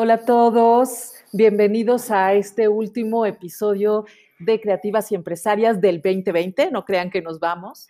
Hola 0.00 0.14
a 0.14 0.24
todos, 0.24 1.14
bienvenidos 1.32 2.12
a 2.12 2.32
este 2.32 2.68
último 2.68 3.26
episodio 3.26 4.04
de 4.38 4.60
Creativas 4.60 5.10
y 5.10 5.16
Empresarias 5.16 5.80
del 5.80 5.96
2020, 6.00 6.70
no 6.70 6.84
crean 6.84 7.10
que 7.10 7.20
nos 7.20 7.40
vamos. 7.40 7.88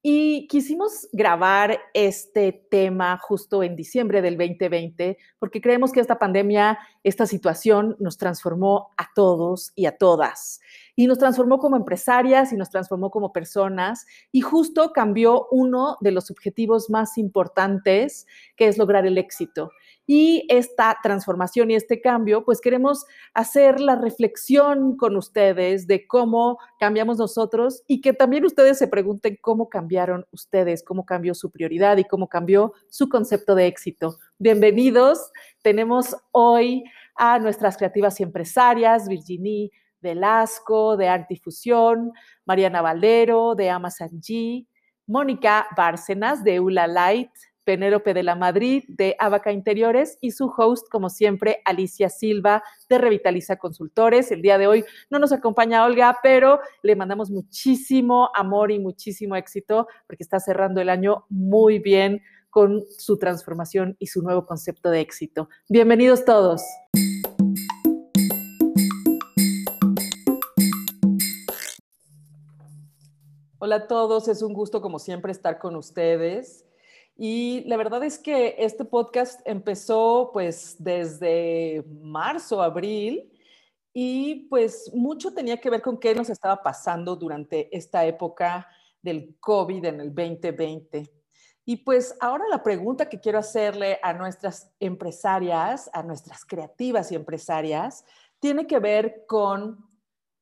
Y 0.00 0.46
quisimos 0.46 1.08
grabar 1.10 1.80
este 1.92 2.52
tema 2.52 3.18
justo 3.20 3.64
en 3.64 3.74
diciembre 3.74 4.22
del 4.22 4.38
2020 4.38 5.18
porque 5.40 5.60
creemos 5.60 5.90
que 5.90 5.98
esta 5.98 6.20
pandemia, 6.20 6.78
esta 7.02 7.26
situación 7.26 7.96
nos 7.98 8.18
transformó 8.18 8.90
a 8.96 9.08
todos 9.14 9.72
y 9.74 9.86
a 9.86 9.96
todas. 9.96 10.60
Y 10.96 11.06
nos 11.06 11.18
transformó 11.18 11.58
como 11.58 11.76
empresarias 11.76 12.52
y 12.52 12.56
nos 12.56 12.68
transformó 12.68 13.10
como 13.10 13.32
personas 13.32 14.06
y 14.32 14.42
justo 14.42 14.92
cambió 14.92 15.46
uno 15.50 15.96
de 16.00 16.12
los 16.12 16.30
objetivos 16.30 16.90
más 16.90 17.16
importantes, 17.16 18.26
que 18.56 18.68
es 18.68 18.76
lograr 18.76 19.06
el 19.06 19.16
éxito. 19.16 19.70
Y 20.06 20.44
esta 20.48 20.98
transformación 21.02 21.70
y 21.70 21.76
este 21.76 22.00
cambio, 22.00 22.44
pues 22.44 22.60
queremos 22.60 23.06
hacer 23.32 23.80
la 23.80 23.94
reflexión 23.94 24.96
con 24.96 25.16
ustedes 25.16 25.86
de 25.86 26.06
cómo 26.06 26.58
cambiamos 26.80 27.16
nosotros 27.16 27.84
y 27.86 28.00
que 28.00 28.12
también 28.12 28.44
ustedes 28.44 28.76
se 28.76 28.88
pregunten 28.88 29.38
cómo 29.40 29.68
cambiaron 29.68 30.26
ustedes, 30.32 30.82
cómo 30.82 31.06
cambió 31.06 31.32
su 31.32 31.50
prioridad 31.50 31.96
y 31.96 32.04
cómo 32.04 32.28
cambió 32.28 32.72
su 32.88 33.08
concepto 33.08 33.54
de 33.54 33.68
éxito. 33.68 34.18
Bienvenidos. 34.42 35.32
Tenemos 35.60 36.16
hoy 36.32 36.82
a 37.14 37.38
nuestras 37.38 37.76
creativas 37.76 38.18
y 38.20 38.22
empresarias, 38.22 39.06
Virginie 39.06 39.70
Velasco 40.00 40.96
de 40.96 41.08
Artifusión, 41.08 42.12
Mariana 42.46 42.80
Valero 42.80 43.54
de 43.54 43.68
Amazon 43.68 44.08
G, 44.12 44.66
Mónica 45.06 45.66
Bárcenas 45.76 46.42
de 46.42 46.58
Ula 46.58 46.86
Light, 46.86 47.28
Penélope 47.64 48.14
de 48.14 48.22
la 48.22 48.34
Madrid 48.34 48.84
de 48.88 49.14
Abaca 49.18 49.52
Interiores 49.52 50.16
y 50.22 50.30
su 50.30 50.50
host, 50.56 50.88
como 50.90 51.10
siempre, 51.10 51.60
Alicia 51.66 52.08
Silva 52.08 52.62
de 52.88 52.96
Revitaliza 52.96 53.56
Consultores. 53.56 54.32
El 54.32 54.40
día 54.40 54.56
de 54.56 54.66
hoy 54.66 54.86
no 55.10 55.18
nos 55.18 55.32
acompaña 55.32 55.84
Olga, 55.84 56.16
pero 56.22 56.60
le 56.82 56.96
mandamos 56.96 57.30
muchísimo 57.30 58.30
amor 58.34 58.70
y 58.70 58.78
muchísimo 58.78 59.36
éxito 59.36 59.86
porque 60.06 60.22
está 60.22 60.40
cerrando 60.40 60.80
el 60.80 60.88
año 60.88 61.26
muy 61.28 61.78
bien 61.78 62.22
con 62.50 62.84
su 62.98 63.16
transformación 63.16 63.96
y 63.98 64.08
su 64.08 64.22
nuevo 64.22 64.44
concepto 64.44 64.90
de 64.90 65.00
éxito. 65.00 65.48
Bienvenidos 65.68 66.24
todos. 66.24 66.62
Hola 73.58 73.76
a 73.76 73.86
todos, 73.86 74.26
es 74.26 74.42
un 74.42 74.52
gusto 74.52 74.82
como 74.82 74.98
siempre 74.98 75.30
estar 75.30 75.58
con 75.58 75.76
ustedes. 75.76 76.66
Y 77.16 77.62
la 77.66 77.76
verdad 77.76 78.02
es 78.02 78.18
que 78.18 78.56
este 78.58 78.84
podcast 78.84 79.40
empezó 79.44 80.30
pues 80.32 80.76
desde 80.78 81.84
marzo, 82.02 82.62
abril, 82.62 83.30
y 83.92 84.46
pues 84.48 84.90
mucho 84.94 85.34
tenía 85.34 85.58
que 85.58 85.70
ver 85.70 85.82
con 85.82 85.98
qué 85.98 86.14
nos 86.14 86.30
estaba 86.30 86.62
pasando 86.62 87.16
durante 87.16 87.76
esta 87.76 88.06
época 88.06 88.66
del 89.02 89.36
COVID 89.40 89.84
en 89.84 90.00
el 90.00 90.14
2020. 90.14 91.19
Y 91.64 91.78
pues 91.78 92.16
ahora 92.20 92.44
la 92.50 92.62
pregunta 92.62 93.08
que 93.08 93.20
quiero 93.20 93.38
hacerle 93.38 93.98
a 94.02 94.12
nuestras 94.12 94.72
empresarias, 94.80 95.90
a 95.92 96.02
nuestras 96.02 96.44
creativas 96.44 97.12
y 97.12 97.14
empresarias, 97.14 98.04
tiene 98.40 98.66
que 98.66 98.78
ver 98.78 99.24
con 99.26 99.88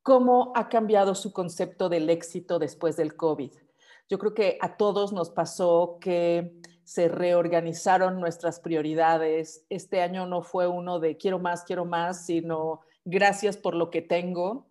cómo 0.02 0.52
ha 0.54 0.68
cambiado 0.68 1.14
su 1.14 1.32
concepto 1.32 1.88
del 1.88 2.08
éxito 2.08 2.58
después 2.58 2.96
del 2.96 3.16
COVID. 3.16 3.52
Yo 4.08 4.18
creo 4.18 4.32
que 4.32 4.56
a 4.60 4.76
todos 4.76 5.12
nos 5.12 5.30
pasó 5.30 5.98
que 6.00 6.54
se 6.84 7.08
reorganizaron 7.08 8.18
nuestras 8.18 8.60
prioridades. 8.60 9.66
Este 9.68 10.00
año 10.00 10.24
no 10.24 10.42
fue 10.42 10.66
uno 10.66 11.00
de 11.00 11.18
quiero 11.18 11.38
más, 11.38 11.64
quiero 11.64 11.84
más, 11.84 12.24
sino 12.24 12.80
gracias 13.04 13.58
por 13.58 13.74
lo 13.74 13.90
que 13.90 14.00
tengo. 14.00 14.67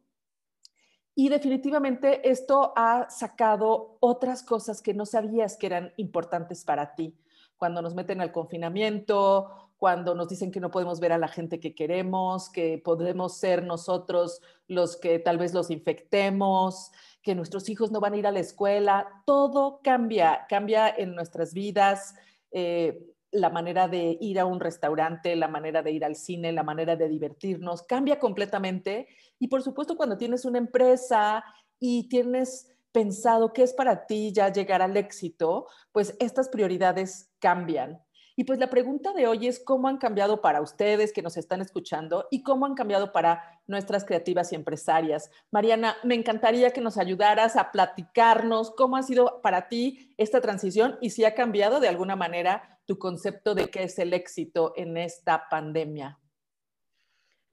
Y 1.20 1.30
definitivamente 1.30 2.30
esto 2.30 2.74
ha 2.76 3.10
sacado 3.10 3.98
otras 4.02 4.44
cosas 4.44 4.84
que 4.84 4.94
no 4.94 5.08
sabías 5.08 5.58
que 5.58 5.66
eran 5.66 5.92
importantes 5.98 6.64
para 6.64 6.94
ti. 6.94 7.18
Cuando 7.58 7.82
nos 7.82 7.96
meten 7.96 8.22
al 8.22 8.32
confinamiento, 8.32 9.72
cuando 9.78 10.14
nos 10.14 10.30
dicen 10.30 10.52
que 10.52 10.60
no 10.60 10.70
podemos 10.70 11.00
ver 11.00 11.12
a 11.14 11.18
la 11.18 11.28
gente 11.28 11.60
que 11.60 11.74
queremos, 11.74 12.52
que 12.52 12.78
podemos 12.78 13.36
ser 13.36 13.64
nosotros 13.64 14.44
los 14.68 14.96
que 14.96 15.18
tal 15.18 15.40
vez 15.40 15.56
los 15.56 15.72
infectemos, 15.72 16.92
que 17.24 17.34
nuestros 17.34 17.68
hijos 17.68 17.90
no 17.90 18.00
van 18.00 18.14
a 18.14 18.18
ir 18.18 18.28
a 18.28 18.32
la 18.32 18.42
escuela, 18.42 19.24
todo 19.26 19.80
cambia, 19.84 20.46
cambia 20.48 20.88
en 20.88 21.16
nuestras 21.16 21.52
vidas, 21.52 22.14
eh, 22.52 23.12
la 23.32 23.50
manera 23.50 23.88
de 23.88 24.18
ir 24.22 24.40
a 24.40 24.46
un 24.46 24.60
restaurante, 24.60 25.36
la 25.36 25.48
manera 25.48 25.82
de 25.82 25.92
ir 25.92 26.06
al 26.06 26.16
cine, 26.16 26.52
la 26.52 26.64
manera 26.64 26.96
de 26.96 27.10
divertirnos, 27.10 27.84
cambia 27.84 28.20
completamente. 28.20 29.08
Y 29.40 29.48
por 29.48 29.62
supuesto, 29.62 29.98
cuando 29.98 30.18
tienes 30.18 30.46
una 30.46 30.58
empresa 30.58 31.44
y 31.80 32.08
tienes 32.10 32.74
pensado 32.92 33.54
qué 33.54 33.64
es 33.64 33.74
para 33.74 34.06
ti 34.08 34.32
ya 34.34 34.52
llegar 34.52 34.82
al 34.82 34.98
éxito, 34.98 35.68
pues 35.92 36.16
estas 36.20 36.50
prioridades 36.50 37.32
cambian. 37.40 38.02
Y 38.40 38.44
pues 38.44 38.60
la 38.60 38.70
pregunta 38.70 39.14
de 39.14 39.26
hoy 39.26 39.48
es 39.48 39.60
cómo 39.60 39.88
han 39.88 39.98
cambiado 39.98 40.42
para 40.42 40.62
ustedes 40.62 41.12
que 41.12 41.24
nos 41.24 41.38
están 41.38 41.60
escuchando 41.60 42.28
y 42.30 42.44
cómo 42.44 42.68
han 42.68 42.76
cambiado 42.76 43.12
para 43.12 43.60
nuestras 43.66 44.06
creativas 44.06 44.52
y 44.52 44.56
empresarias. 44.56 45.32
Mariana, 45.50 45.98
me 46.04 46.14
encantaría 46.14 46.70
que 46.70 46.80
nos 46.80 47.00
ayudaras 47.00 47.56
a 47.56 47.72
platicarnos 47.72 48.70
cómo 48.72 48.96
ha 48.96 49.02
sido 49.02 49.42
para 49.42 49.68
ti 49.70 50.14
esta 50.18 50.40
transición 50.40 51.00
y 51.02 51.10
si 51.10 51.26
ha 51.26 51.34
cambiado 51.34 51.80
de 51.80 51.88
alguna 51.88 52.16
manera 52.16 52.77
tu 52.88 52.98
concepto 52.98 53.54
de 53.54 53.70
qué 53.70 53.84
es 53.84 54.00
el 54.00 54.14
éxito 54.14 54.74
en 54.76 54.98
esta 54.98 55.48
pandemia. 55.50 56.20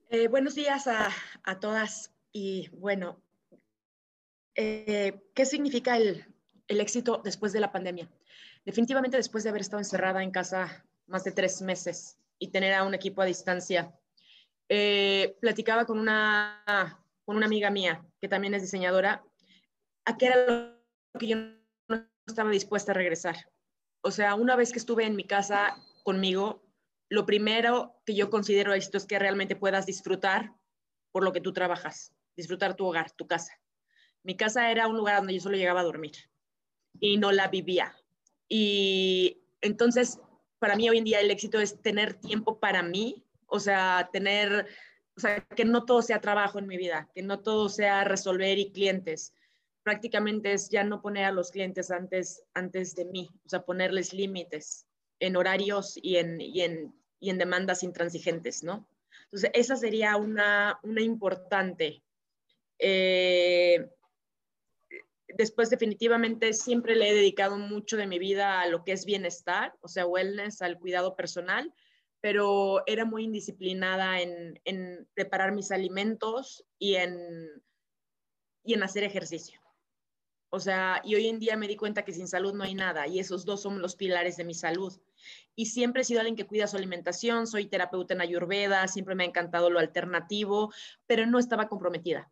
Eh, 0.08 0.28
buenos 0.28 0.54
días 0.54 0.86
a, 0.86 1.60
todas 1.60 2.14
y 2.32 2.68
bueno, 2.70 3.20
eh, 4.54 5.20
¿qué 5.34 5.44
significa 5.44 5.98
el 5.98 6.24
éxito 6.68 7.20
después 7.22 7.52
de 7.52 7.60
la 7.60 7.72
pandemia? 7.72 8.08
definitivamente 8.64 9.16
después 9.16 9.44
de 9.44 9.50
haber 9.50 9.62
estado 9.62 9.80
encerrada 9.80 10.22
en 10.22 10.30
casa 10.30 10.84
más 11.06 11.24
de 11.24 11.32
tres 11.32 11.60
meses 11.60 12.18
y 12.38 12.48
tener 12.48 12.72
a 12.74 12.84
un 12.84 12.94
equipo 12.94 13.22
a 13.22 13.26
distancia, 13.26 13.94
eh, 14.68 15.36
platicaba 15.40 15.84
con 15.84 15.98
una, 15.98 16.62
con 17.24 17.36
una 17.36 17.46
amiga 17.46 17.70
mía 17.70 18.04
que 18.20 18.28
también 18.28 18.54
es 18.54 18.62
diseñadora, 18.62 19.22
a 20.06 20.16
qué 20.16 20.26
era 20.26 20.46
lo 20.46 21.20
que 21.20 21.26
yo 21.26 21.36
no 21.88 22.06
estaba 22.26 22.50
dispuesta 22.50 22.92
a 22.92 22.94
regresar. 22.94 23.36
O 24.06 24.10
sea, 24.10 24.34
una 24.34 24.54
vez 24.54 24.70
que 24.70 24.78
estuve 24.78 25.06
en 25.06 25.16
mi 25.16 25.24
casa 25.24 25.82
conmigo, 26.02 26.62
lo 27.08 27.24
primero 27.24 27.96
que 28.04 28.14
yo 28.14 28.28
considero 28.28 28.74
esto 28.74 28.98
es 28.98 29.06
que 29.06 29.18
realmente 29.18 29.56
puedas 29.56 29.86
disfrutar 29.86 30.52
por 31.10 31.24
lo 31.24 31.32
que 31.32 31.40
tú 31.40 31.54
trabajas, 31.54 32.12
disfrutar 32.36 32.76
tu 32.76 32.84
hogar, 32.84 33.12
tu 33.12 33.26
casa. 33.26 33.58
Mi 34.22 34.36
casa 34.36 34.70
era 34.70 34.88
un 34.88 34.98
lugar 34.98 35.16
donde 35.16 35.32
yo 35.32 35.40
solo 35.40 35.56
llegaba 35.56 35.80
a 35.80 35.84
dormir 35.84 36.12
y 37.00 37.16
no 37.16 37.32
la 37.32 37.48
vivía. 37.48 37.96
Y 38.46 39.42
entonces, 39.62 40.20
para 40.58 40.76
mí 40.76 40.86
hoy 40.90 40.98
en 40.98 41.04
día 41.04 41.20
el 41.20 41.30
éxito 41.30 41.58
es 41.58 41.80
tener 41.80 42.12
tiempo 42.12 42.60
para 42.60 42.82
mí, 42.82 43.24
o 43.46 43.58
sea, 43.58 44.10
tener, 44.12 44.66
o 45.16 45.20
sea, 45.20 45.40
que 45.40 45.64
no 45.64 45.86
todo 45.86 46.02
sea 46.02 46.20
trabajo 46.20 46.58
en 46.58 46.66
mi 46.66 46.76
vida, 46.76 47.08
que 47.14 47.22
no 47.22 47.40
todo 47.40 47.70
sea 47.70 48.04
resolver 48.04 48.58
y 48.58 48.70
clientes. 48.70 49.32
Prácticamente 49.84 50.52
es 50.52 50.68
ya 50.70 50.82
no 50.82 51.00
poner 51.00 51.26
a 51.26 51.30
los 51.30 51.52
clientes 51.52 51.92
antes, 51.92 52.42
antes 52.54 52.96
de 52.96 53.04
mí, 53.04 53.30
o 53.46 53.48
sea, 53.48 53.64
ponerles 53.64 54.12
límites 54.12 54.86
en 55.20 55.36
horarios 55.36 55.96
y 56.02 56.16
en, 56.16 56.40
y 56.40 56.62
en, 56.62 56.92
y 57.20 57.30
en 57.30 57.38
demandas 57.38 57.84
intransigentes, 57.84 58.64
¿no? 58.64 58.88
Entonces, 59.26 59.50
esa 59.54 59.76
sería 59.76 60.16
una, 60.16 60.80
una 60.82 61.02
importante. 61.02 62.02
Eh, 62.78 63.88
después 65.36 65.70
definitivamente 65.70 66.52
siempre 66.52 66.96
le 66.96 67.10
he 67.10 67.14
dedicado 67.14 67.58
mucho 67.58 67.96
de 67.96 68.06
mi 68.06 68.18
vida 68.18 68.60
a 68.60 68.68
lo 68.68 68.84
que 68.84 68.92
es 68.92 69.04
bienestar, 69.04 69.74
o 69.80 69.88
sea, 69.88 70.06
wellness, 70.06 70.62
al 70.62 70.78
cuidado 70.78 71.16
personal, 71.16 71.72
pero 72.20 72.82
era 72.86 73.04
muy 73.04 73.24
indisciplinada 73.24 74.20
en, 74.20 75.08
preparar 75.14 75.52
mis 75.52 75.70
alimentos 75.70 76.64
y 76.78 76.94
en, 76.94 77.14
y 78.64 78.74
en 78.74 78.82
hacer 78.82 79.04
ejercicio. 79.04 79.60
O 80.54 80.60
sea, 80.60 81.02
y 81.04 81.16
hoy 81.16 81.26
en 81.26 81.40
día 81.40 81.56
me 81.56 81.66
di 81.66 81.74
cuenta 81.74 82.04
que 82.04 82.12
sin 82.12 82.28
salud 82.28 82.54
no 82.54 82.62
hay 82.62 82.76
nada 82.76 83.08
y 83.08 83.18
esos 83.18 83.44
dos 83.44 83.60
son 83.60 83.82
los 83.82 83.96
pilares 83.96 84.36
de 84.36 84.44
mi 84.44 84.54
salud. 84.54 84.96
Y 85.56 85.66
siempre 85.66 86.02
he 86.02 86.04
sido 86.04 86.20
alguien 86.20 86.36
que 86.36 86.46
cuida 86.46 86.68
su 86.68 86.76
alimentación, 86.76 87.48
soy 87.48 87.66
terapeuta 87.66 88.14
en 88.14 88.20
Ayurveda, 88.20 88.86
siempre 88.86 89.16
me 89.16 89.24
ha 89.24 89.26
encantado 89.26 89.68
lo 89.68 89.80
alternativo, 89.80 90.72
pero 91.08 91.26
no 91.26 91.40
estaba 91.40 91.66
comprometida. 91.66 92.30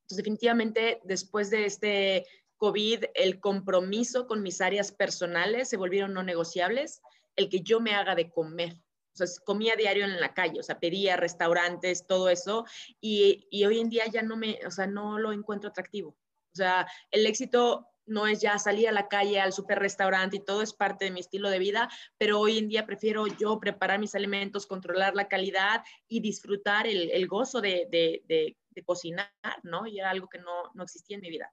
Entonces, 0.00 0.16
definitivamente, 0.16 1.00
después 1.04 1.50
de 1.50 1.66
este 1.66 2.26
COVID, 2.56 3.04
el 3.14 3.38
compromiso 3.38 4.26
con 4.26 4.42
mis 4.42 4.60
áreas 4.60 4.90
personales 4.90 5.68
se 5.68 5.76
volvieron 5.76 6.14
no 6.14 6.24
negociables, 6.24 7.00
el 7.36 7.48
que 7.48 7.60
yo 7.60 7.78
me 7.78 7.94
haga 7.94 8.16
de 8.16 8.28
comer. 8.28 8.74
O 9.14 9.16
sea, 9.16 9.28
comía 9.44 9.76
diario 9.76 10.04
en 10.04 10.18
la 10.18 10.34
calle, 10.34 10.58
o 10.58 10.64
sea, 10.64 10.80
pedía 10.80 11.16
restaurantes, 11.16 12.08
todo 12.08 12.28
eso, 12.28 12.64
y, 13.00 13.46
y 13.52 13.66
hoy 13.66 13.78
en 13.78 13.88
día 13.88 14.08
ya 14.08 14.22
no 14.22 14.36
me, 14.36 14.58
o 14.66 14.70
sea, 14.72 14.88
no 14.88 15.20
lo 15.20 15.30
encuentro 15.32 15.70
atractivo. 15.70 16.16
O 16.52 16.56
sea, 16.56 16.86
el 17.10 17.26
éxito 17.26 17.92
no 18.06 18.26
es 18.26 18.40
ya 18.40 18.58
salir 18.58 18.88
a 18.88 18.92
la 18.92 19.08
calle, 19.08 19.40
al 19.40 19.52
super 19.52 19.78
restaurante 19.78 20.36
y 20.36 20.44
todo 20.44 20.62
es 20.62 20.72
parte 20.72 21.04
de 21.04 21.10
mi 21.10 21.20
estilo 21.20 21.48
de 21.50 21.58
vida, 21.58 21.88
pero 22.18 22.40
hoy 22.40 22.58
en 22.58 22.68
día 22.68 22.86
prefiero 22.86 23.26
yo 23.26 23.58
preparar 23.60 23.98
mis 23.98 24.14
alimentos, 24.14 24.66
controlar 24.66 25.14
la 25.14 25.28
calidad 25.28 25.84
y 26.08 26.20
disfrutar 26.20 26.86
el, 26.86 27.26
gozo 27.28 27.60
de, 27.60 28.56
cocinar, 28.84 29.30
¿no? 29.62 29.86
Y 29.86 29.98
era 29.98 30.10
algo 30.10 30.28
que 30.28 30.38
no, 30.38 30.70
no 30.74 30.82
existía 30.82 31.16
en 31.16 31.22
mi 31.22 31.30
vida. 31.30 31.52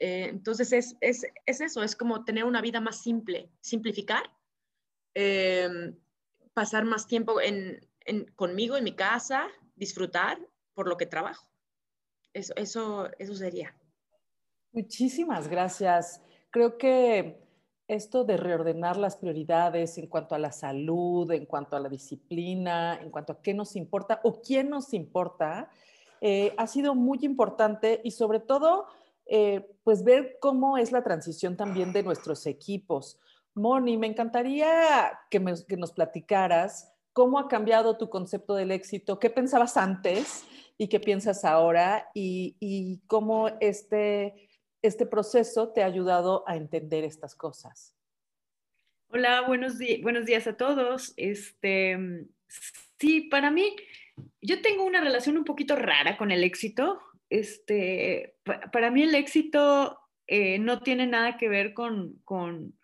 Eh, 0.00 0.28
entonces 0.28 0.72
es, 0.72 0.96
es, 1.00 1.26
es, 1.44 1.60
eso, 1.60 1.82
es 1.82 1.96
como 1.96 2.24
tener 2.24 2.44
una 2.44 2.60
vida 2.60 2.80
más 2.80 3.02
simple, 3.02 3.50
simplificar, 3.60 4.30
em, 5.14 5.96
pasar 6.54 6.84
más 6.84 7.06
tiempo 7.08 7.40
en, 7.40 7.84
en, 8.04 8.26
conmigo, 8.36 8.76
en 8.76 8.84
mi 8.84 8.94
casa, 8.94 9.48
disfrutar 9.74 10.38
por 10.74 10.88
lo 10.88 10.96
que 10.96 11.06
trabajo. 11.06 11.50
Eso, 12.32 12.52
eso, 12.56 13.10
eso 13.18 13.34
sería. 13.34 13.74
Muchísimas 14.72 15.48
gracias. 15.48 16.20
Creo 16.50 16.76
que 16.76 17.40
esto 17.88 18.24
de 18.24 18.36
reordenar 18.36 18.98
las 18.98 19.16
prioridades 19.16 19.96
en 19.96 20.08
cuanto 20.08 20.34
a 20.34 20.38
la 20.38 20.52
salud, 20.52 21.30
en 21.32 21.46
cuanto 21.46 21.74
a 21.74 21.80
la 21.80 21.88
disciplina, 21.88 22.98
en 23.00 23.10
cuanto 23.10 23.32
a 23.32 23.40
qué 23.40 23.54
nos 23.54 23.76
importa 23.76 24.20
o 24.24 24.42
quién 24.42 24.68
nos 24.68 24.92
importa, 24.92 25.70
eh, 26.20 26.54
ha 26.58 26.66
sido 26.66 26.94
muy 26.94 27.20
importante 27.22 28.02
y 28.04 28.10
sobre 28.10 28.40
todo, 28.40 28.86
eh, 29.24 29.74
pues 29.84 30.04
ver 30.04 30.36
cómo 30.38 30.76
es 30.76 30.92
la 30.92 31.02
transición 31.02 31.56
también 31.56 31.94
de 31.94 32.02
nuestros 32.02 32.46
equipos. 32.46 33.18
Moni, 33.54 33.96
me 33.96 34.06
encantaría 34.06 35.18
que, 35.30 35.40
nos 35.40 35.92
platicaras 35.92 36.92
cómo 37.14 37.38
ha 37.38 37.48
cambiado 37.48 37.96
tu 37.96 38.10
concepto 38.10 38.54
del 38.54 38.70
éxito, 38.70 39.18
qué 39.18 39.30
pensabas 39.30 39.78
antes 39.78 40.44
y 40.76 40.88
qué 40.88 41.00
piensas 41.00 41.44
ahora 41.44 42.10
y 42.14 43.00
cómo 43.06 43.48
este 43.60 44.47
este 44.82 45.06
proceso 45.06 45.72
te 45.72 45.82
ha 45.82 45.86
ayudado 45.86 46.44
a 46.46 46.56
entender 46.56 47.04
estas 47.04 47.34
cosas? 47.34 47.94
Hola, 49.08 49.42
buenos, 49.42 49.78
buenos 50.02 50.26
días 50.26 50.46
a 50.46 50.56
todos. 50.56 51.14
Este, 51.16 51.96
sí, 52.98 53.22
para 53.22 53.50
mí, 53.50 53.74
yo 54.40 54.60
tengo 54.60 54.84
una 54.84 55.00
relación 55.00 55.36
un 55.36 55.44
poquito 55.44 55.76
rara 55.76 56.16
con 56.16 56.30
el 56.30 56.44
éxito. 56.44 57.00
Este, 57.30 58.36
para 58.72 58.90
mí 58.90 59.02
el 59.02 59.14
éxito 59.14 59.98
eh, 60.26 60.58
no 60.58 60.80
tiene 60.80 61.06
nada 61.06 61.36
que 61.36 61.48
ver 61.48 61.74
con, 61.74 62.20
con 62.24 62.78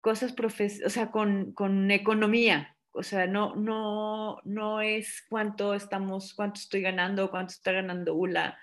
cosas, 0.00 0.32
profes 0.32 0.82
o 0.84 0.90
sea, 0.90 1.10
con, 1.10 1.52
con, 1.52 1.90
economía. 1.90 2.76
O 2.92 3.02
sea, 3.02 3.26
no, 3.26 3.54
no, 3.54 4.40
no 4.44 4.80
es 4.80 5.24
cuánto 5.28 5.74
estamos, 5.74 6.34
cuánto 6.34 6.60
estoy 6.60 6.82
ganando, 6.82 7.30
cuánto 7.30 7.52
está 7.52 7.72
ganando 7.72 8.14
ULA 8.14 8.58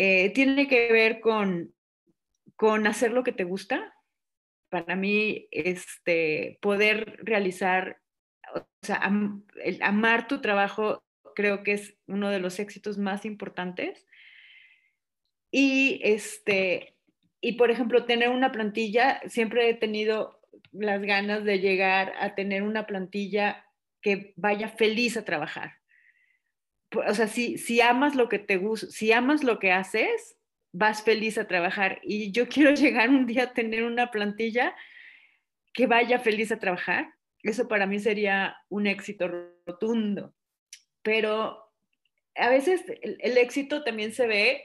eh, 0.00 0.30
tiene 0.30 0.68
que 0.68 0.92
ver 0.92 1.18
con, 1.18 1.74
con 2.54 2.86
hacer 2.86 3.10
lo 3.10 3.24
que 3.24 3.32
te 3.32 3.42
gusta. 3.42 3.96
Para 4.68 4.94
mí, 4.94 5.48
este, 5.50 6.56
poder 6.62 7.18
realizar, 7.24 8.00
o 8.54 8.64
sea, 8.80 9.10
el 9.64 9.82
amar 9.82 10.28
tu 10.28 10.40
trabajo 10.40 11.02
creo 11.34 11.64
que 11.64 11.72
es 11.72 11.98
uno 12.06 12.30
de 12.30 12.38
los 12.38 12.60
éxitos 12.60 12.96
más 12.96 13.24
importantes. 13.24 14.06
Y, 15.50 16.00
este, 16.04 16.96
y 17.40 17.54
por 17.54 17.72
ejemplo, 17.72 18.04
tener 18.04 18.28
una 18.28 18.52
plantilla, 18.52 19.20
siempre 19.26 19.68
he 19.68 19.74
tenido 19.74 20.40
las 20.70 21.02
ganas 21.02 21.42
de 21.42 21.58
llegar 21.58 22.12
a 22.20 22.36
tener 22.36 22.62
una 22.62 22.86
plantilla 22.86 23.66
que 24.00 24.32
vaya 24.36 24.68
feliz 24.68 25.16
a 25.16 25.24
trabajar 25.24 25.77
o 26.94 27.14
sea, 27.14 27.28
si, 27.28 27.58
si 27.58 27.80
amas 27.80 28.14
lo 28.14 28.28
que 28.28 28.38
te 28.38 28.56
gusta, 28.56 28.86
si 28.88 29.12
amas 29.12 29.44
lo 29.44 29.58
que 29.58 29.72
haces, 29.72 30.36
vas 30.72 31.02
feliz 31.02 31.38
a 31.38 31.46
trabajar. 31.46 32.00
Y 32.02 32.32
yo 32.32 32.48
quiero 32.48 32.72
llegar 32.72 33.10
un 33.10 33.26
día 33.26 33.44
a 33.44 33.52
tener 33.52 33.84
una 33.84 34.10
plantilla 34.10 34.74
que 35.72 35.86
vaya 35.86 36.18
feliz 36.18 36.50
a 36.52 36.58
trabajar. 36.58 37.14
Eso 37.42 37.68
para 37.68 37.86
mí 37.86 37.98
sería 37.98 38.56
un 38.68 38.86
éxito 38.86 39.28
rotundo. 39.66 40.34
Pero 41.02 41.72
a 42.34 42.48
veces 42.48 42.84
el, 43.02 43.38
éxito 43.38 43.84
también 43.84 44.12
se 44.12 44.26
ve 44.26 44.64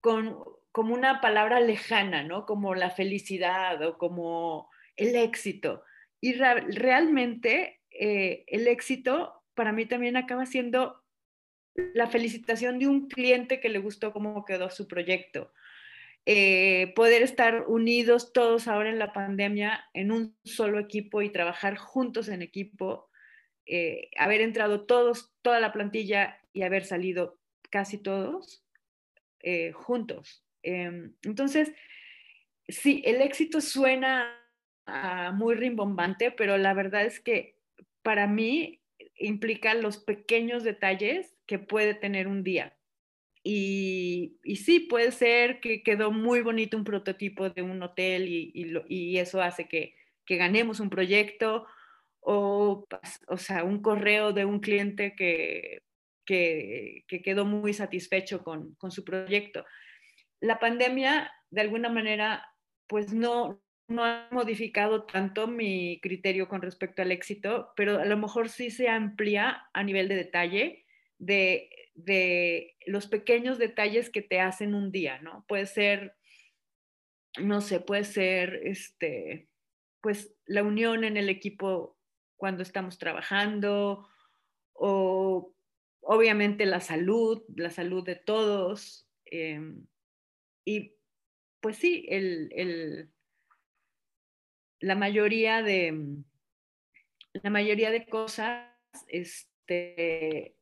con, 0.00 0.38
como 0.70 0.94
una 0.94 1.20
palabra 1.20 1.60
lejana, 1.60 2.22
¿no? 2.22 2.46
Como 2.46 2.74
la 2.74 2.90
felicidad 2.90 3.82
o 3.82 3.98
como 3.98 4.70
el 4.96 5.16
éxito. 5.16 5.82
Y 6.20 6.34
realmente 6.34 7.80
eh, 7.90 8.44
el 8.46 8.68
éxito 8.68 9.42
para 9.54 9.72
mí 9.72 9.86
también 9.86 10.16
acaba 10.16 10.46
siendo 10.46 11.01
la 11.74 12.06
felicitación 12.06 12.78
de 12.78 12.86
un 12.86 13.08
cliente 13.08 13.60
que 13.60 13.68
le 13.68 13.78
gustó 13.78 14.12
cómo 14.12 14.44
quedó 14.44 14.70
su 14.70 14.86
proyecto. 14.86 15.52
Eh, 16.24 16.92
poder 16.94 17.22
estar 17.22 17.64
unidos 17.66 18.32
todos 18.32 18.68
ahora 18.68 18.90
en 18.90 19.00
la 19.00 19.12
pandemia 19.12 19.84
en 19.92 20.12
un 20.12 20.36
solo 20.44 20.78
equipo 20.78 21.20
y 21.20 21.30
trabajar 21.30 21.76
juntos 21.76 22.28
en 22.28 22.42
equipo, 22.42 23.10
eh, 23.66 24.08
haber 24.16 24.40
entrado 24.40 24.86
todos, 24.86 25.32
toda 25.42 25.58
la 25.58 25.72
plantilla 25.72 26.38
y 26.52 26.62
haber 26.62 26.84
salido 26.84 27.40
casi 27.70 27.98
todos 27.98 28.64
eh, 29.42 29.72
juntos. 29.72 30.44
Em, 30.62 31.14
entonces, 31.24 31.72
sí, 32.68 33.02
el 33.04 33.20
éxito 33.20 33.60
suena 33.60 34.38
ah, 34.86 35.32
muy 35.32 35.56
rimbombante, 35.56 36.30
pero 36.30 36.56
la 36.56 36.74
verdad 36.74 37.04
es 37.04 37.18
que 37.18 37.56
para 38.02 38.28
mí 38.28 38.80
implica 39.16 39.74
los 39.74 39.98
pequeños 39.98 40.62
detalles 40.62 41.34
puede 41.58 41.94
tener 41.94 42.28
un 42.28 42.42
día. 42.42 42.76
Y, 43.44 44.38
sí, 44.56 44.80
puede 44.80 45.10
ser 45.10 45.60
que 45.60 45.82
quedó 45.82 46.12
muy 46.12 46.42
bonito 46.42 46.76
un 46.76 46.84
prototipo 46.84 47.50
de 47.50 47.62
un 47.62 47.82
hotel 47.82 48.28
y, 48.28 49.18
eso 49.18 49.42
hace 49.42 49.66
que, 49.68 49.94
ganemos 50.28 50.80
un 50.80 50.88
proyecto 50.88 51.66
o, 52.20 52.86
o 53.28 53.36
sea, 53.36 53.64
un 53.64 53.82
correo 53.82 54.32
de 54.32 54.46
un 54.46 54.60
cliente 54.60 55.14
que, 55.14 55.82
que, 56.24 57.04
que 57.06 57.20
quedó 57.20 57.44
muy 57.44 57.74
satisfecho 57.74 58.42
con, 58.42 58.74
con, 58.76 58.90
su 58.90 59.04
proyecto. 59.04 59.66
La 60.40 60.58
pandemia, 60.58 61.30
de 61.50 61.60
alguna 61.60 61.90
manera, 61.90 62.48
pues 62.86 63.12
no, 63.12 63.62
no 63.88 64.04
ha 64.04 64.26
modificado 64.30 65.04
tanto 65.04 65.46
mi 65.46 66.00
criterio 66.00 66.48
con 66.48 66.62
respecto 66.62 67.02
al 67.02 67.12
éxito, 67.12 67.72
pero 67.76 68.00
a 68.00 68.06
lo 68.06 68.16
mejor 68.16 68.48
sí 68.48 68.70
se 68.70 68.88
amplía 68.88 69.64
a 69.74 69.82
nivel 69.82 70.08
de 70.08 70.16
detalle 70.16 70.86
de, 71.22 72.76
los 72.86 73.06
pequeños 73.06 73.58
detalles 73.58 74.10
que 74.10 74.22
te 74.22 74.40
hacen 74.40 74.74
un 74.74 74.90
día, 74.90 75.20
¿no? 75.20 75.44
Puede 75.46 75.66
ser, 75.66 76.16
no 77.38 77.60
sé, 77.60 77.80
puede 77.80 78.04
ser, 78.04 78.60
este, 78.64 79.48
pues 80.00 80.34
la 80.46 80.62
unión 80.62 81.04
en 81.04 81.16
el 81.16 81.28
equipo 81.28 81.96
cuando 82.36 82.62
estamos 82.62 82.98
trabajando 82.98 84.08
o 84.72 85.54
obviamente 86.00 86.66
la 86.66 86.80
salud, 86.80 87.42
la 87.54 87.70
salud 87.70 88.04
de 88.04 88.16
todos. 88.16 89.08
Em, 89.26 89.86
y 90.64 90.96
pues 91.60 91.76
sí, 91.76 92.06
el, 92.08 93.12
la 94.80 94.96
mayoría 94.96 95.62
de 95.62 96.16
la 97.34 97.50
mayoría 97.50 97.90
de 97.90 98.06
cosas 98.06 98.68
este, 99.06 100.56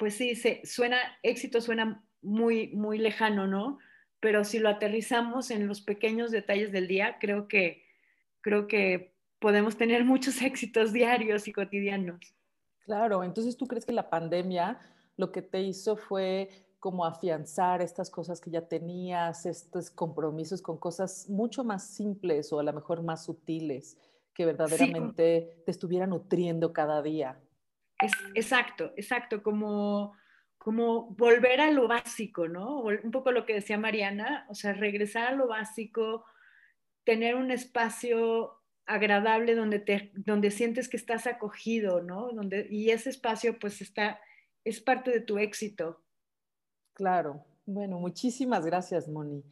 pues 0.00 0.14
sí, 0.14 0.34
se, 0.34 0.62
suena, 0.64 0.96
éxito 1.22 1.60
suena 1.60 2.02
muy, 2.22 2.68
muy 2.68 2.96
lejano, 2.96 3.46
¿no? 3.46 3.78
Pero 4.18 4.44
si 4.44 4.58
lo 4.58 4.70
aterrizamos 4.70 5.50
en 5.50 5.68
los 5.68 5.82
pequeños 5.82 6.30
detalles 6.30 6.72
del 6.72 6.88
día, 6.88 7.18
creo 7.20 7.48
que, 7.48 7.84
creo 8.40 8.66
que 8.66 9.14
podemos 9.38 9.76
tener 9.76 10.04
muchos 10.06 10.40
éxitos 10.40 10.94
diarios 10.94 11.46
y 11.46 11.52
cotidianos. 11.52 12.34
Claro, 12.86 13.22
entonces 13.22 13.58
tú 13.58 13.66
crees 13.66 13.84
que 13.84 13.92
la 13.92 14.08
pandemia 14.08 14.80
lo 15.18 15.30
que 15.30 15.42
te 15.42 15.60
hizo 15.60 15.96
fue 15.96 16.48
como 16.78 17.04
afianzar 17.04 17.82
estas 17.82 18.08
cosas 18.08 18.40
que 18.40 18.50
ya 18.50 18.66
tenías, 18.66 19.44
estos 19.44 19.90
compromisos 19.90 20.62
con 20.62 20.78
cosas 20.78 21.28
mucho 21.28 21.62
más 21.62 21.86
simples 21.86 22.54
o 22.54 22.58
a 22.58 22.62
lo 22.62 22.72
mejor 22.72 23.02
más 23.02 23.26
sutiles 23.26 23.98
que 24.32 24.46
verdaderamente 24.46 25.62
te 25.66 25.70
estuviera 25.70 26.06
nutriendo 26.06 26.72
cada 26.72 27.02
día 27.02 27.38
exacto, 28.34 28.92
exacto, 28.96 29.42
como, 29.42 30.14
como 30.58 31.10
volver 31.10 31.60
a 31.60 31.70
lo 31.70 31.88
básico, 31.88 32.48
¿no? 32.48 32.82
Un 32.82 33.10
poco 33.10 33.32
lo 33.32 33.46
que 33.46 33.54
decía 33.54 33.78
Mariana, 33.78 34.46
o 34.48 34.54
sea, 34.54 34.72
regresar 34.72 35.28
a 35.28 35.36
lo 35.36 35.48
básico, 35.48 36.24
tener 37.04 37.34
un 37.34 37.50
espacio 37.50 38.60
agradable 38.86 39.54
donde, 39.54 39.78
te, 39.78 40.10
donde 40.14 40.50
sientes 40.50 40.88
que 40.88 40.96
estás 40.96 41.26
acogido, 41.26 42.02
¿no? 42.02 42.32
Donde, 42.32 42.66
y 42.70 42.90
ese 42.90 43.10
espacio 43.10 43.58
pues 43.58 43.80
está, 43.80 44.20
es 44.64 44.80
parte 44.80 45.10
de 45.10 45.20
tu 45.20 45.38
éxito. 45.38 46.02
Claro. 46.94 47.44
Bueno, 47.66 48.00
muchísimas 48.00 48.66
gracias, 48.66 49.08
Moni. 49.08 49.44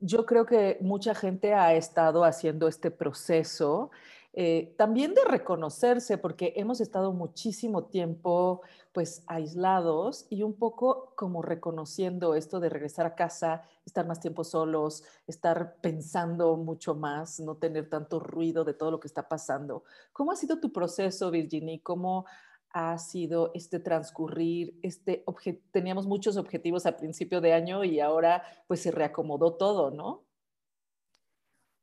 Yo 0.00 0.26
creo 0.26 0.46
que 0.46 0.78
mucha 0.80 1.14
gente 1.14 1.54
ha 1.54 1.74
estado 1.74 2.24
haciendo 2.24 2.66
este 2.66 2.90
proceso 2.90 3.92
eh, 4.38 4.74
también 4.76 5.14
de 5.14 5.24
reconocerse, 5.24 6.18
porque 6.18 6.52
hemos 6.56 6.82
estado 6.82 7.14
muchísimo 7.14 7.86
tiempo 7.86 8.60
pues 8.92 9.24
aislados 9.26 10.26
y 10.28 10.42
un 10.42 10.52
poco 10.52 11.14
como 11.16 11.40
reconociendo 11.40 12.34
esto 12.34 12.60
de 12.60 12.68
regresar 12.68 13.06
a 13.06 13.14
casa, 13.14 13.62
estar 13.86 14.06
más 14.06 14.20
tiempo 14.20 14.44
solos, 14.44 15.04
estar 15.26 15.76
pensando 15.80 16.54
mucho 16.58 16.94
más, 16.94 17.40
no 17.40 17.56
tener 17.56 17.88
tanto 17.88 18.20
ruido 18.20 18.62
de 18.64 18.74
todo 18.74 18.90
lo 18.90 19.00
que 19.00 19.08
está 19.08 19.26
pasando. 19.26 19.84
¿Cómo 20.12 20.32
ha 20.32 20.36
sido 20.36 20.60
tu 20.60 20.70
proceso, 20.70 21.30
Virginie? 21.30 21.80
¿Cómo 21.82 22.26
ha 22.68 22.98
sido 22.98 23.52
este 23.54 23.80
transcurrir? 23.80 24.78
Este 24.82 25.24
teníamos 25.70 26.06
muchos 26.06 26.36
objetivos 26.36 26.84
a 26.84 26.98
principio 26.98 27.40
de 27.40 27.54
año 27.54 27.84
y 27.84 28.00
ahora 28.00 28.42
pues 28.66 28.80
se 28.80 28.90
reacomodó 28.90 29.54
todo, 29.54 29.90
¿no? 29.90 30.26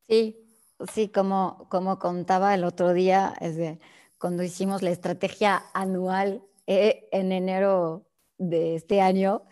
Sí, 0.08 0.43
Sí, 0.92 1.10
como, 1.10 1.68
como 1.70 2.00
contaba 2.00 2.54
el 2.54 2.64
otro 2.64 2.94
día, 2.94 3.34
es 3.40 3.56
de, 3.56 3.80
cuando 4.18 4.44
hicimos 4.44 4.82
la 4.82 4.90
estrategia 4.90 5.64
anual 5.74 6.44
eh, 6.68 7.08
en 7.12 7.32
enero 7.32 8.08
de 8.38 8.76
este 8.76 9.02
año 9.02 9.46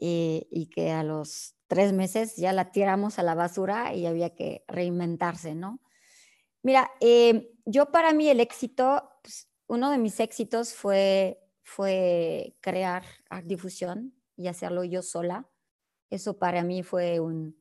y, 0.00 0.70
que 0.74 0.90
a 0.90 1.02
los 1.02 1.54
tres 1.66 1.92
meses 1.92 2.36
ya 2.36 2.52
la 2.52 2.72
tiramos 2.72 3.18
a 3.18 3.22
la 3.22 3.34
basura 3.34 3.94
y 3.94 4.06
había 4.06 4.34
que 4.34 4.64
reinventarse, 4.66 5.54
¿no? 5.54 5.80
Mira, 6.62 6.90
eh, 7.00 7.52
yo 7.64 7.92
para 7.92 8.12
mí 8.12 8.28
el 8.28 8.40
éxito, 8.40 9.10
pues, 9.22 9.48
uno 9.66 9.90
de 9.90 9.98
mis 9.98 10.18
éxitos 10.20 10.74
fue, 10.74 11.40
fue 11.62 12.56
crear 12.60 13.04
Art 13.28 13.46
Difusión 13.46 14.14
y 14.36 14.48
hacerlo 14.48 14.84
yo 14.84 15.02
sola. 15.02 15.48
Eso 16.10 16.38
para 16.38 16.64
mí 16.64 16.82
fue 16.82 17.20
un, 17.20 17.59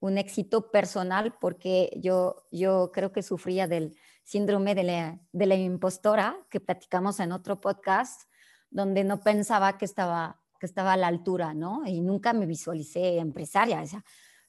un 0.00 0.16
éxito 0.16 0.70
personal 0.70 1.34
porque 1.38 1.90
yo, 1.96 2.46
yo 2.50 2.90
creo 2.92 3.12
que 3.12 3.22
sufría 3.22 3.68
del 3.68 3.94
síndrome 4.24 4.74
de 4.74 4.84
la, 4.84 5.20
de 5.32 5.46
la 5.46 5.54
impostora 5.54 6.36
que 6.50 6.60
platicamos 6.60 7.20
en 7.20 7.32
otro 7.32 7.60
podcast, 7.60 8.22
donde 8.70 9.04
no 9.04 9.20
pensaba 9.20 9.76
que 9.76 9.84
estaba, 9.84 10.40
que 10.58 10.66
estaba 10.66 10.94
a 10.94 10.96
la 10.96 11.08
altura, 11.08 11.52
¿no? 11.52 11.82
Y 11.86 12.00
nunca 12.00 12.32
me 12.32 12.46
visualicé 12.46 13.18
empresaria. 13.18 13.82
O 13.82 13.86
sea, 13.86 14.04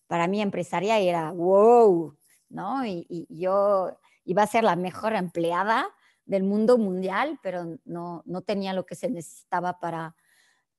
para 0.08 0.28
mí 0.28 0.42
empresaria 0.42 1.00
era 1.00 1.32
wow, 1.32 2.18
¿no? 2.50 2.86
Y, 2.86 3.28
yo 3.30 3.98
iba 4.24 4.44
a 4.44 4.48
ser 4.48 4.64
la 4.64 4.76
mejor 4.76 5.14
empleada 5.16 5.88
del 6.26 6.44
mundo 6.44 6.78
mundial, 6.78 7.40
pero 7.42 7.78
no, 7.84 8.22
no 8.26 8.42
tenía 8.42 8.74
lo 8.74 8.86
que 8.86 8.96
se 8.96 9.10
necesitaba 9.10 9.80
para, 9.80 10.16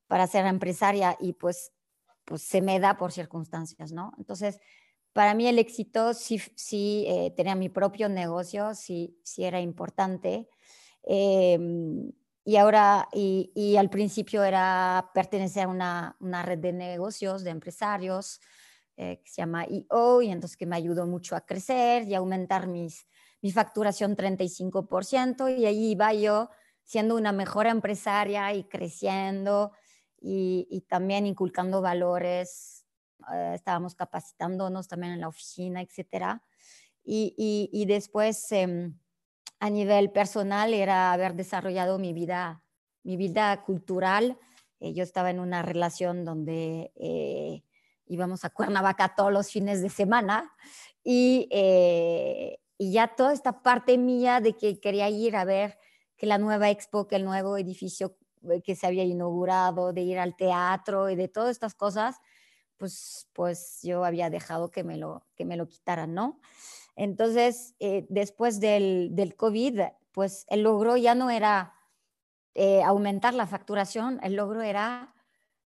para 0.07 0.27
ser 0.27 0.47
empresaria 0.47 1.17
y 1.21 1.35
pues 1.35 1.73
pues 2.25 2.43
se 2.43 2.61
me 2.63 2.81
da 2.81 2.97
por 2.97 3.13
circunstancias, 3.13 3.93
¿no? 3.93 4.13
Entonces, 4.19 4.61
para 5.13 5.35
mí 5.35 5.47
el 5.47 5.59
éxito 5.59 6.15
sí, 6.15 6.41
sí 6.57 7.05
eh, 7.07 7.33
tenía 7.37 7.55
mi 7.55 7.69
propio 7.69 8.09
negocio, 8.09 8.75
sí, 8.75 9.19
sí 9.23 9.45
era 9.45 9.61
importante. 9.61 10.49
Em, 11.03 12.13
y 12.45 12.57
ahora, 12.57 13.09
y, 13.13 13.77
al 13.77 13.91
principio 13.91 14.43
era 14.43 15.11
pertenecer 15.15 15.65
a 15.65 15.69
una, 15.69 16.17
una 16.21 16.43
red 16.43 16.59
de 16.59 16.73
negocios, 16.73 17.45
de 17.45 17.51
empresarios, 17.51 18.41
eh, 18.97 19.21
que 19.25 19.31
se 19.31 19.43
llama 19.43 19.65
EO, 19.65 20.23
y 20.23 20.31
entonces 20.31 20.57
que 20.57 20.67
me 20.67 20.77
ayudó 20.77 21.07
mucho 21.07 21.37
a 21.37 21.43
crecer 21.47 22.09
y 22.09 22.15
aumentar 22.15 22.67
mis, 22.67 23.07
mi 23.43 23.53
facturación 23.53 24.17
35%, 24.17 25.49
y 25.57 25.67
ahí 25.67 25.93
iba 25.93 26.13
yo 26.15 26.51
siendo 26.85 27.17
una 27.17 27.33
mejor 27.33 27.67
empresaria 27.67 28.53
y 28.55 28.65
creciendo 28.65 29.73
y, 30.23 30.85
también 30.89 31.27
inculcando 31.27 31.81
valores, 31.81 32.85
eh, 33.33 33.53
estábamos 33.55 33.95
capacitándonos 33.95 34.89
también 34.89 35.15
en 35.15 35.21
la 35.21 35.29
oficina, 35.29 35.83
etcétera. 35.83 36.43
Y, 37.05 37.35
y, 37.73 37.85
después, 37.87 38.53
em, 38.53 38.97
a 39.59 39.71
nivel 39.71 40.13
personal, 40.13 40.73
era 40.73 41.13
haber 41.13 41.35
desarrollado 41.35 41.99
mi 41.99 42.13
vida, 42.13 42.63
mi 43.03 43.17
vida 43.17 43.63
cultural. 43.65 44.39
Eh, 44.79 44.93
yo 44.93 45.03
estaba 45.03 45.31
en 45.31 45.41
una 45.41 45.63
relación 45.63 46.25
donde 46.25 46.93
eh, 46.95 47.65
íbamos 48.07 48.45
a 48.45 48.51
Cuernavaca 48.51 49.15
todos 49.17 49.33
los 49.33 49.51
fines 49.51 49.83
de 49.83 49.91
semana 49.91 50.53
y, 51.03 51.49
y 52.79 52.93
ya 52.93 53.09
toda 53.09 53.33
esta 53.33 53.63
parte 53.63 53.99
mía 53.99 54.41
de 54.41 54.57
que 54.57 54.79
quería 54.79 55.09
ir 55.09 55.35
a 55.35 55.45
ver 55.45 55.79
que 56.17 56.27
la 56.27 56.39
nueva 56.39 56.71
expo, 56.71 57.09
que 57.09 57.17
el 57.17 57.25
nuevo 57.25 57.57
edificio 57.57 58.17
eh, 58.21 58.22
que 58.65 58.75
se 58.77 58.87
había 58.87 59.05
inaugurado, 59.05 59.93
de 59.93 60.03
ir 60.03 60.19
al 60.19 60.37
teatro 60.37 61.11
y 61.11 61.17
de 61.17 61.29
todas 61.29 61.51
estas 61.51 61.75
cosas, 61.75 62.21
pues, 62.77 63.29
pues 63.33 63.81
yo 63.83 64.05
había 64.05 64.31
dejado 64.31 64.71
que 64.71 64.85
me 64.85 64.97
lo, 64.97 65.25
que 65.37 65.45
me 65.45 65.57
lo 65.57 65.69
quitaran, 65.69 66.15
¿no? 66.15 66.41
Entonces, 66.97 67.75
eh, 67.79 68.07
después 68.09 68.61
del, 68.61 69.11
del, 69.13 69.37
COVID, 69.37 69.81
pues 70.13 70.45
el 70.49 70.63
logro 70.63 70.97
ya 70.97 71.15
no 71.15 71.31
era 71.31 71.75
eh, 72.55 72.83
aumentar 72.83 73.35
la 73.35 73.47
facturación, 73.47 74.21
el 74.23 74.35
logro 74.35 74.63
era 74.63 75.15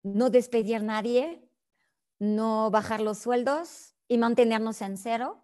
no 0.03 0.29
despedir 0.29 0.75
a 0.75 0.79
nadie, 0.79 1.49
no 2.19 2.69
bajar 2.71 3.01
los 3.01 3.17
sueldos 3.17 3.95
y 4.07 4.17
mantenernos 4.17 4.81
en 4.81 4.97
cero. 4.97 5.41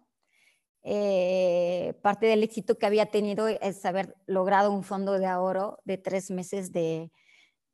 Parte 2.02 2.26
del 2.26 2.42
éxito 2.42 2.78
que 2.78 2.86
había 2.86 3.06
tenido 3.06 3.48
es 3.48 3.84
haber 3.84 4.16
logrado 4.26 4.70
un 4.70 4.84
fondo 4.84 5.18
de 5.18 5.26
ahorro 5.26 5.78
de 5.84 5.96
tres 5.98 6.30
meses 6.30 6.72
de, 6.72 7.10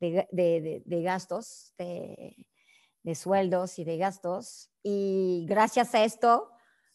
de, 0.00 1.02
gastos, 1.02 1.74
de, 1.78 3.14
sueldos 3.14 3.78
y 3.78 3.84
de 3.84 3.98
gastos. 3.98 4.70
Y 4.82 5.46
gracias 5.48 5.94
a 5.94 6.04
esto 6.04 6.50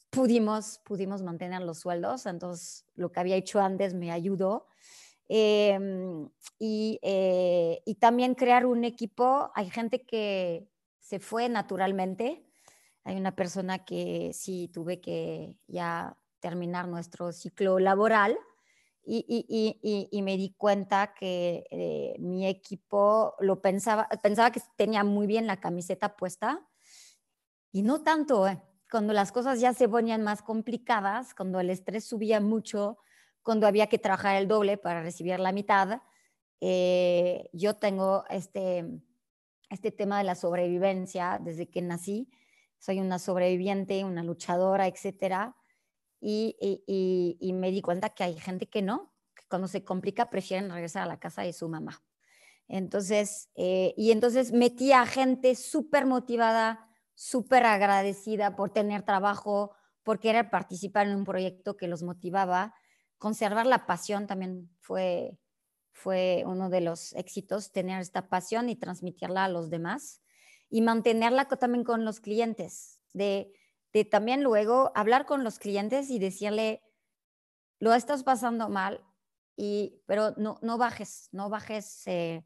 pudimos, 0.09 0.79
pudimos 0.83 1.21
mantener 1.21 1.61
los 1.61 1.79
sueldos. 1.79 2.25
Entonces, 2.25 2.85
lo 2.95 3.11
que 3.11 3.19
había 3.19 3.35
hecho 3.35 3.59
antes 3.59 3.93
me 3.93 4.11
ayudó. 4.11 4.67
Em, 5.27 6.29
y, 6.59 6.99
eh, 7.01 7.81
y, 7.85 7.95
también 7.95 8.35
crear 8.35 8.65
un 8.65 8.83
equipo. 8.83 9.51
Hay 9.55 9.69
gente 9.69 10.03
que 10.03 10.67
se 10.99 11.19
fue 11.19 11.49
naturalmente. 11.49 12.44
Hay 13.05 13.15
una 13.15 13.35
persona 13.35 13.85
que 13.85 14.31
sí 14.33 14.69
tuve 14.73 14.99
que 14.99 15.57
ya 15.67 16.17
terminar 16.39 16.87
nuestro 16.87 17.31
ciclo 17.31 17.79
laboral 17.79 18.37
y, 19.07 20.21
me 20.23 20.37
di 20.37 20.55
cuenta 20.57 21.13
que 21.13 21.65
eh, 21.69 22.15
mi 22.19 22.47
equipo 22.47 23.35
lo 23.39 23.61
pensaba, 23.61 24.09
pensaba 24.23 24.51
que 24.51 24.61
tenía 24.75 25.03
muy 25.03 25.27
bien 25.27 25.45
la 25.45 25.59
camiseta 25.59 26.15
puesta 26.15 26.67
y 27.71 27.83
no 27.83 28.01
tanto. 28.01 28.47
Eh. 28.47 28.61
Cuando 28.89 29.13
las 29.13 29.31
cosas 29.31 29.59
ya 29.59 29.73
se 29.73 29.87
ponían 29.87 30.23
más 30.23 30.41
complicadas, 30.41 31.35
cuando 31.35 31.59
el 31.59 31.69
estrés 31.69 32.05
subía 32.05 32.39
mucho, 32.39 32.97
cuando 33.43 33.67
había 33.67 33.87
que 33.87 33.99
trabajar 33.99 34.37
el 34.37 34.47
doble 34.47 34.77
para 34.77 35.01
recibir 35.03 35.39
la 35.39 35.51
mitad, 35.51 36.01
eh, 36.61 37.49
yo 37.53 37.75
tengo 37.75 38.23
este, 38.29 38.85
este 39.69 39.91
tema 39.91 40.17
de 40.17 40.23
la 40.23 40.35
sobrevivencia 40.35 41.39
desde 41.39 41.69
que 41.69 41.81
nací. 41.83 42.29
Soy 42.85 42.99
una 42.99 43.17
sobreviviente, 43.17 44.03
una 44.03 44.21
luchadora, 44.21 44.85
etcétera 44.85 45.55
y, 46.27 47.51
me 47.53 47.71
di 47.71 47.81
cuenta 47.81 48.09
que 48.09 48.23
hay 48.23 48.39
gente 48.39 48.67
que 48.67 48.83
no, 48.83 49.11
que 49.35 49.43
cuando 49.49 49.67
se 49.67 49.83
complica 49.83 50.29
prefieren 50.29 50.69
regresar 50.69 51.01
a 51.01 51.07
la 51.07 51.19
casa 51.19 51.41
de 51.41 51.51
su 51.51 51.67
mamá. 51.67 52.03
Entonces, 52.67 53.49
eh, 53.55 53.95
y 53.97 54.11
entonces 54.11 54.51
metí 54.51 54.91
a 54.91 55.07
gente 55.07 55.55
súper 55.55 56.05
motivada, 56.05 56.87
súper 57.15 57.65
agradecida 57.65 58.55
por 58.55 58.71
tener 58.71 59.01
trabajo, 59.01 59.71
por 60.03 60.19
querer 60.19 60.51
participar 60.51 61.07
en 61.07 61.15
un 61.15 61.23
proyecto 61.23 61.77
que 61.77 61.87
los 61.87 62.03
motivaba. 62.03 62.75
Conservar 63.17 63.65
la 63.65 63.87
pasión 63.87 64.27
también 64.27 64.69
fue, 64.79 65.39
fue 65.91 66.43
uno 66.45 66.69
de 66.69 66.81
los 66.81 67.13
éxitos, 67.13 67.71
tener 67.71 67.99
esta 67.99 68.29
pasión 68.29 68.69
y 68.69 68.75
transmitirla 68.75 69.45
a 69.45 69.49
los 69.49 69.71
demás 69.71 70.21
y 70.75 70.81
mantenerla 70.81 71.45
también 71.45 71.83
con 71.83 72.03
los 72.03 72.19
clientes, 72.19 72.99
de 73.13 73.53
de 73.95 74.03
también 74.03 74.43
luego 74.43 74.91
hablar 74.93 75.25
con 75.25 75.45
los 75.45 75.57
clientes 75.57 76.09
y 76.09 76.19
decirle, 76.19 76.83
lo 77.79 77.93
estás 77.93 78.23
pasando 78.23 78.67
mal, 78.67 79.01
y, 79.55 80.03
pero 80.05 80.31
no, 80.35 80.59
no 80.61 80.77
bajes, 80.77 81.29
no 81.31 81.49
bajes 81.49 82.05
eh, 82.07 82.43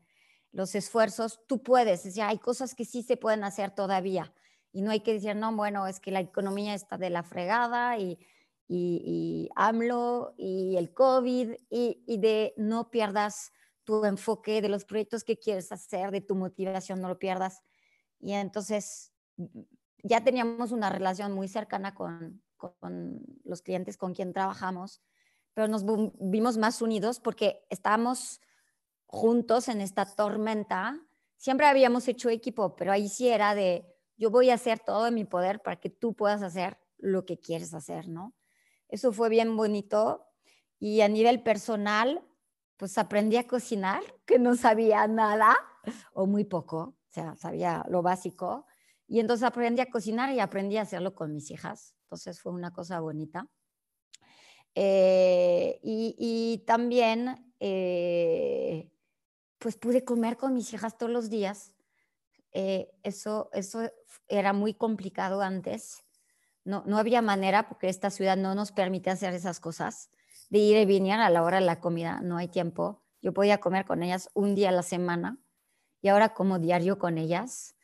los 0.51 0.75
esfuerzos, 0.75 1.39
tú 1.47 1.63
puedes, 1.63 2.05
es 2.05 2.19
hay 2.19 2.37
cosas 2.37 2.75
que 2.75 2.85
sí 2.85 3.01
se 3.01 3.17
pueden 3.17 3.43
hacer 3.43 3.71
todavía 3.71 4.31
y 4.71 4.83
no 4.83 4.91
hay 4.91 4.99
que 4.99 5.13
decir, 5.13 5.35
no, 5.35 5.51
bueno, 5.55 5.87
es 5.87 5.99
que 5.99 6.11
la 6.11 6.19
economía 6.19 6.75
está 6.75 6.99
de 6.99 7.09
la 7.09 7.23
fregada 7.23 7.97
y, 7.97 8.19
y, 8.67 9.01
y 9.03 9.49
AMLO 9.55 10.35
y 10.37 10.75
el 10.77 10.93
COVID 10.93 11.53
y, 11.71 12.03
y, 12.05 12.17
de 12.19 12.53
no 12.57 12.91
pierdas 12.91 13.53
tu 13.85 14.05
enfoque 14.05 14.61
de 14.61 14.69
los 14.69 14.85
proyectos 14.85 15.23
que 15.23 15.39
quieres 15.39 15.71
hacer, 15.71 16.11
de 16.11 16.21
tu 16.21 16.35
motivación, 16.35 17.01
no 17.01 17.07
lo 17.07 17.17
pierdas. 17.17 17.63
Y 18.19 18.33
entonces 18.33 19.11
ya 20.03 20.23
teníamos 20.23 20.71
una 20.71 20.89
relación 20.89 21.33
muy 21.33 21.47
cercana 21.47 21.95
con, 21.95 22.41
con 22.57 23.21
los 23.43 23.61
clientes 23.61 23.97
con 23.97 24.13
quien 24.13 24.33
trabajamos, 24.33 25.01
pero 25.53 25.67
nos 25.67 25.83
vimos 26.19 26.57
más 26.57 26.81
unidos 26.81 27.19
porque 27.19 27.65
estábamos 27.69 28.41
juntos 29.05 29.67
en 29.67 29.81
esta 29.81 30.05
tormenta. 30.05 30.99
Siempre 31.35 31.67
habíamos 31.67 32.07
hecho 32.07 32.29
equipo, 32.29 32.75
pero 32.75 32.91
ahí 32.91 33.09
sí 33.09 33.29
era 33.29 33.55
de 33.55 33.85
yo 34.17 34.29
voy 34.29 34.49
a 34.49 34.55
hacer 34.55 34.79
todo 34.79 35.07
en 35.07 35.15
mi 35.15 35.23
poder 35.23 35.61
para 35.61 35.79
que 35.79 35.89
tú 35.89 36.13
puedas 36.13 36.43
hacer 36.43 36.77
lo 36.97 37.25
que 37.25 37.39
quieres 37.39 37.73
hacer, 37.73 38.09
¿no? 38.09 38.35
Eso 38.89 39.13
fue 39.13 39.29
bien 39.29 39.55
bonito. 39.55 40.27
Y 40.77 41.01
a 41.01 41.07
nivel 41.07 41.41
personal, 41.41 42.21
pues 42.77 42.97
aprendí 42.97 43.37
a 43.37 43.47
cocinar, 43.47 44.03
que 44.25 44.37
no 44.37 44.55
sabía 44.55 45.07
nada 45.07 45.57
o 46.13 46.25
muy 46.25 46.43
poco, 46.43 46.98
o 47.09 47.11
sea, 47.11 47.35
sabía 47.35 47.83
lo 47.89 48.01
básico. 48.01 48.67
Y 49.07 49.19
entonces 49.19 49.43
aprendí 49.43 49.81
a 49.81 49.89
cocinar 49.89 50.33
y 50.33 50.39
aprendí 50.39 50.77
a 50.77 50.83
hacerlo 50.83 51.15
con 51.15 51.33
mis 51.33 51.49
hijas. 51.49 51.95
Entonces 52.03 52.39
fue 52.39 52.51
una 52.51 52.71
cosa 52.71 52.99
bonita. 52.99 53.47
Eh, 54.75 55.79
y, 55.81 56.63
también, 56.67 57.53
eh, 57.59 58.91
pues 59.57 59.77
pude 59.77 60.05
comer 60.05 60.37
con 60.37 60.53
mis 60.53 60.71
hijas 60.73 60.97
todos 60.97 61.11
los 61.11 61.29
días. 61.29 61.73
Eh, 62.51 62.91
eso, 63.01 63.49
eso 63.53 63.91
era 64.27 64.53
muy 64.53 64.75
complicado 64.75 65.41
antes. 65.41 66.03
No, 66.63 66.83
no 66.85 66.99
había 66.99 67.23
manera 67.23 67.67
porque 67.67 67.89
esta 67.89 68.11
ciudad 68.11 68.37
no 68.37 68.53
nos 68.53 68.71
permite 68.71 69.09
hacer 69.09 69.33
esas 69.33 69.59
cosas 69.59 70.11
de 70.49 70.59
ir 70.59 70.77
y 70.77 70.85
venir 70.85 71.13
a 71.13 71.29
la 71.31 71.41
hora 71.43 71.59
de 71.59 71.65
la 71.65 71.79
comida, 71.79 72.21
no 72.21 72.37
hay 72.37 72.47
tiempo. 72.47 73.03
Yo 73.21 73.33
podía 73.33 73.59
comer 73.59 73.85
con 73.85 74.03
ellas 74.03 74.29
un 74.33 74.55
día 74.55 74.69
a 74.69 74.71
la 74.71 74.83
semana 74.83 75.39
y 76.01 76.07
ahora 76.09 76.33
como 76.33 76.59
diario 76.59 76.97
con 76.97 77.17
ellas. 77.17 77.75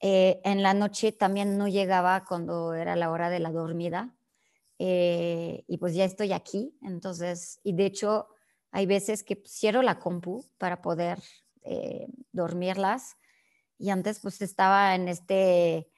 Eh, 0.00 0.40
en 0.44 0.62
la 0.62 0.74
noche 0.74 1.12
también 1.12 1.56
no 1.58 1.68
llegaba 1.68 2.24
cuando 2.24 2.74
era 2.74 2.96
la 2.96 3.10
hora 3.10 3.30
de 3.30 3.38
la 3.38 3.52
dormida 3.52 4.16
eh, 4.78 5.64
y 5.68 5.78
pues 5.78 5.94
ya 5.94 6.04
estoy 6.04 6.32
aquí, 6.32 6.76
entonces, 6.82 7.60
y 7.62 7.72
de 7.74 7.86
hecho 7.86 8.26
hay 8.72 8.86
veces 8.86 9.22
que 9.22 9.40
cierro 9.46 9.80
la 9.82 10.00
compu 10.00 10.44
para 10.58 10.82
poder 10.82 11.20
eh, 11.62 12.08
dormirlas 12.32 13.16
y 13.78 13.90
antes 13.90 14.18
pues 14.18 14.42
estaba 14.42 14.96
en 14.96 15.08
este 15.08 15.88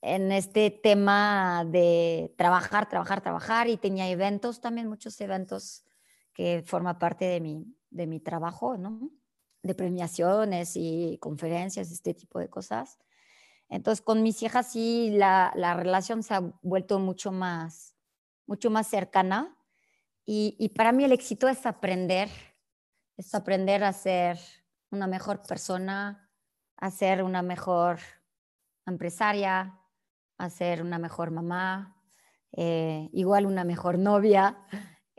en 0.00 0.32
este 0.32 0.70
tema 0.70 1.64
de 1.66 2.32
trabajar, 2.36 2.88
trabajar, 2.88 3.20
trabajar 3.20 3.68
y 3.68 3.76
tenía 3.76 4.08
eventos 4.08 4.60
también, 4.60 4.88
muchos 4.88 5.20
eventos 5.20 5.84
que 6.32 6.62
forma 6.64 6.98
parte 6.98 7.24
de 7.24 7.40
mi, 7.40 7.76
de 7.90 8.06
mi 8.06 8.20
trabajo, 8.20 8.76
¿no? 8.76 9.10
De 9.62 9.74
premiaciones 9.74 10.72
y 10.76 11.18
conferencias, 11.20 11.90
este 11.90 12.14
tipo 12.14 12.38
de 12.38 12.48
cosas. 12.48 12.98
Entonces, 13.68 14.02
con 14.02 14.22
mis 14.22 14.42
hijas 14.42 14.72
sí, 14.72 15.10
la, 15.12 15.52
la 15.56 15.74
relación 15.74 16.22
se 16.22 16.34
ha 16.34 16.40
vuelto 16.62 16.98
mucho 16.98 17.32
más, 17.32 17.96
mucho 18.46 18.70
más 18.70 18.86
cercana. 18.86 19.56
Y, 20.24 20.56
y, 20.58 20.70
para 20.70 20.92
mí 20.92 21.04
el 21.04 21.12
éxito 21.12 21.48
es 21.48 21.64
aprender, 21.66 22.28
es 23.16 23.34
aprender 23.34 23.82
a 23.82 23.92
ser 23.92 24.38
una 24.90 25.06
mejor 25.06 25.42
persona, 25.42 26.30
a 26.76 26.90
ser 26.90 27.22
una 27.22 27.42
mejor 27.42 27.98
empresaria, 28.86 29.78
a 30.38 30.50
ser 30.50 30.82
una 30.82 30.98
mejor 30.98 31.30
mamá, 31.30 31.96
eh, 32.52 33.10
igual 33.12 33.46
una 33.46 33.64
mejor 33.64 33.98
novia. 33.98 34.58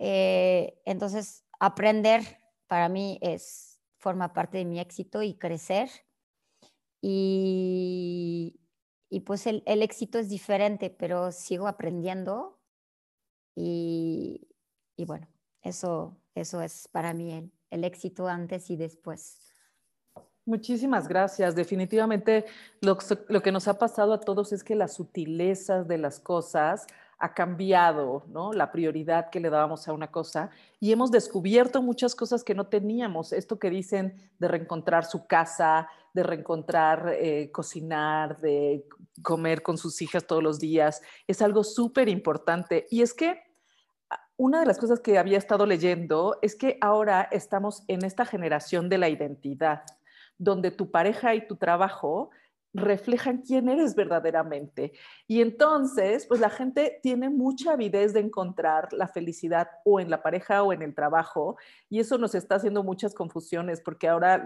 Eh, 0.02 0.82
entonces, 0.86 1.44
aprender 1.60 2.24
para 2.68 2.88
mí 2.88 3.20
es, 3.22 3.69
forma 4.00 4.34
parte 4.34 4.58
de 4.58 4.66
mi 4.66 4.80
éxito 4.80 5.22
y 5.22 5.36
crecer. 5.36 5.90
Y, 7.02 8.60
y 9.10 9.20
pues 9.22 9.48
el, 9.48 9.64
el, 9.66 9.82
éxito 9.84 10.20
es 10.20 10.30
diferente, 10.30 10.90
pero 10.90 11.32
sigo 11.32 11.68
aprendiendo. 11.68 12.60
Y, 13.56 14.48
y 14.96 15.06
bueno, 15.06 15.28
eso, 15.62 16.18
eso 16.34 16.62
es 16.62 16.88
para 16.88 17.14
mí 17.14 17.32
el, 17.34 17.52
el 17.70 17.84
éxito 17.84 18.28
antes 18.28 18.70
y 18.70 18.76
después. 18.76 19.50
Muchísimas 20.50 21.08
gracias. 21.08 21.54
Definitivamente 21.54 22.46
lo, 22.82 22.98
que 22.98 23.52
nos 23.52 23.68
ha 23.68 23.78
pasado 23.78 24.14
a 24.14 24.20
todos 24.20 24.52
es 24.52 24.64
que 24.64 24.74
las 24.74 24.96
sutilezas 24.96 25.88
de 25.88 26.00
las 26.00 26.20
cosas 26.20 26.88
ha 27.20 27.34
cambiado, 27.34 28.24
¿no? 28.30 28.54
La 28.54 28.72
prioridad 28.72 29.30
que 29.30 29.42
le 29.42 29.50
dábamos 29.50 29.88
a 29.88 29.94
una 29.94 30.10
cosa 30.10 30.50
y 30.80 30.92
hemos 30.92 31.12
descubierto 31.12 31.82
muchas 31.82 32.16
cosas 32.16 32.44
que 32.44 32.56
no 32.56 32.68
teníamos. 32.68 33.34
Esto 33.34 33.60
que 33.60 33.70
dicen 33.70 34.16
de 34.40 34.48
reencontrar 34.48 35.06
su 35.06 35.28
casa, 35.28 35.90
de 36.14 36.24
reencontrar 36.24 37.14
eh, 37.20 37.52
cocinar, 37.52 38.40
de 38.40 38.86
comer 39.22 39.62
con 39.62 39.78
sus 39.78 40.02
hijas 40.02 40.26
todos 40.26 40.42
los 40.42 40.60
días, 40.60 41.02
es 41.28 41.42
algo 41.42 41.64
súper 41.64 42.08
importante. 42.08 42.88
Y 42.90 43.02
es 43.02 43.14
que 43.14 43.44
una 44.38 44.62
de 44.62 44.66
las 44.66 44.80
cosas 44.80 45.02
que 45.02 45.18
había 45.18 45.38
estado 45.38 45.66
leyendo 45.66 46.40
es 46.42 46.56
que 46.56 46.78
ahora 46.80 47.28
estamos 47.32 47.84
en 47.90 48.06
esta 48.06 48.24
generación 48.24 48.88
de 48.88 48.98
la 48.98 49.10
identidad 49.10 49.84
donde 50.38 50.72
tu 50.72 50.90
pareja 50.90 51.36
y 51.36 51.46
tu 51.46 51.58
trabajo 51.58 52.30
reflejan 52.74 53.42
quién 53.42 53.70
eres 53.70 53.96
verdaderamente. 53.96 54.94
Y 55.28 55.42
entonces, 55.42 56.28
pues 56.28 56.40
la 56.40 56.50
gente 56.50 57.00
tiene 57.02 57.30
mucha 57.30 57.74
avidez 57.74 58.14
de 58.14 58.20
encontrar 58.20 58.94
la 58.94 59.08
felicidad 59.08 59.70
o 59.86 60.00
en 60.00 60.10
la 60.10 60.22
pareja 60.22 60.64
o 60.64 60.74
en 60.74 60.82
el 60.82 60.94
trabajo, 60.94 61.58
y 61.90 62.00
eso 62.00 62.18
nos 62.18 62.36
está 62.36 62.56
haciendo 62.56 62.84
muchas 62.84 63.14
confusiones, 63.14 63.82
porque 63.82 64.08
ahora 64.08 64.44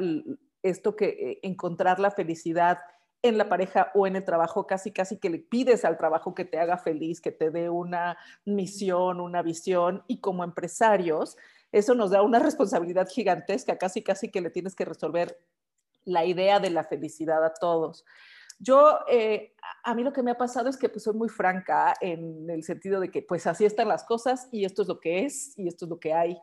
esto 0.61 0.95
que 0.95 1.05
eh, 1.05 1.39
encontrar 1.43 1.99
la 1.99 2.11
felicidad 2.11 2.79
en 3.21 3.37
la 3.37 3.47
pareja 3.47 3.89
o 3.93 4.05
en 4.05 4.17
el 4.17 4.25
trabajo, 4.25 4.67
casi 4.67 4.91
casi 4.91 5.17
que 5.17 5.29
le 5.29 5.39
pides 5.39 5.85
al 5.85 5.97
trabajo 5.97 6.35
que 6.35 6.43
te 6.43 6.59
haga 6.59 6.77
feliz, 6.77 7.21
que 7.21 7.31
te 7.31 7.51
dé 7.51 7.69
una 7.69 8.17
misión, 8.45 9.21
una 9.21 9.41
visión, 9.41 10.03
y 10.07 10.19
como 10.19 10.43
empresarios, 10.43 11.37
eso 11.71 11.95
nos 11.95 12.11
da 12.11 12.21
una 12.21 12.39
responsabilidad 12.39 13.07
gigantesca, 13.09 13.77
casi 13.77 14.01
casi 14.01 14.29
que 14.29 14.41
le 14.41 14.49
tienes 14.49 14.75
que 14.75 14.85
resolver 14.85 15.39
la 16.05 16.25
idea 16.25 16.59
de 16.59 16.69
la 16.69 16.83
felicidad 16.83 17.43
a 17.43 17.53
todos. 17.53 18.05
Yo, 18.59 18.99
eh, 19.09 19.53
a 19.83 19.93
mí 19.93 20.03
lo 20.03 20.13
que 20.13 20.23
me 20.23 20.31
ha 20.31 20.37
pasado 20.37 20.69
es 20.69 20.77
que 20.77 20.89
pues, 20.89 21.03
soy 21.03 21.13
muy 21.13 21.29
franca 21.29 21.93
en 21.99 22.49
el 22.49 22.63
sentido 22.63 22.99
de 22.99 23.11
que 23.11 23.21
pues 23.21 23.45
así 23.47 23.65
están 23.65 23.87
las 23.87 24.03
cosas 24.03 24.47
y 24.51 24.63
esto 24.65 24.83
es 24.83 24.87
lo 24.87 24.99
que 24.99 25.25
es 25.25 25.57
y 25.57 25.67
esto 25.67 25.85
es 25.85 25.89
lo 25.89 25.99
que 25.99 26.13
hay. 26.13 26.37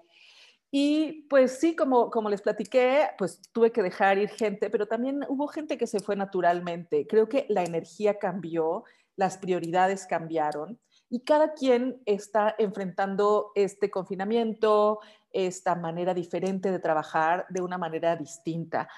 Y 0.70 1.22
pues 1.28 1.58
sí, 1.58 1.74
como, 1.74 2.10
como 2.10 2.28
les 2.28 2.42
platiqué, 2.42 3.08
pues 3.18 3.40
tuve 3.52 3.72
que 3.72 3.82
dejar 3.82 4.18
ir 4.18 4.28
gente, 4.28 4.70
pero 4.70 4.86
también 4.86 5.24
hubo 5.28 5.48
gente 5.48 5.76
que 5.76 5.86
se 5.86 6.00
fue 6.00 6.14
naturalmente. 6.14 7.06
Creo 7.08 7.28
que 7.28 7.46
la 7.48 7.64
energía 7.64 8.18
cambió, 8.18 8.84
las 9.16 9.38
prioridades 9.38 10.06
cambiaron 10.06 10.78
y 11.08 11.24
cada 11.24 11.54
quien 11.54 12.00
está 12.06 12.54
enfrentando 12.56 13.50
este 13.56 13.90
confinamiento, 13.90 15.00
esta 15.32 15.74
manera 15.74 16.14
diferente 16.14 16.70
de 16.70 16.78
trabajar 16.78 17.46
de 17.48 17.62
una 17.62 17.76
manera 17.76 18.14
distinta. 18.14 18.88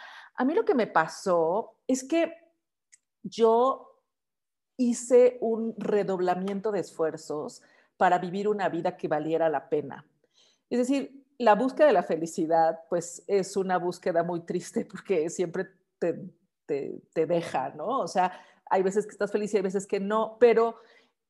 A 0.42 0.44
mí 0.44 0.55
lo 0.55 0.64
que 0.64 0.74
me 0.74 0.88
pasó 0.88 1.76
es 1.87 2.02
que 2.02 2.35
yo 3.22 4.02
hice 4.76 5.38
un 5.40 5.72
redoblamiento 5.78 6.72
de 6.72 6.81
esfuerzos 6.81 7.62
para 7.96 8.18
vivir 8.18 8.48
una 8.48 8.68
vida 8.68 8.96
que 8.96 9.07
valiera 9.07 9.48
la 9.48 9.68
pena. 9.68 10.05
Es 10.68 10.81
decir, 10.81 11.24
la 11.38 11.55
búsqueda 11.55 11.87
de 11.87 11.92
la 11.92 12.02
felicidad, 12.02 12.81
pues 12.88 13.22
es 13.28 13.57
una 13.57 13.76
búsqueda 13.76 14.24
muy 14.24 14.40
triste 14.40 14.85
porque 14.85 15.31
siempre 15.31 15.68
te, 16.00 16.28
te, 16.66 17.26
deja, 17.26 17.68
¿no? 17.68 18.00
O 18.00 18.09
sea, 18.09 18.33
hay 18.68 18.83
veces 18.83 19.07
que 19.07 19.12
estás 19.12 19.31
feliz 19.31 19.55
y 19.55 19.59
hay 19.59 19.62
veces 19.62 19.87
que 19.87 20.00
no, 20.00 20.38
pero 20.40 20.74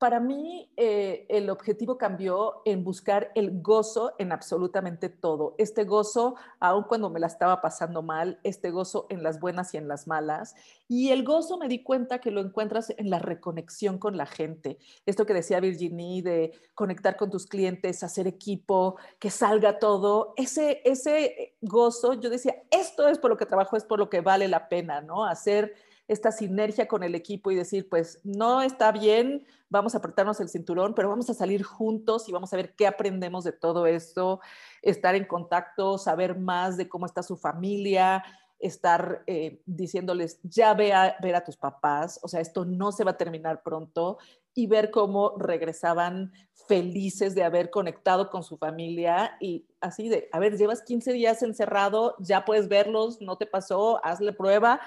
para 0.03 0.19
mí 0.19 0.69
eh, 0.77 1.27
el 1.29 1.49
objetivo 1.49 1.97
cambió 1.97 2.63
en 2.65 2.83
buscar 2.83 3.31
el 3.37 3.63
gozo 3.63 4.15
en 4.19 4.33
absolutamente 4.33 5.09
todo. 5.09 5.55
Este 5.59 5.85
gozo, 5.85 6.35
aun 6.59 6.83
cuando 6.89 7.09
me 7.09 7.21
la 7.21 7.29
estaba 7.29 7.61
pasando 7.61 8.03
mal, 8.03 8.41
este 8.43 8.73
gozo 8.73 9.07
en 9.11 9.23
las 9.23 9.39
buenas 9.39 9.75
y 9.75 9.77
en 9.77 9.87
las 9.87 10.09
malas. 10.09 10.57
Y 10.89 11.11
el 11.11 11.23
gozo 11.23 11.57
me 11.57 11.69
di 11.69 11.85
cuenta 11.85 12.19
que 12.19 12.33
lo 12.33 12.41
encuentras 12.41 12.93
en 12.97 13.11
la 13.11 13.21
reconexión 13.21 13.99
con 13.99 14.17
la 14.17 14.27
gente. 14.27 14.77
Esto 15.07 15.25
que 15.25 15.35
decía 15.35 15.61
Virginie 15.61 16.21
de 16.21 16.53
conectar 16.75 17.17
con 17.17 17.31
tus 17.31 17.47
clientes, 17.47 18.03
hacer 18.03 18.27
equipo, 18.27 18.97
que 19.21 19.31
salga 19.31 19.79
todo. 19.79 20.35
Ese, 20.37 20.83
ese 20.85 21.55
gozo, 21.61 22.15
yo 22.15 22.29
decía, 22.29 22.57
esto 22.73 23.07
es 23.07 23.21
por 23.21 23.31
lo 23.31 23.37
que 23.37 23.47
trabajo, 23.47 23.77
es 23.77 23.85
por 23.85 24.01
lo 24.01 24.11
que 24.11 24.21
vale 24.21 24.49
la 24.49 24.69
pena, 24.69 25.01
¿no? 25.01 25.25
Hacer 25.25 25.77
esta 26.13 26.31
sinergia 26.31 26.87
con 26.87 27.03
el 27.03 27.15
equipo 27.15 27.51
y 27.51 27.57
decir, 27.57 27.89
pues 27.89 28.21
no 28.25 28.63
está 28.63 28.93
bien, 28.93 29.47
vamos 29.69 29.95
a 29.95 29.99
apretarnos 29.99 30.41
el 30.41 30.49
cinturón, 30.49 30.95
pero 30.95 31.09
vamos 31.09 31.29
a 31.31 31.35
salir 31.35 31.63
juntos 31.63 32.29
y 32.29 32.33
vamos 32.33 32.53
a 32.53 32.57
ver 32.57 32.75
qué 32.75 32.87
aprendemos 32.87 33.45
de 33.45 33.53
todo 33.53 33.87
esto, 33.87 34.41
estar 34.83 35.15
en 35.15 35.25
contacto, 35.25 35.99
saber 35.99 36.39
más 36.39 36.77
de 36.77 36.89
cómo 36.89 37.07
está 37.07 37.23
su 37.23 37.37
familia, 37.37 38.23
estar 38.59 39.25
eh, 39.27 39.61
diciéndoles, 39.67 40.39
ya 40.43 40.75
ve 40.75 40.93
a 40.93 41.17
ver 41.21 41.35
a 41.35 41.45
tus 41.45 41.57
papás, 41.57 42.21
o 42.23 42.29
sea, 42.29 42.41
esto 42.41 42.65
no 42.65 42.93
se 42.93 43.03
va 43.03 43.13
a 43.13 43.17
terminar 43.17 43.63
pronto, 43.63 44.19
y 44.55 44.67
ver 44.67 44.91
cómo 44.91 45.35
regresaban 45.39 46.33
felices 46.69 47.35
de 47.35 47.43
haber 47.43 47.71
conectado 47.71 48.31
con 48.31 48.43
su 48.43 48.57
familia 48.57 49.37
y 49.41 49.67
así 49.81 50.09
de, 50.09 50.29
a 50.33 50.39
ver, 50.39 50.57
llevas 50.57 50.83
15 50.83 51.13
días 51.13 51.43
encerrado, 51.43 52.15
ya 52.19 52.45
puedes 52.45 52.69
verlos, 52.69 53.21
no 53.21 53.37
te 53.37 53.47
pasó, 53.47 54.05
hazle 54.05 54.33
prueba, 54.33 54.81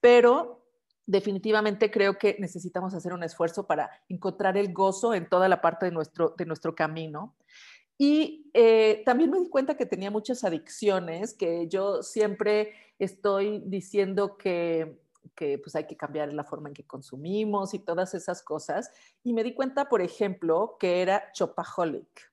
pero 0.00 0.61
definitivamente 1.06 1.90
creo 1.90 2.18
que 2.18 2.36
necesitamos 2.38 2.94
hacer 2.94 3.12
un 3.12 3.22
esfuerzo 3.22 3.66
para 3.66 3.90
encontrar 4.08 4.56
el 4.56 4.72
gozo 4.72 5.14
en 5.14 5.28
toda 5.28 5.48
la 5.48 5.60
parte 5.60 5.86
de 5.86 5.92
nuestro, 5.92 6.34
de 6.36 6.46
nuestro 6.46 6.74
camino. 6.74 7.34
Y 7.98 8.50
eh, 8.54 9.02
también 9.04 9.30
me 9.30 9.38
di 9.38 9.48
cuenta 9.48 9.76
que 9.76 9.86
tenía 9.86 10.10
muchas 10.10 10.44
adicciones, 10.44 11.34
que 11.34 11.68
yo 11.68 12.02
siempre 12.02 12.72
estoy 12.98 13.62
diciendo 13.66 14.36
que, 14.36 15.00
que 15.34 15.58
pues 15.58 15.76
hay 15.76 15.86
que 15.86 15.96
cambiar 15.96 16.32
la 16.32 16.44
forma 16.44 16.68
en 16.68 16.74
que 16.74 16.86
consumimos 16.86 17.74
y 17.74 17.78
todas 17.78 18.14
esas 18.14 18.42
cosas. 18.42 18.90
Y 19.22 19.32
me 19.34 19.44
di 19.44 19.54
cuenta, 19.54 19.88
por 19.88 20.02
ejemplo, 20.02 20.76
que 20.80 21.02
era 21.02 21.30
chopaholic. 21.32 22.32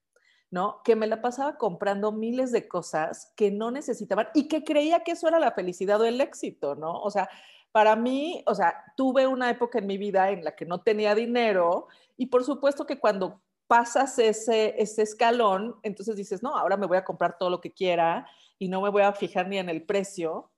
¿no? 0.52 0.82
Que 0.84 0.96
me 0.96 1.06
la 1.06 1.22
pasaba 1.22 1.58
comprando 1.58 2.12
miles 2.12 2.52
de 2.52 2.68
cosas 2.68 3.32
que 3.36 3.52
no 3.52 3.70
necesitaban 3.70 4.30
y 4.34 4.48
que 4.48 4.64
creía 4.64 5.04
que 5.04 5.12
eso 5.12 5.28
era 5.28 5.38
la 5.38 5.52
felicidad 5.52 6.02
o 6.02 6.06
el 6.06 6.20
éxito, 6.22 6.74
¿no? 6.74 7.00
O 7.02 7.12
sea, 7.12 7.30
para 7.72 7.96
mí, 7.96 8.44
o 8.48 8.56
sea, 8.56 8.84
tuve 8.98 9.28
una 9.28 9.50
época 9.50 9.80
en 9.80 9.88
mi 9.88 9.98
vida 9.98 10.32
en 10.32 10.44
la 10.44 10.56
que 10.56 10.66
no 10.66 10.82
tenía 10.82 11.16
dinero 11.16 11.88
y 12.18 12.28
por 12.28 12.44
supuesto 12.44 12.86
que 12.86 13.00
cuando 13.00 13.42
pasas 13.68 14.18
ese, 14.18 14.82
ese 14.82 15.04
escalón, 15.04 15.76
entonces 15.84 16.16
dices, 16.16 16.42
no, 16.42 16.58
ahora 16.58 16.76
me 16.76 16.88
voy 16.88 16.98
a 16.98 17.06
comprar 17.06 17.38
todo 17.38 17.50
lo 17.50 17.62
que 17.62 17.72
quiera 17.72 18.28
y 18.58 18.68
no 18.68 18.82
me 18.82 18.90
voy 18.90 19.04
a 19.04 19.14
fijar 19.14 19.48
ni 19.48 19.58
en 19.60 19.70
el 19.70 19.86
precio. 19.86 20.52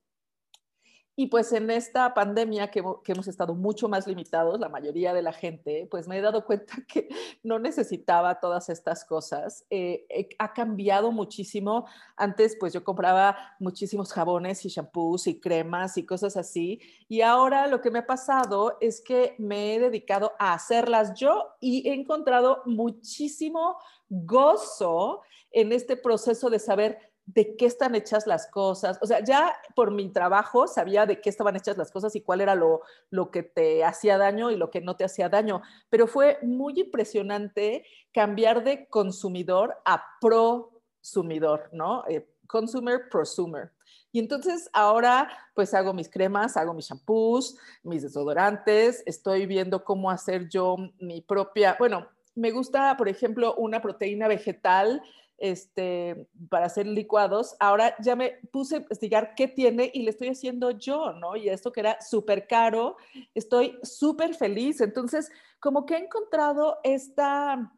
Y 1.14 1.26
pues 1.26 1.52
en 1.52 1.70
esta 1.70 2.14
pandemia 2.14 2.70
que, 2.70 2.82
hemos 3.06 3.28
estado 3.28 3.54
mucho 3.54 3.86
más 3.86 4.06
limitados, 4.06 4.58
la 4.58 4.70
mayoría 4.70 5.12
de 5.12 5.20
la 5.20 5.34
gente, 5.34 5.86
pues 5.90 6.08
me 6.08 6.16
he 6.16 6.22
dado 6.22 6.46
cuenta 6.46 6.74
que 6.88 7.08
no 7.42 7.58
necesitaba 7.58 8.40
todas 8.40 8.70
estas 8.70 9.04
cosas. 9.04 9.66
Eh, 9.68 10.06
eh, 10.08 10.28
ha 10.38 10.54
cambiado 10.54 11.12
muchísimo. 11.12 11.86
Antes 12.16 12.56
pues 12.58 12.72
yo 12.72 12.82
compraba 12.82 13.36
muchísimos 13.58 14.10
jabones 14.12 14.64
y 14.64 14.68
shampoos 14.68 15.26
y 15.26 15.38
cremas 15.38 15.98
y 15.98 16.06
cosas 16.06 16.38
así. 16.38 16.80
Y 17.08 17.20
ahora 17.20 17.66
lo 17.66 17.82
que 17.82 17.90
me 17.90 17.98
ha 17.98 18.06
pasado 18.06 18.78
es 18.80 19.02
que 19.02 19.34
me 19.38 19.74
he 19.74 19.80
dedicado 19.80 20.32
a 20.38 20.54
hacerlas 20.54 21.12
yo 21.14 21.44
y 21.60 21.86
he 21.88 21.92
encontrado 21.92 22.62
muchísimo 22.64 23.76
gozo 24.08 25.20
en 25.50 25.72
este 25.72 25.96
proceso 25.96 26.48
de 26.48 26.58
saber 26.58 27.11
de 27.34 27.56
qué 27.56 27.66
están 27.66 27.94
hechas 27.94 28.26
las 28.26 28.46
cosas. 28.46 28.98
O 29.00 29.06
sea, 29.06 29.22
ya 29.24 29.54
por 29.74 29.90
mi 29.90 30.08
trabajo 30.10 30.66
sabía 30.66 31.06
de 31.06 31.20
qué 31.20 31.30
estaban 31.30 31.56
hechas 31.56 31.78
las 31.78 31.90
cosas 31.90 32.14
y 32.16 32.20
cuál 32.20 32.40
era 32.40 32.54
lo, 32.54 32.82
lo 33.10 33.30
que 33.30 33.42
te 33.42 33.84
hacía 33.84 34.18
daño 34.18 34.50
y 34.50 34.56
lo 34.56 34.70
que 34.70 34.80
no 34.80 34.96
te 34.96 35.04
hacía 35.04 35.28
daño. 35.28 35.62
Pero 35.88 36.06
fue 36.06 36.38
muy 36.42 36.74
impresionante 36.78 37.84
cambiar 38.12 38.64
de 38.64 38.86
consumidor 38.88 39.76
a 39.84 40.04
prosumidor, 40.20 41.70
¿no? 41.72 42.04
Eh, 42.08 42.28
consumer, 42.46 43.08
prosumer. 43.10 43.72
Y 44.10 44.18
entonces 44.18 44.68
ahora 44.74 45.30
pues 45.54 45.72
hago 45.72 45.94
mis 45.94 46.10
cremas, 46.10 46.58
hago 46.58 46.74
mis 46.74 46.88
shampoos, 46.88 47.56
mis 47.82 48.02
desodorantes, 48.02 49.02
estoy 49.06 49.46
viendo 49.46 49.84
cómo 49.84 50.10
hacer 50.10 50.48
yo 50.50 50.76
mi 50.98 51.22
propia, 51.22 51.76
bueno, 51.78 52.08
me 52.34 52.50
gusta, 52.50 52.96
por 52.96 53.08
ejemplo, 53.08 53.54
una 53.56 53.82
proteína 53.82 54.28
vegetal 54.28 55.02
este, 55.42 56.28
para 56.48 56.66
hacer 56.66 56.86
licuados, 56.86 57.56
ahora 57.58 57.96
ya 57.98 58.14
me 58.14 58.38
puse 58.52 58.76
a 58.76 58.78
investigar 58.78 59.34
qué 59.34 59.48
tiene 59.48 59.90
y 59.92 60.04
le 60.04 60.10
estoy 60.10 60.28
haciendo 60.28 60.70
yo, 60.70 61.14
¿no? 61.14 61.34
Y 61.34 61.48
esto 61.48 61.72
que 61.72 61.80
era 61.80 62.00
súper 62.00 62.46
caro, 62.46 62.96
estoy 63.34 63.76
súper 63.82 64.34
feliz. 64.34 64.80
Entonces, 64.80 65.32
como 65.58 65.84
que 65.84 65.94
he 65.94 65.98
encontrado 65.98 66.78
esta, 66.84 67.72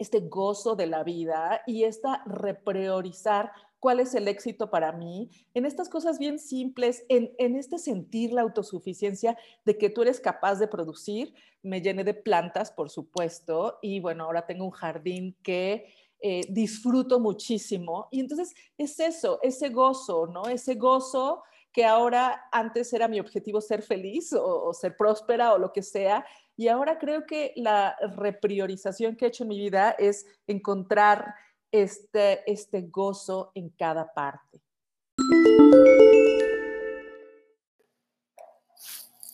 este 0.00 0.18
gozo 0.18 0.74
de 0.74 0.88
la 0.88 1.04
vida 1.04 1.62
y 1.64 1.84
esta 1.84 2.24
repriorizar 2.26 3.52
cuál 3.78 4.00
es 4.00 4.12
el 4.16 4.26
éxito 4.26 4.68
para 4.68 4.90
mí, 4.90 5.30
en 5.54 5.64
estas 5.64 5.88
cosas 5.88 6.18
bien 6.18 6.40
simples, 6.40 7.04
en, 7.08 7.32
en, 7.38 7.54
este 7.54 7.78
sentir 7.78 8.32
la 8.32 8.42
autosuficiencia 8.42 9.38
de 9.64 9.78
que 9.78 9.90
tú 9.90 10.02
eres 10.02 10.18
capaz 10.18 10.56
de 10.56 10.66
producir. 10.66 11.34
Me 11.62 11.80
llené 11.80 12.02
de 12.02 12.14
plantas, 12.14 12.72
por 12.72 12.90
supuesto, 12.90 13.78
y 13.82 14.00
bueno, 14.00 14.24
ahora 14.24 14.44
tengo 14.44 14.64
un 14.64 14.70
jardín 14.72 15.36
que 15.42 15.86
eh, 16.20 16.42
disfruto 16.48 17.20
muchísimo. 17.20 18.08
Y 18.10 18.20
entonces 18.20 18.54
es 18.78 18.98
eso, 19.00 19.38
ese 19.42 19.68
gozo, 19.68 20.26
¿no? 20.26 20.46
Ese 20.46 20.74
gozo 20.74 21.42
que 21.72 21.84
ahora 21.84 22.48
antes 22.52 22.90
era 22.94 23.06
mi 23.06 23.20
objetivo 23.20 23.60
ser 23.60 23.82
feliz 23.82 24.32
o, 24.32 24.72
ser 24.72 24.96
próspera 24.96 25.52
o 25.52 25.58
lo 25.58 25.72
que 25.72 25.82
sea. 25.82 26.24
Y 26.56 26.68
ahora 26.68 26.98
creo 26.98 27.26
que 27.26 27.52
la 27.56 27.96
repriorización 28.16 29.14
que 29.14 29.26
he 29.26 29.28
hecho 29.28 29.44
en 29.44 29.50
mi 29.50 29.58
vida 29.58 29.90
es 29.98 30.26
encontrar 30.46 31.34
este, 31.70 32.50
este 32.50 32.80
gozo 32.80 33.52
en 33.54 33.68
cada 33.68 34.14
parte. 34.14 34.62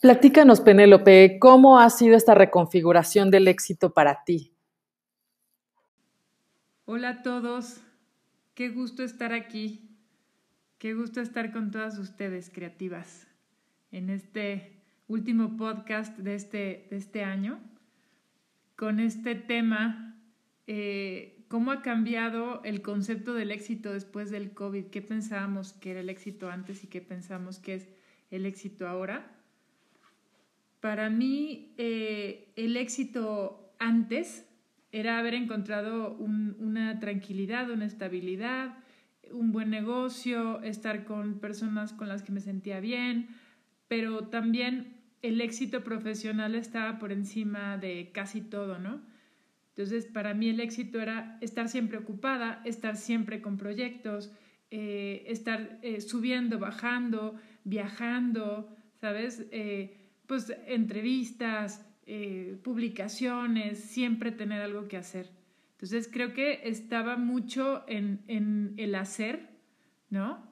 Platícanos, 0.01 0.59
Penélope, 0.59 1.39
¿cómo 1.39 1.79
ha 1.79 1.89
sido 1.89 2.17
esta 2.17 2.35
reconfiguración 2.35 3.31
del 3.31 3.47
éxito 3.47 3.93
para 3.93 4.21
ti? 4.25 4.52
Hola 6.85 7.09
a 7.09 7.23
todos, 7.23 7.79
qué 8.55 8.67
gusto 8.67 9.03
estar 9.03 9.31
aquí, 9.31 9.89
qué 10.79 10.93
gusto 10.93 11.21
estar 11.21 11.53
con 11.53 11.71
todas 11.71 11.97
ustedes 11.97 12.49
creativas 12.49 13.25
en 13.93 14.09
este 14.09 14.81
último 15.07 15.55
podcast 15.55 16.17
de 16.17 16.35
este, 16.35 16.87
de 16.89 16.97
este 16.97 17.23
año, 17.23 17.61
con 18.75 18.99
este 18.99 19.33
tema, 19.33 20.21
eh, 20.67 21.45
cómo 21.47 21.71
ha 21.71 21.81
cambiado 21.81 22.61
el 22.65 22.81
concepto 22.81 23.33
del 23.33 23.51
éxito 23.51 23.93
después 23.93 24.29
del 24.29 24.51
COVID, 24.51 24.87
qué 24.87 25.01
pensábamos 25.01 25.71
que 25.71 25.91
era 25.91 26.01
el 26.01 26.09
éxito 26.09 26.51
antes 26.51 26.83
y 26.83 26.87
qué 26.87 26.99
pensamos 26.99 27.59
que 27.59 27.75
es 27.75 27.87
el 28.29 28.45
éxito 28.45 28.89
ahora. 28.89 29.31
Para 30.81 31.09
mí, 31.09 31.73
eh, 31.77 32.51
el 32.57 32.75
éxito 32.75 33.73
antes 33.79 34.45
era 34.93 35.17
haber 35.17 35.33
encontrado 35.33 36.15
una 36.19 36.99
tranquilidad, 36.99 37.69
una 37.71 37.85
estabilidad, 37.85 38.77
un 39.31 39.51
buen 39.51 39.71
negocio, 39.71 40.61
estar 40.61 41.03
con 41.03 41.39
personas 41.39 41.93
con 41.93 42.07
las 42.07 42.21
que 42.21 42.31
me 42.31 42.39
sentía 42.39 42.79
bien, 42.79 43.29
pero 43.87 44.27
también 44.27 45.01
el 45.23 45.41
éxito 45.41 45.83
profesional 45.83 46.53
estaba 46.53 46.99
por 46.99 47.11
encima 47.11 47.77
de 47.77 48.11
casi 48.13 48.41
todo, 48.41 48.77
¿no? 48.77 49.01
Entonces, 49.69 50.05
para 50.05 50.35
mí 50.35 50.49
el 50.49 50.59
éxito 50.59 51.01
era 51.01 51.39
estar 51.41 51.67
siempre 51.69 51.97
ocupada, 51.97 52.61
estar 52.63 52.95
siempre 52.95 53.41
con 53.41 53.57
proyectos, 53.57 54.31
eh, 54.69 55.23
estar 55.27 55.79
eh, 55.81 56.01
subiendo, 56.01 56.59
bajando, 56.59 57.35
viajando, 57.63 58.75
¿sabes? 59.01 59.47
Eh, 59.51 59.97
pues 60.27 60.53
entrevistas, 60.67 61.83
eh, 62.05 62.59
publicaciones, 62.63 63.79
siempre 63.79 64.31
tener 64.31 64.61
algo 64.61 64.89
que 64.89 64.97
hacer. 64.97 65.29
Entonces 65.73 66.09
creo 66.11 66.33
que 66.33 66.61
estaba 66.63 67.15
mucho 67.15 67.83
en, 67.87 68.23
en, 68.27 68.73
el 68.77 68.95
hacer, 68.95 69.49
¿no? 70.09 70.45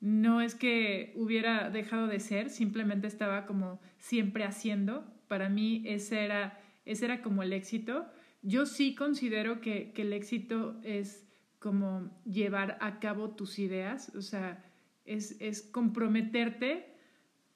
No 0.00 0.40
es 0.40 0.54
que 0.54 1.12
hubiera 1.16 1.70
dejado 1.70 2.06
de 2.08 2.18
ser, 2.18 2.50
simplemente 2.50 3.06
estaba 3.06 3.46
como 3.46 3.80
siempre 3.98 4.44
haciendo. 4.44 5.04
Para 5.28 5.48
mí 5.48 5.82
ese 5.86 6.24
era, 6.24 6.60
ese 6.84 7.04
era 7.04 7.22
como 7.22 7.42
el 7.42 7.52
éxito. 7.52 8.06
Yo 8.42 8.66
sí 8.66 8.94
considero 8.94 9.60
que, 9.60 9.92
que 9.92 10.02
el 10.02 10.12
éxito 10.12 10.80
es 10.82 11.28
como 11.60 12.10
llevar 12.24 12.76
a 12.80 12.98
cabo 12.98 13.30
tus 13.30 13.58
ideas, 13.58 14.14
o 14.14 14.22
sea, 14.22 14.64
es, 15.04 15.36
es 15.40 15.62
comprometerte 15.62 16.94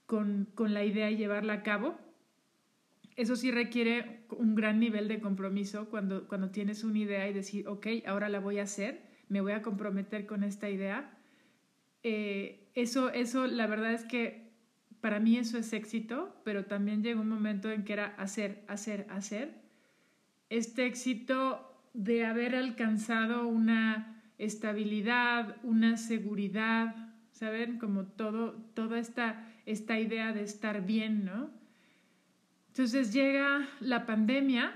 con, 0.07 0.49
con 0.55 0.75
la 0.75 0.85
idea 0.85 1.11
y 1.11 1.17
llevarla 1.17 1.55
a 1.55 1.63
cabo 1.63 1.99
eso 3.17 3.37
sí 3.37 3.51
requiere 3.51 4.25
un 4.31 4.55
gran 4.55 4.81
nivel 4.81 5.09
de 5.09 5.21
compromiso 5.21 5.89
cuando, 5.91 6.27
cuando 6.29 6.51
tienes 6.51 6.85
una 6.85 6.99
idea 6.99 7.29
y 7.29 7.33
decir, 7.33 7.69
ok, 7.69 7.87
ahora 8.07 8.29
la 8.29 8.41
voy 8.41 8.59
a 8.59 8.63
hacer, 8.63 9.03
me 9.29 9.41
voy 9.41 9.53
a 9.53 9.63
comprometer 9.63 10.27
con 10.27 10.45
esta 10.45 10.71
idea. 10.71 11.19
Eh, 12.03 12.71
eso, 12.75 13.11
eso, 13.11 13.47
la 13.47 13.67
verdad 13.67 13.93
es 13.93 14.05
que 14.05 14.53
para 15.01 15.21
mí 15.21 15.37
eso 15.37 15.59
es 15.59 15.73
éxito, 15.73 16.41
pero 16.45 16.65
también 16.65 17.03
llegó 17.03 17.21
un 17.21 17.29
momento 17.29 17.71
en 17.71 17.85
que 17.85 17.93
era 17.93 18.07
hacer, 18.17 18.65
hacer, 18.69 19.07
hacer. 19.11 19.63
Este 20.49 20.87
éxito 20.87 21.69
de 21.93 22.25
haber 22.25 22.55
alcanzado 22.55 23.47
una 23.47 24.23
estabilidad, 24.39 25.57
una 25.63 25.97
seguridad, 25.97 27.13
¿saben? 27.33 27.79
Como 27.79 28.05
todo, 28.07 28.53
toda 28.75 28.99
esta, 28.99 29.49
esta 29.67 29.99
idea 29.99 30.33
de 30.33 30.43
estar 30.43 30.87
bien, 30.87 31.25
¿no? 31.25 31.51
Entonces 32.73 33.13
llega 33.13 33.69
la 33.81 34.07
pandemia 34.07 34.73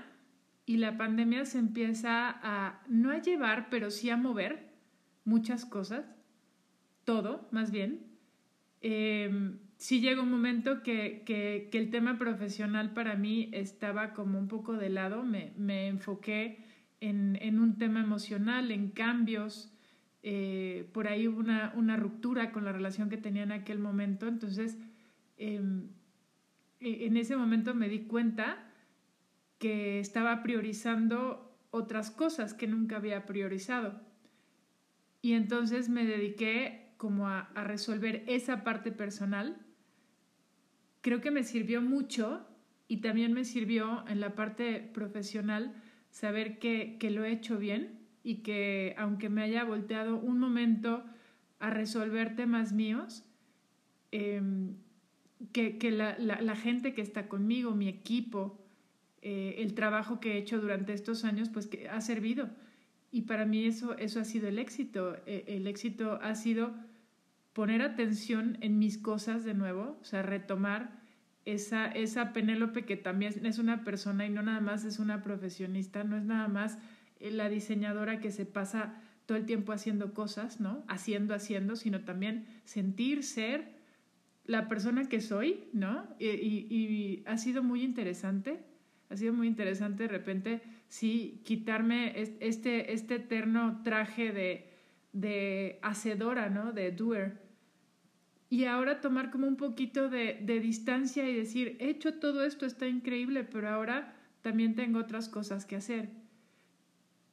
y 0.67 0.77
la 0.77 0.97
pandemia 0.97 1.45
se 1.45 1.57
empieza 1.57 2.29
a, 2.29 2.83
no 2.87 3.09
a 3.09 3.19
llevar, 3.19 3.71
pero 3.71 3.89
sí 3.89 4.11
a 4.11 4.17
mover 4.17 4.69
muchas 5.25 5.65
cosas, 5.65 6.05
todo 7.05 7.47
más 7.49 7.71
bien. 7.71 8.05
Em, 8.81 9.57
sí 9.77 9.99
llegó 9.99 10.21
un 10.21 10.29
momento 10.29 10.83
que, 10.83 11.23
que, 11.25 11.71
el 11.71 11.89
tema 11.89 12.19
profesional 12.19 12.93
para 12.93 13.15
mí 13.15 13.49
estaba 13.51 14.13
como 14.13 14.37
un 14.37 14.47
poco 14.47 14.73
de 14.73 14.89
lado, 14.89 15.23
me, 15.23 15.53
me 15.57 15.87
enfoqué 15.87 16.59
en, 17.01 17.35
en, 17.41 17.59
un 17.59 17.79
tema 17.79 18.01
emocional, 18.01 18.69
en 18.69 18.91
cambios, 18.91 19.73
eh, 20.21 20.87
por 20.93 21.07
ahí 21.07 21.27
hubo 21.27 21.39
una, 21.39 21.73
una, 21.75 21.97
ruptura 21.97 22.51
con 22.51 22.63
la 22.63 22.71
relación 22.71 23.09
que 23.09 23.17
tenía 23.17 23.41
en 23.41 23.53
aquel 23.53 23.79
momento, 23.79 24.27
entonces 24.27 24.77
em, 25.37 25.87
en 26.79 27.17
ese 27.17 27.35
momento 27.35 27.73
me 27.73 27.89
di 27.89 28.01
cuenta 28.01 28.71
que 29.57 29.99
estaba 29.99 30.43
priorizando 30.43 31.57
otras 31.71 32.11
cosas 32.11 32.53
que 32.53 32.67
nunca 32.67 32.97
había 32.97 33.25
priorizado. 33.25 33.99
Y 35.21 35.33
entonces 35.33 35.89
me 35.89 36.05
dediqué 36.05 36.93
como 36.97 37.27
a, 37.27 37.49
resolver 37.55 38.23
esa 38.27 38.63
parte 38.63 38.91
personal. 38.91 39.57
Creo 41.01 41.21
que 41.21 41.31
me 41.31 41.43
sirvió 41.43 41.81
mucho 41.81 42.45
y 42.87 42.97
también 42.97 43.33
me 43.33 43.45
sirvió 43.45 44.05
en 44.07 44.19
la 44.19 44.35
parte 44.35 44.79
profesional 44.93 45.73
saber 46.09 46.59
que, 46.59 46.97
que 46.99 47.11
lo 47.11 47.23
he 47.23 47.31
hecho 47.31 47.57
bien 47.57 47.99
y 48.23 48.37
que 48.37 48.95
aunque 48.97 49.29
me 49.29 49.43
haya 49.43 49.63
volteado 49.63 50.17
un 50.17 50.39
momento 50.39 51.03
a 51.59 51.69
resolver 51.69 52.35
temas 52.35 52.73
míos, 52.73 53.23
em, 54.11 54.75
que, 55.51 55.91
la, 55.91 56.17
la, 56.17 56.55
gente 56.55 56.93
que 56.93 57.01
está 57.01 57.27
conmigo, 57.27 57.75
mi 57.75 57.87
equipo, 57.87 58.59
eh, 59.21 59.55
el 59.59 59.73
trabajo 59.73 60.19
que 60.19 60.33
he 60.33 60.37
hecho 60.37 60.59
durante 60.59 60.93
estos 60.93 61.23
años, 61.25 61.49
pues 61.49 61.67
que 61.67 61.89
ha 61.89 62.01
servido. 62.01 62.49
Y 63.11 63.23
para 63.23 63.45
mí 63.45 63.65
eso, 63.65 63.97
eso 63.97 64.19
ha 64.19 64.25
sido 64.25 64.47
el 64.47 64.59
éxito. 64.59 65.15
E, 65.25 65.45
el 65.47 65.67
éxito 65.67 66.19
ha 66.21 66.35
sido 66.35 66.73
poner 67.53 67.81
atención 67.81 68.57
en 68.61 68.79
mis 68.79 68.97
cosas 68.97 69.43
de 69.43 69.53
nuevo, 69.53 69.97
o 70.01 70.05
sea, 70.05 70.21
retomar 70.21 71.01
esa, 71.45 71.87
esa 71.87 72.33
Penélope 72.33 72.85
que 72.85 72.97
también 72.97 73.45
es 73.45 73.57
una 73.57 73.83
persona 73.83 74.25
y 74.25 74.29
no 74.29 74.43
nada 74.43 74.59
más 74.59 74.83
es 74.85 74.99
una 74.99 75.23
profesionista, 75.23 76.03
no 76.03 76.17
es 76.17 76.23
nada 76.23 76.47
más 76.47 76.77
eh, 77.19 77.31
la 77.31 77.49
diseñadora 77.49 78.19
que 78.19 78.31
se 78.31 78.45
pasa 78.45 79.01
todo 79.25 79.37
el 79.37 79.45
tiempo 79.45 79.71
haciendo 79.71 80.13
cosas, 80.13 80.59
¿no? 80.59 80.83
Haciendo, 80.87 81.33
haciendo, 81.33 81.75
sino 81.75 82.01
también 82.01 82.45
sentir, 82.65 83.23
ser 83.23 83.76
la 84.47 84.67
persona 84.69 85.07
que 85.07 85.21
soy, 85.21 85.65
¿no? 85.73 86.07
Y, 86.19 86.25
y, 86.25 87.23
ha 87.25 87.37
sido 87.37 87.61
muy 87.61 87.83
interesante, 87.83 88.61
ha 89.09 89.17
sido 89.17 89.33
muy 89.33 89.47
interesante 89.47 90.03
de 90.03 90.09
repente, 90.09 90.61
sí, 90.87 91.41
quitarme 91.45 92.13
este, 92.39 92.93
este 92.93 93.15
eterno 93.15 93.81
traje 93.83 94.31
de, 94.31 94.69
de 95.11 95.79
hacedora, 95.81 96.49
¿no? 96.49 96.71
De 96.71 96.91
doer. 96.91 97.45
Y 98.49 98.63
ahora 98.63 99.01
tomar 99.01 99.29
como 99.29 99.47
un 99.47 99.57
poquito 99.57 100.09
de, 100.09 100.39
de 100.41 100.61
distancia 100.61 101.29
y 101.29 101.35
decir, 101.35 101.75
he 101.81 101.89
hecho 101.89 102.13
todo 102.15 102.45
esto, 102.45 102.65
está 102.65 102.87
increíble, 102.87 103.43
pero 103.43 103.69
ahora 103.69 104.15
también 104.41 104.75
tengo 104.75 104.99
otras 104.99 105.27
cosas 105.27 105.65
que 105.65 105.75
hacer. 105.75 106.09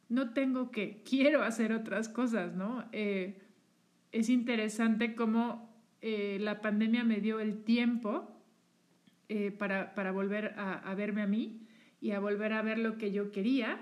No 0.08 0.32
tengo 0.32 0.72
que, 0.72 1.02
quiero 1.08 1.44
hacer 1.44 1.72
otras 1.72 2.08
cosas, 2.08 2.54
¿no? 2.54 2.84
Eh, 2.90 3.40
es 4.10 4.28
interesante 4.28 5.14
cómo 5.14 5.63
eh, 6.06 6.36
la 6.38 6.60
pandemia 6.60 7.02
me 7.02 7.22
dio 7.22 7.40
el 7.40 7.64
tiempo 7.64 8.30
eh, 9.30 9.50
para, 9.50 9.94
para, 9.94 10.12
volver 10.12 10.54
a, 10.58 10.94
verme 10.94 11.22
a 11.22 11.26
mí 11.26 11.66
y 11.98 12.10
a 12.10 12.20
volver 12.20 12.52
a 12.52 12.60
ver 12.60 12.78
lo 12.78 12.98
que 12.98 13.10
yo 13.10 13.30
quería. 13.30 13.78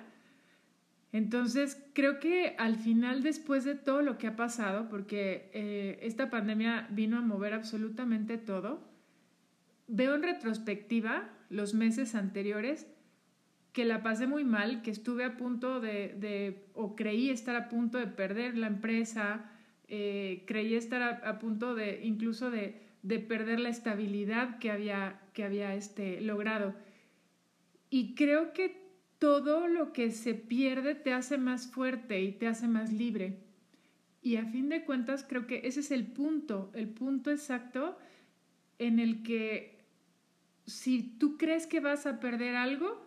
Entonces, 1.11 1.85
creo 1.95 2.21
que 2.21 2.55
al 2.59 2.77
final, 2.77 3.25
después 3.25 3.65
de 3.65 3.75
todo 3.75 4.03
lo 4.03 4.19
que 4.19 4.29
ha 4.29 4.37
pasado, 4.37 4.89
porque 4.89 5.51
eh, 5.53 5.99
esta 6.03 6.31
pandemia 6.31 6.87
vino 6.93 7.19
a 7.19 7.23
mover 7.23 7.55
absolutamente 7.55 8.39
todo, 8.39 8.89
veo 9.89 10.15
en 10.15 10.23
retrospectiva 10.23 11.29
los 11.51 11.75
meses 11.75 12.15
anteriores 12.15 12.87
que 13.73 13.85
la 13.85 14.05
pasé 14.05 14.29
muy 14.29 14.45
mal, 14.45 14.83
que 14.83 14.93
estuve 14.93 15.25
a 15.25 15.37
punto 15.37 15.81
de, 15.81 16.15
de 16.21 16.69
o 16.75 16.95
creí 16.95 17.31
estar 17.31 17.57
a 17.57 17.69
punto 17.69 17.99
de 17.99 18.07
perder 18.07 18.57
la 18.57 18.69
empresa, 18.69 19.52
eh, 19.95 20.45
creí 20.47 20.75
estar 20.75 21.03
a, 21.23 21.39
punto 21.39 21.75
de 21.75 22.01
incluso 22.03 22.51
de, 22.51 22.81
perder 23.29 23.61
la 23.61 23.69
estabilidad 23.69 24.59
que 24.59 24.71
había, 24.71 25.21
que 25.35 25.45
había 25.45 25.75
este, 25.75 26.23
logrado. 26.23 26.75
Y 27.91 28.15
creo 28.15 28.55
que 28.55 28.75
todo 29.19 29.69
lo 29.69 29.93
que 29.93 30.11
se 30.11 30.33
pierde 30.33 30.95
te 30.95 31.13
hace 31.13 31.37
más 31.37 31.71
fuerte 31.71 32.23
y 32.23 32.33
te 32.33 32.47
hace 32.47 32.69
más 32.69 32.91
libre. 32.91 33.41
Y 34.23 34.37
a 34.37 34.47
fin 34.47 34.71
de 34.71 34.87
cuentas 34.87 35.27
creo 35.29 35.47
que 35.47 35.61
ese 35.65 35.81
es 35.81 35.91
el 35.91 36.07
punto, 36.07 36.73
el 36.73 36.89
punto 36.89 37.31
exacto 37.31 37.99
en 38.79 38.99
el 38.99 39.23
que 39.23 39.85
si 40.65 41.03
tú 41.03 41.37
crees 41.37 41.67
que 41.67 41.81
vas 41.81 42.07
a 42.07 42.19
perder 42.19 42.57
algo 42.57 43.07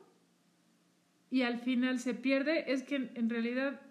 y 1.32 1.41
al 1.41 1.58
final 1.58 1.98
se 1.98 2.13
pierde, 2.13 2.71
es 2.71 2.84
que 2.84 3.10
en 3.15 3.28
realidad 3.28 3.82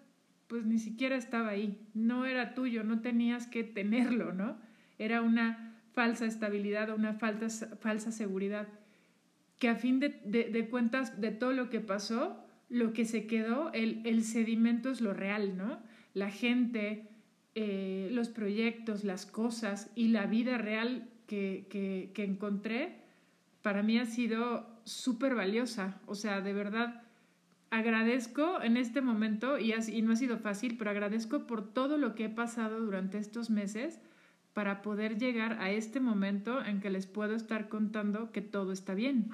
pues 0.47 0.65
ni 0.65 0.79
siquiera 0.79 1.15
estaba 1.15 1.49
ahí, 1.49 1.79
no 1.93 2.25
era 2.25 2.53
tuyo, 2.53 2.83
no 2.83 3.01
tenías 3.01 3.47
que 3.47 3.63
tenerlo, 3.63 4.33
¿no? 4.33 4.57
Era 4.97 5.21
una 5.21 5.81
falsa 5.93 6.25
estabilidad 6.25 6.89
o 6.89 6.95
una 6.95 7.13
falsa, 7.13 7.75
falsa 7.77 8.11
seguridad, 8.11 8.67
que 9.59 9.69
a 9.69 9.75
fin 9.75 9.99
de, 9.99 10.67
cuentas 10.69 11.19
de 11.19 11.31
todo 11.31 11.53
lo 11.53 11.69
que 11.69 11.79
pasó, 11.79 12.45
lo 12.69 12.93
que 12.93 13.05
se 13.05 13.25
quedó, 13.25 13.71
el, 13.73 14.01
el 14.05 14.23
sedimento 14.23 14.91
es 14.91 15.01
lo 15.01 15.13
real, 15.13 15.57
¿no? 15.57 15.79
La 16.13 16.29
gente, 16.29 17.07
eh, 17.55 18.09
los 18.11 18.29
proyectos, 18.29 19.03
las 19.03 19.25
cosas 19.25 19.91
y 19.95 20.09
la 20.09 20.25
vida 20.25 20.57
real 20.57 21.09
que, 21.27 21.67
que, 21.69 22.11
que 22.13 22.23
encontré, 22.23 22.97
para 23.61 23.81
mí 23.81 23.97
ha 23.97 24.05
sido 24.05 24.67
súper 24.83 25.33
valiosa, 25.33 25.99
o 26.05 26.15
sea, 26.15 26.41
de 26.41 26.53
verdad 26.53 27.04
agradezco 27.69 28.61
en 28.61 28.77
este 28.77 29.01
momento, 29.01 29.57
y, 29.59 29.73
no 30.01 30.13
ha 30.13 30.15
sido 30.15 30.37
fácil, 30.37 30.77
pero 30.77 30.89
agradezco 30.89 31.47
por 31.47 31.73
todo 31.73 31.97
lo 31.97 32.15
que 32.15 32.25
he 32.25 32.29
pasado 32.29 32.79
durante 32.79 33.17
estos 33.17 33.49
meses 33.49 33.99
para 34.53 34.81
poder 34.81 35.17
llegar 35.17 35.57
a 35.59 35.71
este 35.71 35.99
momento 35.99 36.63
en 36.63 36.79
que 36.79 36.89
les 36.89 37.07
puedo 37.07 37.35
estar 37.35 37.67
contando 37.67 38.31
que 38.31 38.41
todo 38.41 38.71
está 38.71 38.93
bien. 38.93 39.29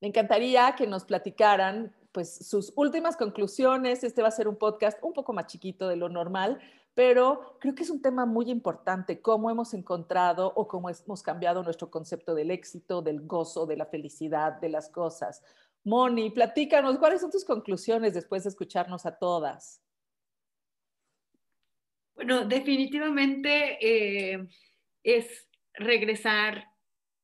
Me 0.00 0.08
encantaría 0.08 0.74
que 0.76 0.86
nos 0.86 1.04
platicaran 1.04 1.92
pues 2.12 2.46
sus 2.46 2.72
últimas 2.76 3.16
conclusiones. 3.16 4.02
Este 4.02 4.22
va 4.22 4.28
a 4.28 4.32
ser 4.32 4.48
un 4.48 4.56
podcast 4.56 4.98
un 5.02 5.12
poco 5.12 5.32
más 5.32 5.46
chiquito 5.46 5.88
de 5.88 5.96
lo 5.96 6.08
normal, 6.08 6.60
pero 7.00 7.56
creo 7.60 7.74
que 7.74 7.82
es 7.82 7.88
un 7.88 8.02
tema 8.02 8.26
muy 8.26 8.50
importante, 8.50 9.22
cómo 9.22 9.50
hemos 9.50 9.72
encontrado 9.72 10.52
o 10.54 10.68
cómo 10.68 10.90
hemos 10.90 11.22
cambiado 11.22 11.62
nuestro 11.62 11.90
concepto 11.90 12.34
del 12.34 12.50
éxito, 12.50 13.00
del 13.00 13.22
gozo, 13.22 13.64
de 13.64 13.78
la 13.78 13.86
felicidad, 13.86 14.60
de 14.60 14.68
las 14.68 14.90
cosas. 14.90 15.42
Moni, 15.82 16.28
platícanos, 16.28 16.98
¿cuáles 16.98 17.22
son 17.22 17.30
tus 17.30 17.46
conclusiones 17.46 18.12
después 18.12 18.42
de 18.42 18.50
escucharnos 18.50 19.06
a 19.06 19.16
todas? 19.16 19.82
Bueno, 22.16 22.44
definitivamente 22.44 23.78
eh, 23.80 24.46
es 25.02 25.48
regresar, 25.72 26.66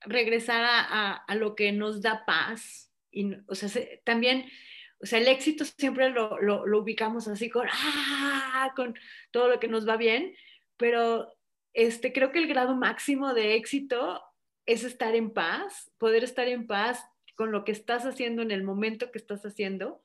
regresar 0.00 0.64
a, 0.64 1.34
lo 1.34 1.54
que 1.54 1.72
nos 1.72 2.00
da 2.00 2.24
paz. 2.24 2.90
Y, 3.10 3.34
o 3.46 3.54
sea, 3.54 3.68
también 4.04 4.46
o 5.00 5.06
sea, 5.06 5.18
el 5.18 5.28
éxito 5.28 5.64
siempre 5.64 6.10
lo, 6.10 6.40
lo, 6.40 6.78
ubicamos 6.78 7.28
así 7.28 7.50
con, 7.50 7.66
¡ah! 7.70 8.72
con 8.74 8.94
todo 9.30 9.48
lo 9.48 9.60
que 9.60 9.68
nos 9.68 9.88
va 9.88 9.96
bien, 9.96 10.34
pero 10.76 11.32
este, 11.74 12.12
creo 12.12 12.32
que 12.32 12.38
el 12.38 12.46
grado 12.46 12.74
máximo 12.74 13.34
de 13.34 13.54
éxito 13.56 14.22
es 14.64 14.84
estar 14.84 15.14
en 15.14 15.30
paz, 15.30 15.92
poder 15.98 16.24
estar 16.24 16.48
en 16.48 16.66
paz 16.66 17.04
con 17.34 17.52
lo 17.52 17.64
que 17.64 17.72
estás 17.72 18.06
haciendo 18.06 18.42
en 18.42 18.50
el 18.50 18.62
momento 18.62 19.12
que 19.12 19.18
estás 19.18 19.44
haciendo. 19.44 20.02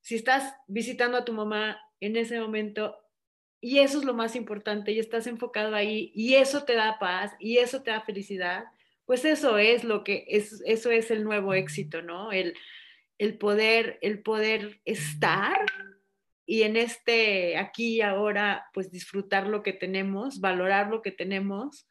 Si 0.00 0.14
estás 0.14 0.54
visitando 0.66 1.18
a 1.18 1.24
tu 1.24 1.32
mamá 1.32 1.78
en 2.00 2.16
ese 2.16 2.40
momento 2.40 2.96
y 3.60 3.78
eso 3.78 3.98
es 3.98 4.04
lo 4.04 4.14
más 4.14 4.36
importante 4.36 4.92
y 4.92 4.98
estás 4.98 5.26
enfocado 5.26 5.74
ahí 5.74 6.10
y 6.14 6.34
eso 6.34 6.64
te 6.64 6.74
da 6.74 6.98
paz 6.98 7.32
y 7.38 7.58
eso 7.58 7.82
te 7.82 7.90
da 7.90 8.00
felicidad, 8.00 8.64
pues 9.04 9.24
eso 9.24 9.58
es 9.58 9.84
lo 9.84 10.04
que 10.04 10.24
es, 10.28 10.62
eso 10.66 10.90
es 10.90 11.10
el 11.10 11.24
nuevo 11.24 11.54
éxito, 11.54 12.02
¿no? 12.02 12.32
El, 12.32 12.54
el 13.18 13.38
poder, 13.38 13.98
el 14.02 14.22
poder 14.22 14.80
estar 14.84 15.64
y 16.46 16.62
en 16.62 16.76
este 16.76 17.56
aquí 17.56 17.96
y 17.96 18.00
ahora, 18.02 18.66
pues 18.74 18.90
disfrutar 18.90 19.46
lo 19.46 19.62
que 19.62 19.72
tenemos, 19.72 20.40
valorar 20.40 20.88
lo 20.88 21.00
que 21.00 21.10
tenemos 21.10 21.88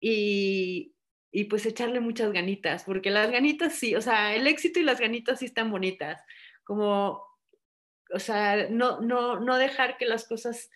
y, 0.00 0.94
y 1.32 1.44
pues 1.44 1.64
echarle 1.66 2.00
muchas 2.00 2.32
ganitas, 2.32 2.84
porque 2.84 3.10
las 3.10 3.30
ganitas 3.30 3.74
sí, 3.74 3.94
o 3.94 4.00
sea, 4.00 4.34
el 4.34 4.46
éxito 4.46 4.80
y 4.80 4.82
las 4.82 5.00
ganitas 5.00 5.38
sí 5.38 5.46
están 5.46 5.70
bonitas, 5.70 6.22
como, 6.64 7.24
o 8.12 8.18
sea, 8.18 8.68
no, 8.68 9.00
no, 9.00 9.40
no 9.40 9.56
dejar 9.56 9.96
que 9.96 10.06
las 10.06 10.26
cosas, 10.26 10.70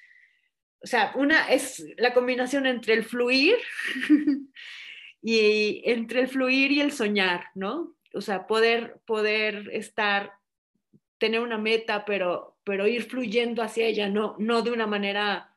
o 0.82 0.86
sea, 0.86 1.12
una 1.16 1.52
es 1.52 1.84
la 1.96 2.14
combinación 2.14 2.66
entre 2.66 2.94
el 2.94 3.04
fluir 3.04 3.56
y 5.22 5.82
entre 5.84 6.20
el 6.20 6.28
fluir 6.28 6.72
y 6.72 6.80
el 6.80 6.92
soñar, 6.92 7.46
¿no? 7.54 7.96
O 8.14 8.20
sea, 8.20 8.46
poder, 8.46 9.00
poder 9.06 9.70
estar, 9.72 10.32
tener 11.18 11.40
una 11.40 11.58
meta, 11.58 12.04
pero, 12.04 12.56
pero 12.64 12.86
ir 12.86 13.04
fluyendo 13.04 13.62
hacia 13.62 13.86
ella, 13.86 14.08
no, 14.08 14.36
no 14.38 14.62
de 14.62 14.70
una 14.70 14.86
manera 14.86 15.56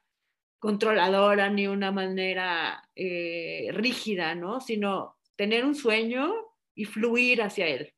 controladora 0.60 1.50
ni 1.50 1.68
una 1.68 1.92
manera 1.92 2.90
eh, 2.96 3.70
rígida, 3.72 4.36
¿no? 4.36 4.60
Sino 4.60 5.18
tener 5.36 5.66
un 5.66 5.76
sueño 5.76 6.34
y 6.74 6.86
fluir 6.86 7.42
hacia 7.42 7.68
él. 7.68 7.94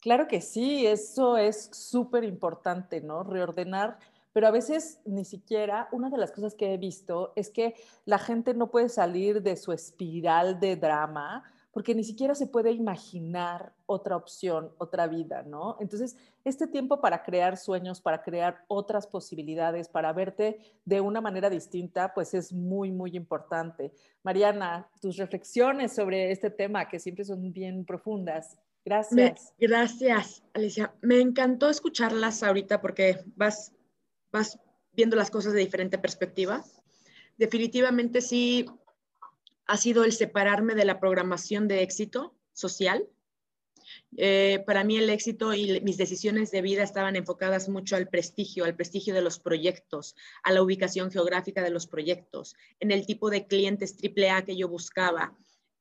Claro 0.00 0.28
que 0.28 0.42
sí, 0.42 0.86
eso 0.86 1.38
es 1.38 1.70
súper 1.72 2.24
importante, 2.24 3.00
¿no? 3.00 3.24
Reordenar 3.24 3.98
pero 4.34 4.48
a 4.48 4.50
veces 4.50 5.00
ni 5.06 5.24
siquiera, 5.24 5.88
una 5.92 6.10
de 6.10 6.18
las 6.18 6.32
cosas 6.32 6.54
que 6.54 6.74
he 6.74 6.76
visto 6.76 7.32
es 7.36 7.48
que 7.48 7.74
la 8.04 8.18
gente 8.18 8.52
no 8.52 8.70
puede 8.70 8.90
salir 8.90 9.42
de 9.42 9.56
su 9.56 9.72
espiral 9.72 10.60
de 10.60 10.76
drama 10.76 11.44
porque 11.74 11.94
ni 11.94 12.04
siquiera 12.04 12.36
se 12.36 12.46
puede 12.46 12.70
imaginar 12.70 13.72
otra 13.86 14.16
opción, 14.16 14.70
otra 14.78 15.08
vida, 15.08 15.42
¿no? 15.42 15.76
Entonces, 15.80 16.16
este 16.44 16.68
tiempo 16.68 17.00
para 17.00 17.24
crear 17.24 17.56
sueños, 17.56 18.00
para 18.00 18.22
crear 18.22 18.64
otras 18.68 19.08
posibilidades, 19.08 19.88
para 19.88 20.12
verte 20.12 20.60
de 20.84 21.00
una 21.00 21.20
manera 21.20 21.50
distinta, 21.50 22.14
pues 22.14 22.32
es 22.32 22.52
muy, 22.52 22.92
muy 22.92 23.16
importante. 23.16 23.92
Mariana, 24.22 24.88
tus 25.00 25.16
reflexiones 25.16 25.92
sobre 25.92 26.30
este 26.30 26.48
tema, 26.48 26.88
que 26.88 27.00
siempre 27.00 27.24
son 27.24 27.52
bien 27.52 27.84
profundas. 27.84 28.56
Gracias. 28.84 29.52
gracias, 29.58 30.44
Alicia. 30.52 30.94
Me 31.00 31.20
encantó 31.20 31.68
escucharlas 31.68 32.44
ahorita 32.44 32.80
porque 32.80 33.18
vas, 33.34 33.72
vas 34.34 34.58
viendo 34.92 35.16
las 35.16 35.30
cosas 35.30 35.52
de 35.52 35.60
diferente 35.60 35.96
perspectiva. 35.96 36.64
Definitivamente 37.38 38.20
sí 38.20 38.66
ha 39.66 39.76
sido 39.76 40.04
el 40.04 40.12
separarme 40.12 40.74
de 40.74 40.84
la 40.84 41.00
programación 41.00 41.68
de 41.68 41.82
éxito 41.82 42.34
social. 42.52 43.08
Eh, 44.16 44.62
para 44.66 44.82
mí 44.82 44.96
el 44.96 45.08
éxito 45.08 45.54
y 45.54 45.80
mis 45.82 45.96
decisiones 45.96 46.50
de 46.50 46.62
vida 46.62 46.82
estaban 46.82 47.16
enfocadas 47.16 47.68
mucho 47.68 47.96
al 47.96 48.08
prestigio, 48.08 48.64
al 48.64 48.74
prestigio 48.74 49.14
de 49.14 49.22
los 49.22 49.38
proyectos, 49.38 50.16
a 50.42 50.52
la 50.52 50.62
ubicación 50.62 51.10
geográfica 51.10 51.62
de 51.62 51.70
los 51.70 51.86
proyectos, 51.86 52.56
en 52.80 52.90
el 52.90 53.06
tipo 53.06 53.30
de 53.30 53.46
clientes 53.46 53.96
AAA 54.02 54.44
que 54.44 54.56
yo 54.56 54.68
buscaba, 54.68 55.36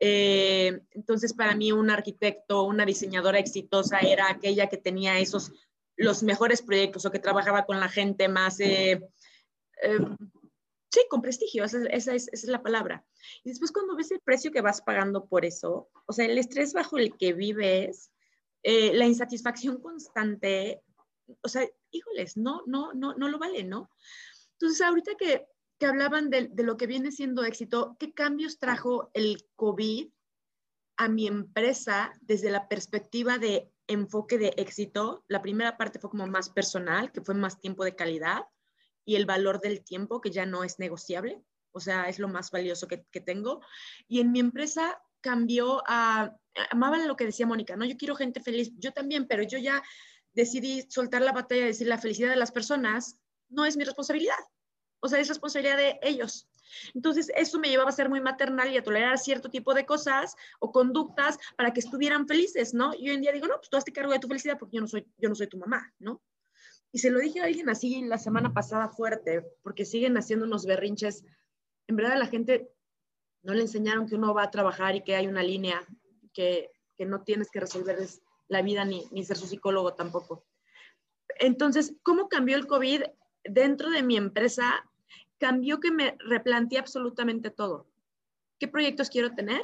eh, 0.05 0.81
entonces, 0.91 1.33
para 1.33 1.55
mí, 1.55 1.71
un 1.71 1.89
arquitecto, 1.89 2.63
una 2.63 2.85
diseñadora 2.85 3.39
exitosa 3.39 3.99
era 3.99 4.29
aquella 4.29 4.67
que 4.67 4.75
tenía 4.75 5.17
esos, 5.19 5.53
los 5.95 6.23
mejores 6.23 6.61
proyectos 6.61 7.05
o 7.05 7.11
que 7.11 7.19
trabajaba 7.19 7.65
con 7.65 7.79
la 7.79 7.89
gente 7.89 8.27
más, 8.27 8.59
eh, 8.59 9.01
eh, 9.81 9.99
sí, 10.91 11.01
con 11.09 11.21
prestigio, 11.21 11.63
esa, 11.63 11.83
esa, 11.85 12.13
es, 12.13 12.27
esa, 12.31 12.45
es, 12.45 12.47
la 12.47 12.63
palabra. 12.63 13.05
Y 13.43 13.49
después 13.49 13.71
cuando 13.71 13.95
ves 13.95 14.11
el 14.11 14.21
precio 14.21 14.51
que 14.51 14.61
vas 14.61 14.81
pagando 14.81 15.25
por 15.25 15.45
eso, 15.45 15.89
o 16.05 16.13
sea, 16.13 16.25
el 16.25 16.37
estrés 16.37 16.73
bajo 16.73 16.97
el 16.97 17.15
que 17.17 17.33
vives, 17.33 18.11
la 18.63 19.05
insatisfacción 19.05 19.81
constante, 19.81 20.81
o 21.41 21.49
sea, 21.49 21.67
híjoles, 21.91 22.37
no, 22.37 22.63
no, 22.65 22.93
no, 22.93 23.13
no 23.13 23.27
lo 23.27 23.37
vale, 23.37 23.63
¿no? 23.63 23.89
Entonces, 24.53 24.81
ahorita 24.81 25.15
que 25.15 25.45
que 25.83 25.87
hablaban 25.87 26.29
de, 26.29 26.47
de, 26.47 26.63
lo 26.63 26.77
que 26.77 26.87
viene 26.87 27.11
siendo 27.11 27.43
éxito, 27.43 27.97
¿qué 27.99 28.13
cambios 28.13 28.57
trajo 28.57 29.11
el 29.13 29.45
COVID 29.57 30.09
a 30.97 31.09
mi 31.09 31.27
empresa 31.27 32.13
desde 32.21 32.51
la 32.51 32.67
perspectiva 32.69 33.37
de 33.37 33.69
enfoque 33.87 34.37
de 34.37 34.53
éxito? 34.57 35.23
La 35.27 35.41
primera 35.41 35.77
parte 35.77 35.99
fue 35.99 36.09
como 36.09 36.25
más 36.27 36.49
personal, 36.49 37.11
que 37.11 37.21
fue 37.21 37.35
más 37.35 37.59
tiempo 37.59 37.83
de 37.83 37.95
calidad 37.95 38.43
y 39.05 39.15
el 39.15 39.25
valor 39.25 39.59
del 39.59 39.83
tiempo, 39.83 40.21
que 40.21 40.31
ya 40.31 40.45
no 40.45 40.63
es 40.63 40.79
negociable, 40.79 41.43
o 41.71 41.79
sea, 41.79 42.05
es 42.05 42.19
lo 42.19 42.27
más 42.27 42.51
valioso 42.51 42.87
que, 42.87 43.05
que 43.11 43.21
tengo. 43.21 43.61
Y 44.07 44.19
en 44.19 44.31
mi 44.31 44.39
empresa 44.39 45.01
cambió 45.21 45.81
a, 45.87 46.35
amaba 46.69 46.97
lo 46.99 47.15
que 47.15 47.25
decía 47.25 47.47
Mónica, 47.47 47.75
¿no? 47.75 47.85
Yo 47.85 47.97
quiero 47.97 48.15
gente 48.15 48.41
feliz, 48.41 48.71
yo 48.77 48.91
también, 48.91 49.27
pero 49.27 49.43
yo 49.43 49.57
ya 49.57 49.81
decidí 50.33 50.85
soltar 50.89 51.21
la 51.21 51.31
batalla 51.31 51.61
de 51.61 51.67
decir 51.67 51.87
la 51.87 51.97
felicidad 51.97 52.29
de 52.29 52.35
las 52.35 52.51
personas 52.51 53.17
no 53.49 53.65
es 53.65 53.77
mi 53.77 53.83
responsabilidad. 53.83 54.39
O 54.99 55.07
sea, 55.07 55.19
es 55.19 55.27
responsabilidad 55.27 55.77
de 55.77 55.99
ellos. 56.01 56.47
Entonces, 56.93 57.31
eso 57.35 57.59
me 57.59 57.69
llevaba 57.69 57.89
a 57.89 57.93
ser 57.93 58.09
muy 58.09 58.21
maternal 58.21 58.71
y 58.71 58.77
a 58.77 58.83
tolerar 58.83 59.17
cierto 59.17 59.49
tipo 59.49 59.73
de 59.73 59.85
cosas 59.85 60.35
o 60.59 60.71
conductas 60.71 61.37
para 61.57 61.71
que 61.71 61.79
estuvieran 61.79 62.27
felices, 62.27 62.73
¿no? 62.73 62.93
Y 62.93 63.09
hoy 63.09 63.15
en 63.15 63.21
día 63.21 63.31
digo, 63.31 63.47
no, 63.47 63.55
pues 63.57 63.69
tú 63.69 63.77
hazte 63.77 63.93
cargo 63.93 64.11
de 64.11 64.19
tu 64.19 64.27
felicidad 64.27 64.57
porque 64.57 64.77
yo 64.77 64.81
no 64.81 64.87
soy, 64.87 65.05
yo 65.17 65.29
no 65.29 65.35
soy 65.35 65.47
tu 65.47 65.57
mamá, 65.57 65.93
¿no? 65.99 66.21
Y 66.91 66.99
se 66.99 67.09
lo 67.09 67.19
dije 67.19 67.41
a 67.41 67.45
alguien 67.45 67.69
así 67.69 68.01
la 68.03 68.17
semana 68.17 68.53
pasada 68.53 68.87
fuerte, 68.87 69.43
porque 69.63 69.83
siguen 69.83 70.15
haciendo 70.17 70.45
unos 70.45 70.65
berrinches. 70.65 71.25
En 71.87 71.95
verdad, 71.95 72.17
la 72.19 72.27
gente 72.27 72.69
no 73.41 73.53
le 73.53 73.61
enseñaron 73.61 74.07
que 74.07 74.15
uno 74.15 74.33
va 74.33 74.43
a 74.43 74.51
trabajar 74.51 74.95
y 74.95 75.03
que 75.03 75.15
hay 75.15 75.27
una 75.27 75.41
línea, 75.41 75.85
que, 76.33 76.71
que 76.95 77.05
no 77.05 77.23
tienes 77.23 77.49
que 77.49 77.59
resolver 77.59 77.97
la 78.47 78.61
vida 78.61 78.85
ni, 78.85 79.07
ni 79.11 79.23
ser 79.23 79.37
su 79.37 79.47
psicólogo 79.47 79.95
tampoco. 79.95 80.45
Entonces, 81.39 81.95
¿cómo 82.03 82.29
cambió 82.29 82.57
el 82.57 82.67
COVID 82.67 83.03
dentro 83.43 83.89
de 83.89 84.03
mi 84.03 84.17
empresa? 84.17 84.85
Cambió 85.39 85.79
que 85.79 85.91
me 85.91 86.15
replanteé 86.19 86.79
absolutamente 86.79 87.49
todo. 87.49 87.87
¿Qué 88.59 88.67
proyectos 88.67 89.09
quiero 89.09 89.33
tener? 89.33 89.61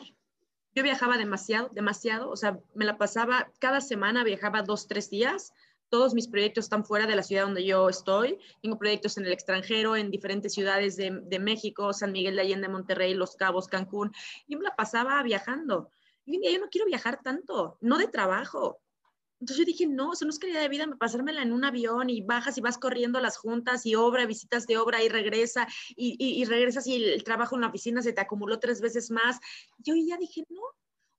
Yo 0.76 0.84
viajaba 0.84 1.18
demasiado, 1.18 1.70
demasiado, 1.70 2.30
o 2.30 2.36
sea, 2.36 2.60
me 2.76 2.86
la 2.86 2.98
pasaba, 2.98 3.52
cada 3.60 3.82
semana 3.82 4.24
viajaba 4.24 4.62
dos, 4.62 4.88
tres 4.88 5.10
días. 5.10 5.54
Todos 5.90 6.14
mis 6.14 6.28
proyectos 6.28 6.66
están 6.66 6.86
fuera 6.86 7.08
de 7.08 7.16
la 7.16 7.24
ciudad 7.24 7.44
donde 7.44 7.66
yo 7.66 7.90
estoy. 7.90 8.38
Tengo 8.62 8.78
proyectos 8.78 9.18
en 9.18 9.26
el 9.26 9.32
extranjero, 9.32 9.96
en 9.96 10.12
diferentes 10.12 10.54
ciudades 10.54 10.96
de, 10.98 11.22
de 11.24 11.40
México, 11.40 11.94
San 11.94 12.12
Miguel 12.12 12.36
de 12.36 12.42
Allende, 12.42 12.68
Monterrey, 12.68 13.14
Los 13.16 13.36
Cabos, 13.36 13.68
Cancún. 13.68 14.12
Y 14.48 14.56
me 14.56 14.64
la 14.64 14.76
pasaba 14.76 15.22
viajando. 15.24 15.92
Y 16.26 16.36
un 16.36 16.42
día 16.42 16.52
yo 16.52 16.60
no 16.60 16.70
quiero 16.70 16.86
viajar 16.86 17.22
tanto, 17.24 17.80
no 17.82 17.98
de 17.98 18.08
trabajo, 18.08 18.80
entonces 19.40 19.58
yo 19.58 19.66
dije, 19.66 19.88
no, 19.88 20.14
eso 20.14 20.26
no 20.26 20.32
es 20.32 20.40
calidad 20.40 20.62
de 20.62 20.70
vida, 20.70 20.86
pasármela 21.00 21.42
en 21.42 21.54
un 21.54 21.64
avión 21.64 22.10
y 22.10 22.22
bajas 22.22 22.58
y 22.58 22.62
vas 22.62 22.78
corriendo 22.78 23.22
las 23.22 23.38
juntas 23.38 23.86
y 23.86 23.96
obra, 23.96 24.26
visitas 24.26 24.68
de 24.68 24.78
obra 24.78 25.02
y 25.02 25.08
regresa 25.08 25.68
y, 25.96 26.44
regresas 26.46 26.86
y 26.88 26.96
el, 26.96 27.24
trabajo 27.24 27.56
en 27.56 27.62
la 27.62 27.68
oficina 27.68 28.02
se 28.02 28.12
te 28.12 28.20
acumuló 28.20 28.60
tres 28.60 28.82
veces 28.82 29.12
más. 29.12 29.40
Yo 29.78 29.94
ya 29.96 30.18
dije, 30.18 30.44
no. 30.50 30.62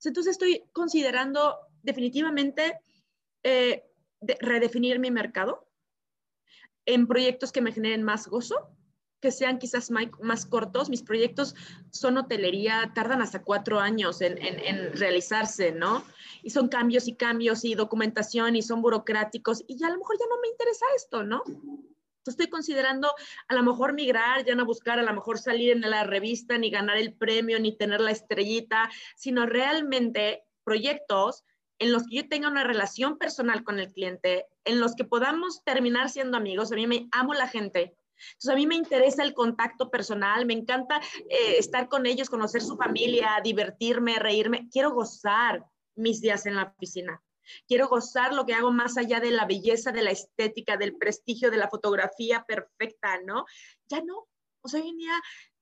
Entonces 0.05 0.33
estoy 0.33 0.65
considerando 0.73 1.59
definitivamente 1.83 2.79
eh, 3.43 3.85
de 4.21 4.37
redefinir 4.41 4.99
mi 4.99 5.11
mercado 5.11 5.67
en 6.85 7.07
proyectos 7.07 7.53
que 7.53 7.63
me 7.63 7.73
generen 7.73 8.03
más 8.03 8.27
gozo, 8.27 8.77
que 9.21 9.31
sean 9.31 9.59
quizás 9.59 9.91
más, 9.91 10.47
cortos. 10.47 10.89
Mis 10.89 11.03
proyectos 11.03 11.55
son 11.91 12.19
hotelería, 12.19 12.93
tardan 12.95 13.23
hasta 13.23 13.43
cuatro 13.43 13.79
años 13.79 14.21
en, 14.21 14.39
en, 14.39 14.59
en, 14.61 14.93
realizarse, 14.97 15.73
¿no? 15.73 16.05
Y 16.43 16.51
son 16.51 16.69
cambios 16.69 17.07
y 17.07 17.15
cambios 17.15 17.65
y 17.65 17.75
documentación 17.75 18.57
y 18.57 18.63
son 18.63 18.83
burocráticos 18.83 19.63
y 19.67 19.77
ya 19.77 19.89
a 19.89 19.91
lo 19.91 19.99
mejor 19.99 20.17
ya 20.19 20.27
no 20.29 20.41
me 20.41 20.49
interesa 20.49 20.87
esto, 20.97 21.23
¿no? 21.23 21.43
Estoy 22.27 22.49
considerando 22.49 23.11
a 23.49 23.55
lo 23.55 23.63
mejor 23.63 23.93
migrar, 23.95 24.45
ya 24.45 24.55
no 24.55 24.65
buscar 24.65 24.99
a 24.99 25.03
lo 25.03 25.13
mejor 25.13 25.39
salir 25.39 25.73
en 25.73 25.81
la 25.81 26.05
revista, 26.05 26.59
ni 26.59 26.71
ganar 26.71 26.97
el 26.97 27.15
premio, 27.15 27.59
ni 27.59 27.77
tener 27.77 28.01
la 28.01 28.11
estrellita, 28.11 28.91
sino 29.17 29.47
realmente 29.47 30.45
proyectos 30.63 31.45
en 31.79 31.93
los 31.93 32.07
que 32.07 32.17
yo 32.17 32.29
tenga 32.29 32.49
una 32.49 32.63
relación 32.63 33.17
personal 33.17 33.65
con 33.65 33.79
el 33.79 33.91
cliente, 33.91 34.47
en 34.65 34.81
los 34.81 34.95
que 34.95 35.05
podamos 35.05 35.65
terminar 35.65 36.11
siendo 36.11 36.37
amigos. 36.37 36.71
A 36.71 36.77
mí 36.77 36.87
me 36.87 37.09
amo 37.11 37.33
la 37.33 37.49
gente, 37.49 37.97
entonces, 38.33 38.51
a 38.51 38.55
mí 38.55 38.67
me 38.67 38.75
interesa 38.75 39.23
el 39.23 39.35
contacto 39.35 39.91
personal, 39.91 40.47
me 40.47 40.55
encanta 40.55 41.01
eh, 41.29 41.57
estar 41.59 41.89
con 41.89 42.07
ellos, 42.07 42.31
conocer 42.31 42.63
su 42.63 42.77
familia, 42.77 43.41
divertirme, 43.43 44.19
reírme. 44.19 44.69
Quiero 44.71 44.93
gozar 44.93 45.65
mis 45.95 46.21
días 46.21 46.47
en 46.47 46.57
la 46.57 46.75
oficina. 46.77 47.23
Quiero 47.67 47.89
gozar 47.89 48.33
lo 48.33 48.47
que 48.47 48.55
hago 48.55 48.73
más 48.73 48.97
allá 48.97 49.21
de 49.21 49.31
la 49.31 49.45
belleza, 49.45 49.93
de 49.93 50.03
la 50.03 50.11
estética, 50.11 50.77
del 50.77 50.97
prestigio, 50.97 51.51
de 51.51 51.57
la 51.57 51.69
fotografía 51.69 52.45
perfecta, 52.47 53.21
¿no? 53.25 53.45
Ya 53.89 54.03
no. 54.03 54.29
O 54.63 54.69
sea, 54.69 54.81
hoy 54.81 54.89
en 54.91 54.99
día 54.99 55.15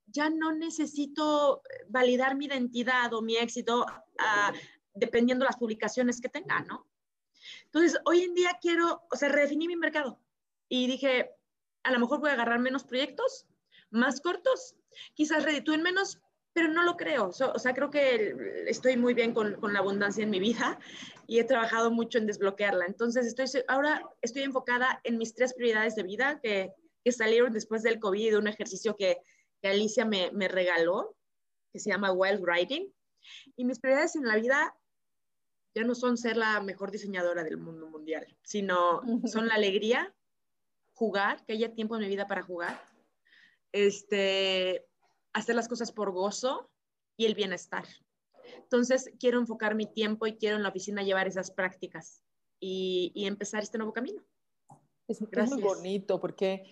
ya 0.07 0.31
no 0.31 0.53
necesito 0.53 1.63
validar 1.89 2.37
mi 2.37 2.47
identidad 2.47 3.13
o 3.15 3.23
mi 3.23 3.37
éxito 3.37 3.85
uh, 3.85 4.57
dependiendo 4.95 5.45
de 5.45 5.49
las 5.49 5.57
publicaciones 5.57 6.21
que 6.21 6.29
tenga, 6.29 6.61
¿no? 6.61 6.87
Entonces, 7.65 7.99
hoy 8.05 8.23
en 8.23 8.35
día 8.35 8.59
quiero, 8.61 9.03
o 9.11 9.17
sea, 9.17 9.29
redefiní 9.29 9.69
mi 9.69 9.77
mercado 9.77 10.21
y 10.69 10.87
dije, 10.87 11.31
a 11.89 11.91
lo 11.91 11.99
mejor 11.99 12.21
voy 12.21 12.31
a 12.31 12.35
agarrar 12.35 12.59
menos 12.61 12.85
proyectos, 12.85 13.47
más 13.91 14.21
cortos, 14.21 14.77
quizás 15.15 15.45
reditúen 15.45 15.83
menos, 15.83 16.21
pero 16.53 16.69
no 16.69 16.83
lo 16.83 16.97
creo. 16.97 17.33
So, 17.33 17.53
o 17.53 17.59
sea, 17.59 17.75
creo 17.75 17.91
que 17.91 18.35
estoy 18.67 18.97
muy 18.97 19.15
bien 19.15 19.33
con, 19.33 19.55
con, 19.55 19.73
la 19.73 19.79
abundancia 19.79 20.23
en 20.23 20.31
mi 20.31 20.41
vida 20.41 20.79
y 21.27 21.39
he 21.39 21.45
trabajado 21.45 21.91
mucho 21.91 22.19
en 22.19 22.27
desbloquearla. 22.27 22.85
Entonces, 22.87 23.27
estoy, 23.27 23.63
ahora 23.69 24.03
estoy 24.23 24.43
enfocada 24.43 25.01
en 25.05 25.19
mis 25.19 25.35
tres 25.35 25.55
prioridades 25.55 25.95
de 25.95 26.03
vida 26.03 26.41
que, 26.43 26.73
que 27.05 27.13
salieron 27.13 27.53
después 27.53 27.83
del 27.83 28.01
COVID, 28.01 28.33
de 28.33 28.39
un 28.39 28.49
ejercicio 28.49 28.97
que, 28.97 29.19
que 29.63 29.69
Alicia 29.69 30.05
me, 30.05 30.31
me 30.33 30.49
regaló, 30.49 31.17
que 31.73 31.79
se 31.79 31.91
llama 31.91 32.13
Wild 32.13 32.43
Writing. 32.43 32.93
Y 33.57 33.65
mis 33.65 33.79
prioridades 33.79 34.17
en 34.17 34.27
la 34.27 34.37
vida 34.37 34.75
ya 35.75 35.85
no 35.85 35.95
son 35.95 36.17
ser 36.17 36.37
la 36.37 36.61
mejor 36.61 36.91
diseñadora 36.91 37.45
del 37.45 37.59
mundo 37.59 37.87
mundial, 37.87 38.27
sino 38.43 39.03
son 39.27 39.49
la 39.49 39.55
alegría, 39.55 40.15
jugar, 40.99 41.45
que 41.45 41.53
haya 41.53 41.73
tiempo 41.73 41.95
en 41.95 42.03
mi 42.03 42.09
vida 42.09 42.27
para 42.27 42.43
jugar, 42.43 42.83
este, 43.73 44.85
hacer 45.33 45.55
las 45.55 45.69
cosas 45.69 45.93
por 45.93 46.11
gozo 46.11 46.71
y 47.17 47.27
el 47.27 47.35
bienestar. 47.35 47.85
Entonces, 48.57 49.13
quiero 49.21 49.39
enfocar 49.39 49.77
mi 49.77 49.87
tiempo 49.87 50.27
y 50.27 50.37
quiero 50.37 50.57
en 50.57 50.65
la 50.65 50.71
oficina 50.71 51.03
llevar 51.03 51.29
esas 51.29 51.53
prácticas 51.53 52.25
y, 52.59 53.13
y 53.15 53.27
empezar 53.27 53.63
este 53.63 53.79
nuevo 53.79 53.93
camino. 53.93 54.23
Es, 55.07 55.23
es, 55.23 55.51
muy 55.51 55.63
bonito 55.63 56.21
porque 56.21 56.67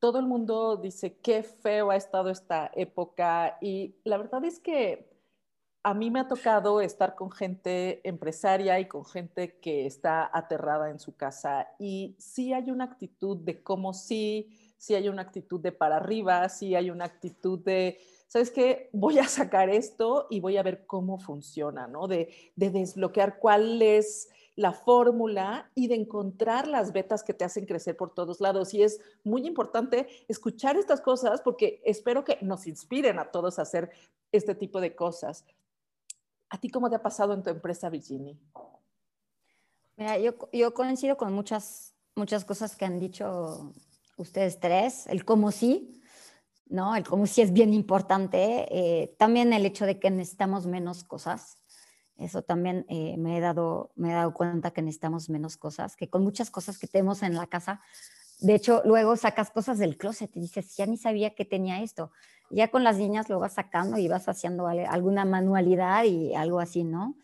todo 0.00 0.18
el 0.18 0.26
mundo 0.26 0.76
dice 0.76 1.16
qué 1.20 1.42
feo 1.44 1.90
ha 1.90 1.96
estado 1.96 2.30
esta 2.30 2.70
época 2.74 3.58
y 3.60 3.94
la 4.04 4.18
verdad 4.18 4.44
es 4.44 4.58
que 4.58 5.08
a 5.88 5.94
mí 5.94 6.10
me 6.10 6.20
ha 6.20 6.28
tocado 6.28 6.82
estar 6.82 7.14
con 7.14 7.30
gente 7.30 8.06
empresaria 8.06 8.78
y 8.78 8.86
con 8.86 9.06
gente 9.06 9.58
que 9.58 9.86
está 9.86 10.28
aterrada 10.30 10.90
en 10.90 10.98
su 10.98 11.16
casa 11.16 11.66
y 11.78 12.14
sí 12.18 12.52
hay 12.52 12.70
una 12.70 12.84
actitud 12.84 13.38
de 13.38 13.62
cómo 13.62 13.94
sí, 13.94 14.50
sí 14.76 14.94
hay 14.94 15.08
una 15.08 15.22
actitud 15.22 15.58
de 15.60 15.72
para 15.72 15.96
arriba, 15.96 16.46
sí 16.50 16.74
hay 16.74 16.90
una 16.90 17.06
actitud 17.06 17.60
de, 17.60 17.98
¿sabes 18.26 18.50
qué? 18.50 18.90
Voy 18.92 19.18
a 19.18 19.26
sacar 19.28 19.70
esto 19.70 20.26
y 20.28 20.40
voy 20.40 20.58
a 20.58 20.62
ver 20.62 20.84
cómo 20.84 21.18
funciona, 21.18 21.86
¿no? 21.86 22.06
De, 22.06 22.34
de 22.54 22.68
desbloquear 22.68 23.38
cuál 23.38 23.80
es 23.80 24.28
la 24.56 24.74
fórmula 24.74 25.70
y 25.74 25.88
de 25.88 25.94
encontrar 25.94 26.68
las 26.68 26.92
vetas 26.92 27.22
que 27.22 27.32
te 27.32 27.46
hacen 27.46 27.64
crecer 27.64 27.96
por 27.96 28.12
todos 28.12 28.42
lados. 28.42 28.74
Y 28.74 28.82
es 28.82 29.00
muy 29.24 29.46
importante 29.46 30.06
escuchar 30.28 30.76
estas 30.76 31.00
cosas 31.00 31.40
porque 31.40 31.80
espero 31.82 32.24
que 32.24 32.36
nos 32.42 32.66
inspiren 32.66 33.18
a 33.18 33.30
todos 33.30 33.58
a 33.58 33.62
hacer 33.62 33.90
este 34.32 34.54
tipo 34.54 34.82
de 34.82 34.94
cosas. 34.94 35.46
¿A 36.50 36.58
ti 36.58 36.68
cómo 36.70 36.88
te 36.88 36.96
ha 36.96 37.02
pasado 37.02 37.34
en 37.34 37.42
tu 37.42 37.50
empresa, 37.50 37.90
Virginie? 37.90 38.38
Mira, 39.96 40.18
yo, 40.18 40.34
yo 40.52 40.72
coincido 40.74 41.16
con 41.16 41.32
muchas, 41.32 41.94
muchas 42.14 42.44
cosas 42.44 42.76
que 42.76 42.84
han 42.84 42.98
dicho 42.98 43.74
ustedes 44.16 44.60
tres. 44.60 45.06
El 45.06 45.24
cómo 45.24 45.50
sí, 45.50 46.02
¿no? 46.66 46.94
El 46.96 47.06
cómo 47.06 47.26
sí 47.26 47.42
es 47.42 47.52
bien 47.52 47.74
importante. 47.74 48.66
Eh, 48.70 49.16
también 49.18 49.52
el 49.52 49.66
hecho 49.66 49.86
de 49.86 49.98
que 49.98 50.10
necesitamos 50.10 50.66
menos 50.66 51.04
cosas. 51.04 51.58
Eso 52.16 52.42
también 52.42 52.84
eh, 52.88 53.16
me, 53.16 53.38
he 53.38 53.40
dado, 53.40 53.92
me 53.94 54.10
he 54.10 54.12
dado 54.12 54.34
cuenta 54.34 54.72
que 54.72 54.82
necesitamos 54.82 55.30
menos 55.30 55.56
cosas, 55.56 55.94
que 55.94 56.10
con 56.10 56.24
muchas 56.24 56.50
cosas 56.50 56.76
que 56.76 56.88
tenemos 56.88 57.22
en 57.22 57.34
la 57.34 57.46
casa, 57.46 57.80
de 58.40 58.54
hecho, 58.54 58.82
luego 58.84 59.16
sacas 59.16 59.50
cosas 59.50 59.78
del 59.78 59.96
closet 59.96 60.30
y 60.36 60.40
dices, 60.40 60.76
ya 60.76 60.86
ni 60.86 60.96
sabía 60.96 61.34
que 61.34 61.44
tenía 61.44 61.82
esto. 61.82 62.12
Ya 62.50 62.68
con 62.68 62.84
las 62.84 62.96
niñas 62.96 63.28
lo 63.28 63.38
vas 63.38 63.54
sacando 63.54 63.98
y 63.98 64.08
vas 64.08 64.28
haciendo 64.28 64.66
alguna 64.66 65.24
manualidad 65.24 66.04
y 66.04 66.34
algo 66.34 66.60
así, 66.60 66.84
¿no? 66.84 67.16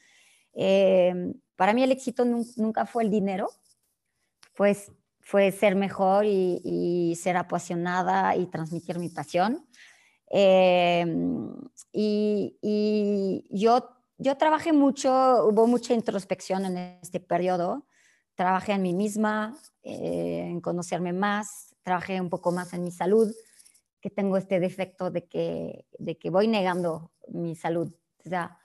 Em, 0.52 1.34
para 1.56 1.72
mí 1.72 1.82
el 1.82 1.92
éxito 1.92 2.24
nunca 2.24 2.86
fue 2.86 3.04
el 3.04 3.10
dinero, 3.10 3.48
pues 4.56 4.92
fue 5.20 5.50
ser 5.52 5.76
mejor 5.76 6.26
y, 6.26 7.16
ser 7.20 7.36
apasionada 7.36 8.36
y 8.36 8.46
transmitir 8.46 8.98
mi 8.98 9.08
pasión. 9.08 9.66
Em, 10.28 11.50
y, 11.92 13.44
yo 13.50 13.94
yo 14.18 14.36
trabajé 14.36 14.72
mucho, 14.72 15.10
hubo 15.46 15.66
mucha 15.66 15.92
introspección 15.92 16.64
en 16.66 16.76
este 17.02 17.20
periodo. 17.20 17.86
Trabajé 18.34 18.72
en 18.72 18.82
mí 18.82 18.94
misma, 18.94 19.56
eh, 19.82 20.46
en 20.48 20.60
conocerme 20.60 21.12
más, 21.12 21.74
trabajé 21.82 22.20
un 22.20 22.30
poco 22.30 22.52
más 22.52 22.72
en 22.72 22.82
mi 22.82 22.90
salud, 22.90 23.32
que 24.00 24.10
tengo 24.10 24.36
este 24.36 24.60
defecto 24.60 25.10
de 25.10 25.26
que, 25.26 25.86
de 25.98 26.18
que 26.18 26.30
voy 26.30 26.48
negando 26.48 27.12
mi 27.28 27.54
salud. 27.54 27.92
O 28.24 28.28
sea, 28.28 28.58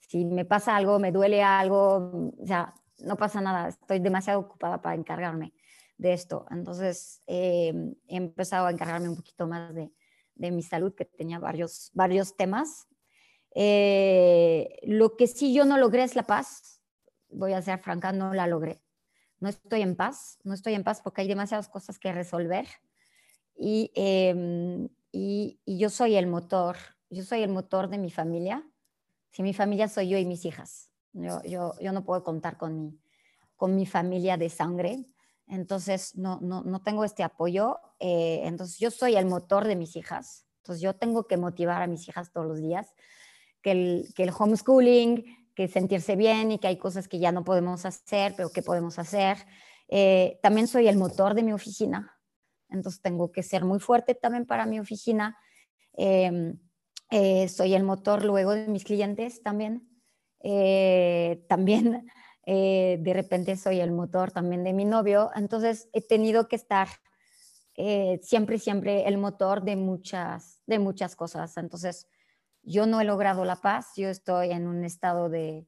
si 0.00 0.24
me 0.24 0.44
pasa 0.44 0.76
algo, 0.76 0.98
me 0.98 1.12
duele 1.12 1.42
algo, 1.42 2.32
o 2.38 2.46
sea, 2.46 2.74
no 2.98 3.16
pasa 3.16 3.40
nada, 3.40 3.68
estoy 3.68 4.00
demasiado 4.00 4.40
ocupada 4.40 4.82
para 4.82 4.96
encargarme 4.96 5.54
de 5.96 6.12
esto. 6.12 6.46
Entonces, 6.50 7.22
eh, 7.26 7.72
he 8.08 8.16
empezado 8.16 8.66
a 8.66 8.70
encargarme 8.70 9.08
un 9.08 9.16
poquito 9.16 9.46
más 9.46 9.74
de, 9.74 9.92
de 10.34 10.50
mi 10.50 10.62
salud, 10.62 10.94
que 10.94 11.04
tenía 11.04 11.38
varios, 11.38 11.90
varios 11.94 12.36
temas 12.36 12.88
eh, 13.54 14.78
lo 14.84 15.16
que 15.16 15.26
sí 15.26 15.52
yo 15.52 15.64
no 15.64 15.78
logré 15.78 16.04
es 16.04 16.16
la 16.16 16.24
paz. 16.24 16.80
Voy 17.28 17.52
a 17.52 17.62
ser 17.62 17.78
franca, 17.80 18.12
no 18.12 18.34
la 18.34 18.46
logré. 18.46 18.82
No 19.42 19.48
estoy 19.48 19.82
en 19.82 19.96
paz, 19.96 20.38
no 20.44 20.54
estoy 20.54 20.74
en 20.74 20.84
paz 20.84 21.00
porque 21.02 21.22
hay 21.22 21.26
demasiadas 21.26 21.68
cosas 21.68 21.98
que 21.98 22.12
resolver. 22.12 22.68
Y, 23.56 23.90
em, 23.96 24.88
y, 25.10 25.58
yo 25.66 25.90
soy 25.90 26.14
el 26.14 26.28
motor, 26.28 26.76
yo 27.10 27.24
soy 27.24 27.42
el 27.42 27.50
motor 27.50 27.88
de 27.88 27.98
mi 27.98 28.08
familia. 28.08 28.64
Si 29.30 29.42
mi 29.42 29.52
familia 29.52 29.88
soy 29.88 30.10
yo 30.10 30.16
y 30.16 30.26
mis 30.26 30.44
hijas. 30.44 30.92
Yo, 31.12 31.42
yo, 31.42 31.74
yo 31.80 31.90
no 31.90 32.04
puedo 32.04 32.22
contar 32.22 32.56
con 32.56 32.78
mi, 32.78 33.00
con 33.56 33.74
mi 33.74 33.84
familia 33.84 34.36
de 34.36 34.48
sangre. 34.48 35.04
Entonces, 35.48 36.14
no, 36.14 36.38
no, 36.40 36.62
no 36.62 36.80
tengo 36.80 37.02
este 37.04 37.24
apoyo. 37.24 37.80
Eh, 37.98 38.42
entonces, 38.44 38.78
yo 38.78 38.92
soy 38.92 39.16
el 39.16 39.26
motor 39.26 39.66
de 39.66 39.74
mis 39.74 39.96
hijas. 39.96 40.46
Entonces, 40.58 40.80
yo 40.80 40.94
tengo 40.94 41.26
que 41.26 41.36
motivar 41.36 41.82
a 41.82 41.88
mis 41.88 42.08
hijas 42.08 42.30
todos 42.30 42.46
los 42.46 42.60
días 42.60 42.94
que 43.60 43.72
el, 43.72 44.14
que 44.14 44.22
el 44.22 44.32
homeschooling, 44.36 45.41
que 45.54 45.68
sentirse 45.68 46.16
bien 46.16 46.52
y 46.52 46.58
que 46.58 46.68
hay 46.68 46.78
cosas 46.78 47.08
que 47.08 47.18
ya 47.18 47.32
no 47.32 47.44
podemos 47.44 47.84
hacer, 47.84 48.34
pero 48.36 48.50
que 48.50 48.62
podemos 48.62 48.98
hacer. 48.98 49.38
Eh, 49.88 50.38
también 50.42 50.66
soy 50.66 50.88
el 50.88 50.96
motor 50.96 51.34
de 51.34 51.42
mi 51.42 51.52
oficina, 51.52 52.18
entonces 52.68 53.02
tengo 53.02 53.30
que 53.30 53.42
ser 53.42 53.64
muy 53.64 53.78
fuerte 53.78 54.14
también 54.14 54.46
para 54.46 54.66
mi 54.66 54.80
oficina. 54.80 55.36
Em, 55.92 56.58
eh, 57.10 57.48
soy 57.48 57.74
el 57.74 57.82
motor 57.82 58.24
luego 58.24 58.52
de 58.52 58.68
mis 58.68 58.84
clientes 58.84 59.42
también. 59.42 59.88
Eh, 60.40 61.44
también 61.48 62.06
de 62.46 63.12
repente 63.14 63.56
soy 63.56 63.80
el 63.80 63.92
motor 63.92 64.32
también 64.32 64.64
de 64.64 64.72
mi 64.72 64.84
novio, 64.84 65.30
entonces 65.36 65.88
he 65.92 66.00
tenido 66.00 66.48
que 66.48 66.56
estar 66.56 66.88
siempre, 68.22 68.58
siempre 68.58 69.06
el 69.06 69.16
motor 69.16 69.62
de 69.62 69.76
muchas, 69.76 70.60
de 70.66 70.78
muchas 70.78 71.14
cosas. 71.14 71.56
Entonces, 71.56 72.08
yo 72.62 72.86
no 72.86 73.00
he 73.00 73.04
logrado 73.04 73.44
la 73.44 73.56
paz, 73.56 73.92
yo 73.96 74.08
estoy 74.08 74.50
en 74.50 74.66
un 74.66 74.84
estado 74.84 75.28
de 75.28 75.66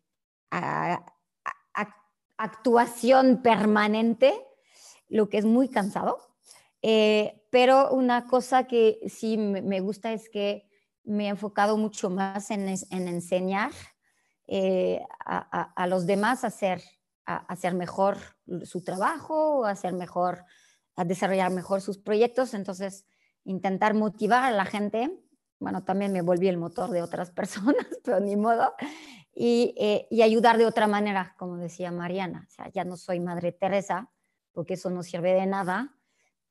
actuación 2.37 3.43
permanente, 3.43 4.35
lo 5.09 5.29
que 5.29 5.39
es 5.39 5.45
muy 5.45 5.69
cansado. 5.69 6.19
Eh, 6.83 7.43
pero 7.51 7.91
una 7.91 8.27
cosa 8.27 8.65
que 8.65 8.99
sí 9.09 9.39
me 9.39 9.81
gusta 9.81 10.13
es 10.13 10.29
que 10.29 10.69
me 11.05 11.27
he 11.27 11.29
enfocado 11.29 11.77
mucho 11.77 12.11
más 12.11 12.51
en, 12.51 12.69
enseñar 12.91 13.73
eh, 14.47 15.03
a, 15.25 15.87
los 15.87 16.07
demás 16.07 16.45
a 16.45 16.49
hacer, 16.49 16.83
a 17.27 17.37
hacer 17.37 17.75
mejor 17.75 18.19
su 18.65 18.83
trabajo, 18.83 19.65
a 19.65 19.71
hacer 19.71 19.93
mejor, 19.93 20.45
a 20.97 21.05
desarrollar 21.05 21.51
mejor 21.51 21.81
sus 21.81 21.99
proyectos. 21.99 22.55
Entonces, 22.55 23.07
intentar 23.45 23.95
motivar 23.95 24.45
a 24.45 24.51
la 24.51 24.65
gente 24.65 25.11
bueno, 25.59 25.85
también 25.85 26.13
me 26.13 26.23
volví 26.23 26.49
el 26.49 26.57
motor 26.57 26.91
de 26.91 27.03
otras 27.03 27.31
personas, 27.33 27.87
pero 28.05 28.21
ni 28.21 28.37
modo, 28.37 28.73
eh, 29.37 30.07
y, 30.11 30.23
ayudar 30.23 30.59
de 30.59 30.67
otra 30.67 30.87
manera, 30.87 31.35
como 31.39 31.57
decía 31.57 31.91
Mariana. 31.91 32.47
O 32.49 32.51
sea, 32.51 32.71
ya 32.71 32.85
no 32.85 32.97
soy 32.97 33.21
Madre 33.21 33.53
Teresa, 33.53 34.11
porque 34.53 34.75
eso 34.75 34.91
no 34.91 35.03
sirve 35.03 35.33
de 35.35 35.47
nada, 35.47 35.97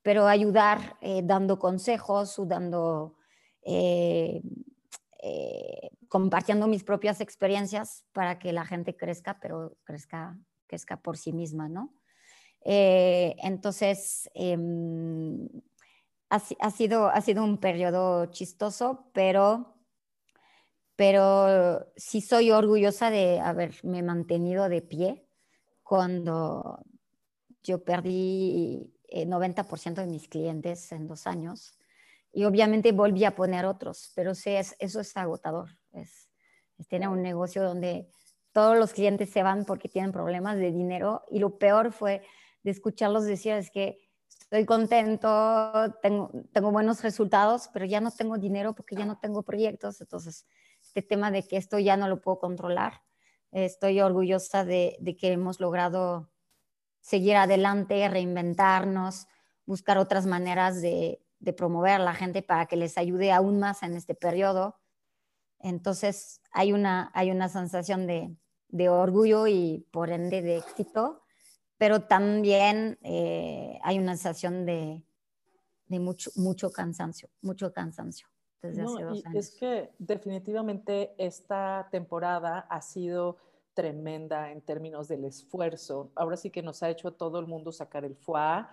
pero 0.01 0.27
ayudar 0.27 0.97
eh, 1.01 1.21
dando 1.23 1.59
consejos, 1.59 2.35
dando, 2.45 3.15
eh, 3.61 4.41
compartiendo 6.09 6.67
mis 6.67 6.83
propias 6.83 7.21
experiencias 7.21 8.03
para 8.11 8.37
que 8.37 8.51
la 8.51 8.65
gente 8.65 8.97
crezca, 8.97 9.39
pero 9.39 9.77
crezca, 9.85 10.37
crezca 10.67 10.97
por 10.97 11.17
sí 11.17 11.31
misma, 11.31 11.69
¿no? 11.69 11.93
entonces, 12.65 14.29
ha, 16.59 16.71
sido, 16.71 17.07
ha 17.09 17.21
sido 17.21 17.43
un 17.43 17.59
periodo 17.59 18.25
chistoso, 18.27 19.09
pero, 19.13 19.75
pero 20.95 21.86
sí 21.95 22.21
soy 22.21 22.49
orgullosa 22.49 23.11
de 23.11 23.39
haberme 23.39 24.01
mantenido 24.01 24.67
de 24.67 24.81
pie 24.81 25.27
cuando 25.84 26.84
yo 27.61 27.84
perdí 27.84 28.91
el 29.09 29.27
eh, 29.27 29.31
90% 29.31 29.93
de 29.93 30.07
mis 30.07 30.27
clientes 30.27 30.91
en 30.91 31.07
dos 31.07 31.27
años 31.27 31.77
y 32.31 32.45
obviamente 32.45 32.91
volví 32.93 33.25
a 33.25 33.36
poner 33.36 33.65
otros, 33.65 34.11
pero 34.15 34.34
sí, 34.34 34.49
es, 34.49 34.75
eso 34.79 35.01
es 35.01 35.15
agotador. 35.15 35.69
Es, 35.91 36.31
es 36.79 36.88
tener 36.88 37.09
un 37.09 37.21
negocio 37.21 37.61
donde 37.63 38.09
todos 38.53 38.75
los 38.75 38.91
clientes 38.91 39.29
se 39.29 39.43
van 39.43 39.65
porque 39.65 39.88
tienen 39.88 40.11
problemas 40.11 40.57
de 40.57 40.71
dinero 40.71 41.23
y 41.29 41.38
lo 41.38 41.59
peor 41.59 41.91
fue 41.91 42.23
de 42.63 42.71
escucharlos 42.71 43.25
decir 43.25 43.53
es 43.53 43.69
que 43.69 44.02
estoy 44.53 44.67
contento, 44.67 45.95
tengo, 46.03 46.71
buenos 46.71 47.01
resultados, 47.01 47.71
pero 47.73 47.85
ya 47.85 48.01
no 48.01 48.11
tengo 48.11 48.37
dinero 48.37 48.75
porque 48.75 48.95
ya 48.95 49.03
no 49.03 49.17
tengo 49.17 49.41
proyectos. 49.41 49.99
Entonces, 49.99 50.45
este 50.79 51.01
tema 51.01 51.31
de 51.31 51.41
que 51.41 51.57
esto 51.57 51.79
ya 51.79 51.97
no 51.97 52.07
lo 52.07 52.21
puedo 52.21 52.37
controlar, 52.37 53.01
estoy 53.51 53.99
orgullosa 53.99 54.63
de, 54.63 55.17
que 55.19 55.31
hemos 55.31 55.59
logrado 55.59 56.29
seguir 57.01 57.35
adelante, 57.35 58.07
reinventarnos, 58.07 59.25
buscar 59.65 59.97
otras 59.97 60.27
maneras 60.27 60.83
de, 60.83 61.19
promover 61.57 61.93
a 61.93 61.99
la 61.99 62.13
gente 62.13 62.43
para 62.43 62.67
que 62.67 62.75
les 62.75 62.99
ayude 62.99 63.31
aún 63.31 63.59
más 63.59 63.81
en 63.81 63.95
este 63.95 64.13
periodo. 64.13 64.77
Entonces, 65.57 66.41
hay 66.51 66.73
una, 66.73 67.11
sensación 67.49 68.05
de 68.05 68.89
orgullo 68.89 69.47
y 69.47 69.87
por 69.89 70.11
ende 70.11 70.43
de 70.43 70.57
éxito 70.57 71.22
pero 71.84 71.99
también 71.99 72.97
eh, 73.01 73.77
hay 73.84 73.99
una 73.99 74.15
sensación 74.15 74.65
de, 74.65 75.03
de, 75.88 75.99
mucho, 75.99 76.31
mucho 76.38 76.71
cansancio, 76.71 77.27
mucho 77.41 77.73
cansancio 77.73 78.25
desde 78.61 78.84
hace 78.84 79.03
dos 79.03 79.25
años. 79.25 79.36
Es 79.36 79.59
que 79.59 79.91
definitivamente 79.99 81.13
esta 81.17 81.89
temporada 81.91 82.59
ha 82.69 82.81
sido 82.81 83.36
tremenda 83.73 84.53
en 84.53 84.61
términos 84.61 85.09
del 85.09 85.25
esfuerzo. 85.25 86.09
Ahora 86.15 86.38
sí 86.38 86.51
que 86.51 86.63
nos 86.63 86.81
ha 86.84 86.89
hecho 86.89 87.09
a 87.09 87.17
todo 87.17 87.38
el 87.38 87.47
mundo 87.47 87.73
sacar 87.73 88.05
el 88.05 88.15
FUA 88.15 88.71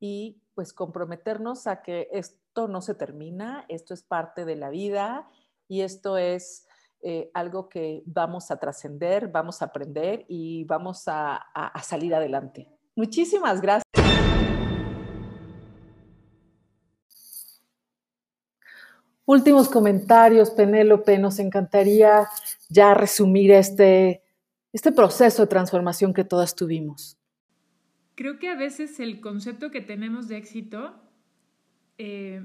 y 0.00 0.42
pues 0.56 0.72
comprometernos 0.72 1.68
a 1.68 1.80
que 1.80 2.08
esto 2.10 2.66
no 2.66 2.80
se 2.82 2.96
termina, 2.96 3.66
esto 3.68 3.94
es 3.94 4.02
parte 4.02 4.44
de 4.44 4.56
la 4.56 4.70
vida 4.70 5.30
y 5.68 5.82
esto 5.82 6.18
es 6.18 6.66
eh, 7.02 7.30
algo 7.34 7.68
que 7.68 8.02
vamos 8.06 8.50
a 8.50 8.58
trascender, 8.58 9.28
vamos 9.28 9.62
a 9.62 9.66
aprender 9.66 10.24
y 10.28 10.64
vamos 10.64 11.04
a, 11.06 11.40
salir 11.82 12.14
adelante. 12.14 12.68
Muchísimas 12.96 13.60
gracias. 13.60 13.84
últimos 19.24 19.68
comentarios, 19.68 20.50
Penélope. 20.50 21.18
Nos 21.18 21.38
encantaría 21.38 22.26
ya 22.70 22.94
resumir 22.94 23.52
este, 23.52 24.22
este 24.72 24.90
proceso 24.90 25.42
de 25.42 25.48
transformación 25.48 26.14
que 26.14 26.24
todas 26.24 26.54
tuvimos. 26.54 27.18
Creo 28.14 28.38
que 28.38 28.48
a 28.48 28.56
veces 28.56 28.98
el 28.98 29.20
concepto 29.20 29.70
que 29.70 29.80
tenemos 29.80 30.26
de 30.26 30.38
éxito 30.38 30.94
eh, 31.98 32.44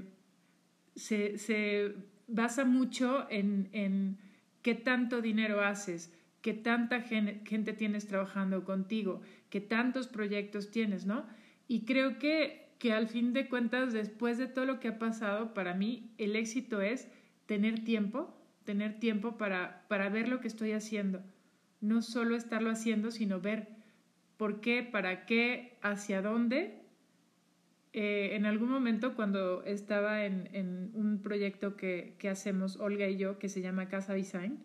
se, 0.94 1.94
basa 2.26 2.64
mucho 2.64 3.26
en, 3.30 3.68
en, 3.72 4.18
qué 4.64 4.74
tanto 4.74 5.20
dinero 5.20 5.60
haces, 5.60 6.10
qué 6.40 6.54
tanta 6.54 7.02
gente 7.02 7.74
tienes 7.74 8.06
trabajando 8.06 8.64
contigo, 8.64 9.20
qué 9.50 9.60
tantos 9.60 10.08
proyectos 10.08 10.70
tienes, 10.70 11.04
¿no? 11.04 11.26
Y 11.68 11.84
creo 11.84 12.18
que, 12.18 12.70
que 12.78 12.94
al 12.94 13.06
fin 13.06 13.34
de 13.34 13.46
cuentas, 13.46 13.92
después 13.92 14.38
de 14.38 14.46
todo 14.46 14.64
lo 14.64 14.80
que 14.80 14.88
ha 14.88 14.98
pasado, 14.98 15.52
para 15.52 15.74
mí 15.74 16.14
el 16.16 16.34
éxito 16.34 16.80
es 16.80 17.08
tener 17.44 17.84
tiempo, 17.84 18.34
tener 18.64 18.98
tiempo 18.98 19.36
para, 19.36 19.84
para 19.88 20.08
ver 20.08 20.28
lo 20.28 20.40
que 20.40 20.48
estoy 20.48 20.72
haciendo. 20.72 21.22
No 21.82 22.00
solo 22.00 22.34
estarlo 22.34 22.70
haciendo, 22.70 23.10
sino 23.10 23.42
ver 23.42 23.68
por 24.38 24.62
qué, 24.62 24.82
para 24.82 25.26
qué, 25.26 25.76
hacia 25.82 26.22
dónde 26.22 26.83
eh, 27.96 28.34
en 28.34 28.44
algún 28.44 28.70
momento 28.70 29.14
cuando 29.14 29.62
estaba 29.62 30.24
en, 30.24 30.90
un 30.94 31.22
proyecto 31.22 31.76
que, 31.76 32.16
hacemos 32.28 32.76
Olga 32.76 33.08
y 33.08 33.16
yo, 33.16 33.38
que 33.38 33.48
se 33.48 33.60
llama 33.62 33.88
Casa 33.88 34.14
Design, 34.14 34.58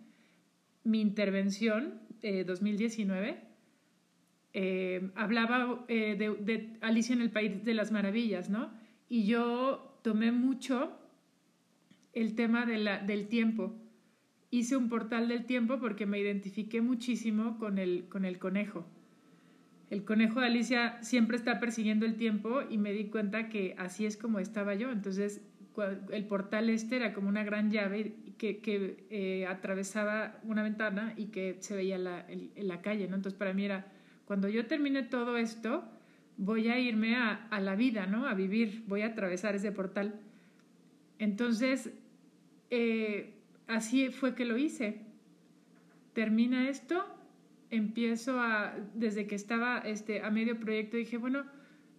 mi 0.83 0.99
intervención, 0.99 2.01
eh, 2.23 2.43
2019, 2.43 3.39
eh, 4.53 5.11
hablaba 5.13 5.85
eh, 5.87 6.15
de, 6.17 6.77
Alicia 6.81 7.13
en 7.13 7.21
el 7.21 7.29
País 7.29 7.63
de 7.63 7.75
las 7.75 7.91
Maravillas, 7.91 8.49
¿no? 8.49 8.71
Y 9.07 9.25
yo 9.25 9.99
tomé 10.01 10.31
mucho 10.31 10.97
el 12.13 12.33
tema 12.33 12.65
del 12.65 13.27
tiempo. 13.27 13.75
Hice 14.49 14.75
un 14.75 14.89
portal 14.89 15.27
del 15.27 15.45
tiempo 15.45 15.79
porque 15.79 16.07
me 16.07 16.19
identifiqué 16.19 16.81
muchísimo 16.81 17.59
con 17.59 17.77
el, 17.77 18.09
con 18.09 18.25
el 18.25 18.39
conejo 18.39 18.87
el 19.89 20.05
conejo 20.05 20.39
de 20.39 20.47
Alicia 20.47 20.97
siempre 21.01 21.37
está 21.37 21.59
persiguiendo 21.59 22.05
el 22.05 22.15
tiempo 22.15 22.61
y 22.69 22.77
me 22.77 22.91
di 22.93 23.05
cuenta 23.05 23.49
que 23.49 23.75
así 23.77 24.05
es 24.05 24.17
como 24.17 24.39
estaba 24.39 24.75
yo. 24.75 24.91
Entonces, 24.91 25.41
el 26.11 26.25
portal 26.25 26.69
este 26.69 26.97
era 26.97 27.13
como 27.13 27.29
una 27.29 27.43
gran 27.43 27.71
llave 27.71 28.13
que, 28.37 29.05
eh, 29.09 29.45
atravesaba 29.47 30.39
una 30.43 30.63
ventana 30.63 31.13
y 31.17 31.27
que 31.27 31.57
se 31.59 31.75
veía 31.75 31.97
la, 31.97 32.25
la 32.55 32.81
calle, 32.81 33.07
¿no? 33.07 33.15
Entonces, 33.15 33.37
para 33.37 33.53
mí 33.53 33.65
era, 33.65 33.87
cuando 34.25 34.47
yo 34.47 34.67
termine 34.67 35.03
todo 35.03 35.37
esto, 35.37 35.83
voy 36.37 36.69
a 36.69 36.79
irme 36.79 37.15
a, 37.15 37.47
a 37.49 37.59
la 37.59 37.75
vida, 37.75 38.05
¿no? 38.05 38.27
A 38.27 38.33
vivir, 38.33 38.83
voy 38.87 39.01
a 39.01 39.07
atravesar 39.07 39.55
ese 39.55 39.71
portal. 39.71 40.19
Entonces, 41.17 41.91
eh, 42.69 43.33
así 43.67 44.09
fue 44.09 44.35
que 44.35 44.45
lo 44.45 44.57
hice. 44.57 45.01
Termina 46.13 46.69
esto, 46.69 47.05
empiezo 47.71 48.39
a, 48.39 48.75
desde 48.95 49.27
que 49.27 49.35
estaba 49.35 49.79
este, 49.79 50.21
a 50.21 50.29
medio 50.31 50.59
proyecto, 50.59 50.97
dije, 50.97 51.17
bueno, 51.17 51.45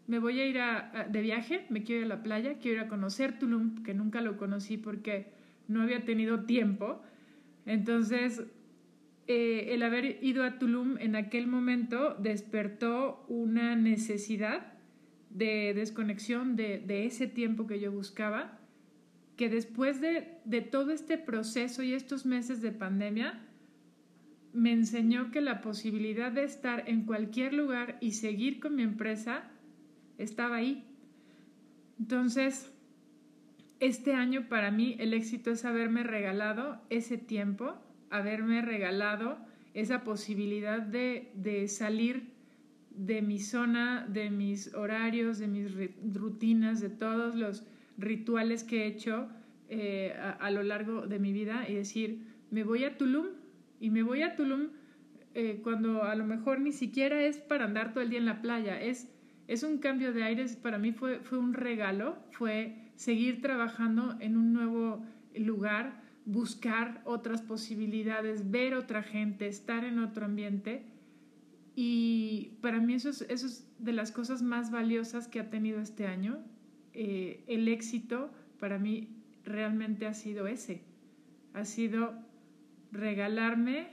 me 0.07 0.19
voy 0.19 0.41
a 0.41 0.47
ir 0.47 0.59
a, 0.59 1.07
de 1.09 1.21
viaje, 1.21 1.67
me 1.69 1.85
quiero 1.85 2.01
ir 2.01 2.13
a 2.13 2.17
la 2.17 2.23
playa, 2.23 2.59
quiero 2.59 2.81
ir 2.81 2.87
a 2.87 2.89
conocer 2.89 3.39
Tulum, 3.39 3.83
que 3.85 3.95
nunca 3.95 4.21
lo 4.21 4.37
conocí 4.37 4.77
porque 4.77 5.33
no 5.69 5.83
había 5.83 6.05
tenido 6.05 6.45
tiempo. 6.45 7.01
Entonces, 7.65 8.43
eh, 9.29 9.69
el 9.75 9.85
haber 9.85 10.19
ido 10.25 10.43
a 10.43 10.59
Tulum 10.59 10.99
en 10.99 11.15
aquel 11.15 11.47
momento 11.47 12.17
despertó 12.19 13.25
una 13.29 13.77
necesidad 13.77 14.73
de 15.31 15.73
desconexión 15.75 16.57
de, 16.57 16.81
de 16.81 17.07
ese 17.07 17.29
tiempo 17.29 17.69
que 17.69 17.79
yo 17.79 17.93
buscaba, 17.93 18.59
que 19.37 19.49
después 19.49 20.01
de, 20.01 20.39
de 20.45 20.61
todo 20.61 20.91
este 20.91 21.17
proceso 21.19 21.85
y 21.85 21.93
estos 21.93 22.27
meses 22.27 22.61
de 22.61 22.73
pandemia, 22.73 23.41
me 24.53 24.73
enseñó 24.73 25.31
que 25.31 25.41
la 25.41 25.61
posibilidad 25.61 26.33
de 26.33 26.45
estar 26.45 26.89
en 26.89 27.05
cualquier 27.05 27.53
lugar 27.53 27.99
y 28.01 28.13
seguir 28.13 28.61
con 28.61 28.77
mi 28.77 28.83
empresa 28.83 29.45
estaba 30.19 30.57
ahí. 30.57 30.85
Entonces, 31.99 32.73
este 33.79 34.15
año 34.15 34.49
para 34.49 34.71
mí 34.71 34.97
el 34.99 35.15
éxito 35.15 35.51
es 35.51 35.65
haberme 35.65 36.03
regalado 36.03 36.81
ese 36.91 37.17
tiempo, 37.17 37.75
haberme 38.11 38.63
regalado 38.63 39.39
esa 39.75 40.03
posibilidad 40.03 40.81
de, 40.81 41.31
de 41.35 41.69
salir 41.69 42.31
de 42.91 43.23
mi 43.23 43.39
zona, 43.39 44.07
de 44.09 44.31
mis 44.31 44.75
horarios, 44.75 45.39
de 45.39 45.47
mis 45.47 45.73
rutinas, 46.13 46.81
de 46.81 46.91
todos 46.91 47.37
los 47.37 47.65
rituales 47.97 48.65
que 48.65 48.83
he 48.83 48.87
hecho 48.87 49.29
eh, 49.69 50.15
a, 50.19 50.31
a 50.33 50.51
lo 50.51 50.63
largo 50.63 51.07
de 51.07 51.19
mi 51.19 51.33
vida 51.33 51.69
y 51.69 51.75
decir, 51.75 52.27
me 52.51 52.65
voy 52.65 52.85
a 52.85 52.99
Tulum 52.99 53.40
y 53.81 53.91
me 53.91 54.03
voy 54.03 54.23
a 54.23 54.37
Tulum 54.37 54.69
eh, 55.35 55.61
cuando 55.63 56.05
a 56.05 56.15
lo 56.15 56.25
mejor 56.25 56.61
ni 56.61 56.73
siquiera 56.73 57.23
es 57.23 57.39
para 57.39 57.65
andar 57.65 57.93
todo 57.93 58.03
el 58.03 58.11
día 58.11 58.19
en 58.19 58.27
la 58.27 58.43
playa, 58.43 58.81
es, 58.81 59.09
es 59.49 59.63
un 59.63 59.79
cambio 59.79 60.13
de 60.13 60.23
aires, 60.23 60.57
para 60.57 60.79
mí 60.79 60.93
fue, 60.93 61.21
fue 61.21 61.39
un 61.39 61.55
regalo, 61.55 62.19
fue 62.31 62.77
seguir 62.97 63.41
trabajando 63.41 64.17
en 64.21 64.37
un 64.37 64.53
nuevo 64.53 65.05
lugar, 65.35 66.03
buscar 66.27 67.01
otras 67.05 67.43
posibilidades, 67.43 68.51
ver 68.51 68.75
otra 68.75 69.03
gente, 69.03 69.47
estar 69.47 69.85
en 69.85 69.99
otro 69.99 70.27
ambiente. 70.27 70.85
Y 71.75 72.59
para 72.61 72.81
mí 72.81 72.95
eso 72.95 73.09
es, 73.09 73.23
eso 73.23 73.47
es 73.47 73.67
de 73.79 73.93
las 73.93 74.13
cosas 74.13 74.43
más 74.43 74.71
valiosas 74.71 75.29
que 75.29 75.41
ha 75.41 75.49
tenido 75.49 75.81
este 75.81 76.07
año. 76.07 76.39
Eh, 76.93 77.45
el 77.47 77.69
éxito 77.69 78.31
para 78.59 78.79
mí 78.79 79.09
realmente 79.45 80.07
ha 80.07 80.13
sido 80.13 80.47
ese, 80.47 80.83
ha 81.55 81.65
sido 81.65 82.30
regalarme 82.93 83.89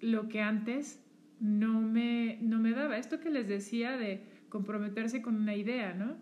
lo 0.00 0.28
que 0.28 0.40
antes 0.40 1.02
no 1.40 1.80
me, 1.80 2.38
no 2.40 2.58
me 2.58 2.72
daba. 2.72 2.98
Esto 2.98 3.20
que 3.20 3.30
les 3.30 3.48
decía 3.48 3.96
de 3.96 4.22
comprometerse 4.48 5.22
con 5.22 5.36
una 5.36 5.54
idea, 5.54 5.94
¿no? 5.94 6.16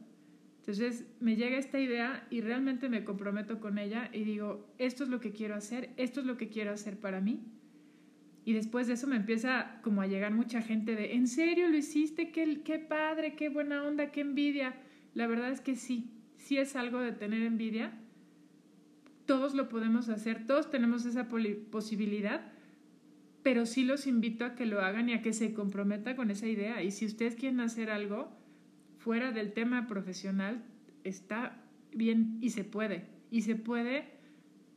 Entonces 0.58 1.06
me 1.18 1.34
llega 1.34 1.58
esta 1.58 1.80
idea 1.80 2.26
y 2.30 2.40
realmente 2.40 2.88
me 2.88 3.04
comprometo 3.04 3.58
con 3.58 3.78
ella 3.78 4.10
y 4.12 4.22
digo, 4.22 4.72
esto 4.78 5.02
es 5.02 5.10
lo 5.10 5.18
que 5.18 5.32
quiero 5.32 5.56
hacer, 5.56 5.90
esto 5.96 6.20
es 6.20 6.26
lo 6.26 6.36
que 6.36 6.48
quiero 6.48 6.70
hacer 6.70 7.00
para 7.00 7.20
mí. 7.20 7.40
Y 8.44 8.52
después 8.52 8.86
de 8.86 8.94
eso 8.94 9.06
me 9.06 9.16
empieza 9.16 9.80
como 9.82 10.02
a 10.02 10.06
llegar 10.06 10.32
mucha 10.32 10.62
gente 10.62 10.94
de, 10.94 11.14
¿en 11.14 11.26
serio 11.26 11.68
lo 11.68 11.76
hiciste? 11.76 12.30
Qué, 12.30 12.62
qué 12.62 12.78
padre, 12.78 13.34
qué 13.34 13.48
buena 13.48 13.82
onda, 13.84 14.12
qué 14.12 14.20
envidia. 14.20 14.74
La 15.14 15.26
verdad 15.26 15.50
es 15.50 15.60
que 15.60 15.74
sí, 15.74 16.12
sí 16.36 16.58
es 16.58 16.76
algo 16.76 17.00
de 17.00 17.12
tener 17.12 17.42
envidia, 17.42 17.92
todos 19.32 19.54
lo 19.54 19.70
podemos 19.70 20.10
hacer, 20.10 20.46
todos 20.46 20.68
tenemos 20.68 21.06
esa 21.06 21.26
posibilidad, 21.70 22.52
pero 23.42 23.64
sí 23.64 23.82
los 23.82 24.06
invito 24.06 24.44
a 24.44 24.54
que 24.54 24.66
lo 24.66 24.82
hagan 24.82 25.08
y 25.08 25.14
a 25.14 25.22
que 25.22 25.32
se 25.32 25.54
comprometa 25.54 26.16
con 26.16 26.30
esa 26.30 26.46
idea. 26.46 26.82
Y 26.82 26.90
si 26.90 27.06
ustedes 27.06 27.34
quieren 27.34 27.60
hacer 27.60 27.88
algo 27.88 28.30
fuera 28.98 29.32
del 29.32 29.54
tema 29.54 29.86
profesional, 29.86 30.62
está 31.02 31.64
bien 31.94 32.36
y 32.42 32.50
se 32.50 32.62
puede. 32.64 33.06
Y 33.30 33.40
se 33.40 33.56
puede 33.56 34.04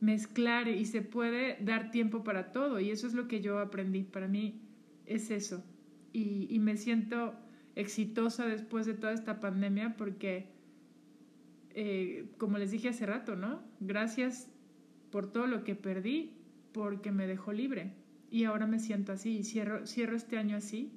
mezclar 0.00 0.68
y 0.68 0.86
se 0.86 1.02
puede 1.02 1.58
dar 1.60 1.90
tiempo 1.90 2.24
para 2.24 2.50
todo. 2.50 2.80
Y 2.80 2.90
eso 2.90 3.06
es 3.06 3.12
lo 3.12 3.28
que 3.28 3.42
yo 3.42 3.58
aprendí. 3.58 4.04
Para 4.04 4.26
mí 4.26 4.62
es 5.04 5.30
eso. 5.30 5.62
Y, 6.14 6.58
me 6.60 6.78
siento 6.78 7.34
exitosa 7.74 8.46
después 8.46 8.86
de 8.86 8.94
toda 8.94 9.12
esta 9.12 9.38
pandemia 9.38 9.98
porque 9.98 10.48
eh, 11.78 12.30
como 12.38 12.56
les 12.56 12.70
dije 12.70 12.88
hace 12.88 13.04
rato, 13.04 13.36
¿no? 13.36 13.60
Gracias 13.80 14.48
por 15.10 15.30
todo 15.30 15.46
lo 15.46 15.62
que 15.62 15.74
perdí, 15.74 16.32
porque 16.72 17.12
me 17.12 17.26
dejó 17.26 17.52
libre. 17.52 17.92
Y 18.30 18.44
ahora 18.44 18.66
me 18.66 18.78
siento 18.78 19.12
así 19.12 19.36
y 19.36 19.44
cierro, 19.44 19.86
cierro 19.86 20.16
este 20.16 20.38
año 20.38 20.56
así, 20.56 20.90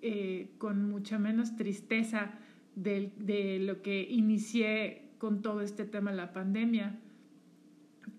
eh, 0.00 0.52
con 0.58 0.88
mucha 0.88 1.18
menos 1.18 1.56
tristeza 1.56 2.30
de, 2.76 3.12
de 3.18 3.58
lo 3.58 3.82
que 3.82 4.02
inicié 4.08 5.10
con 5.18 5.42
todo 5.42 5.60
este 5.60 5.84
tema 5.84 6.12
de 6.12 6.18
la 6.18 6.32
pandemia, 6.32 6.96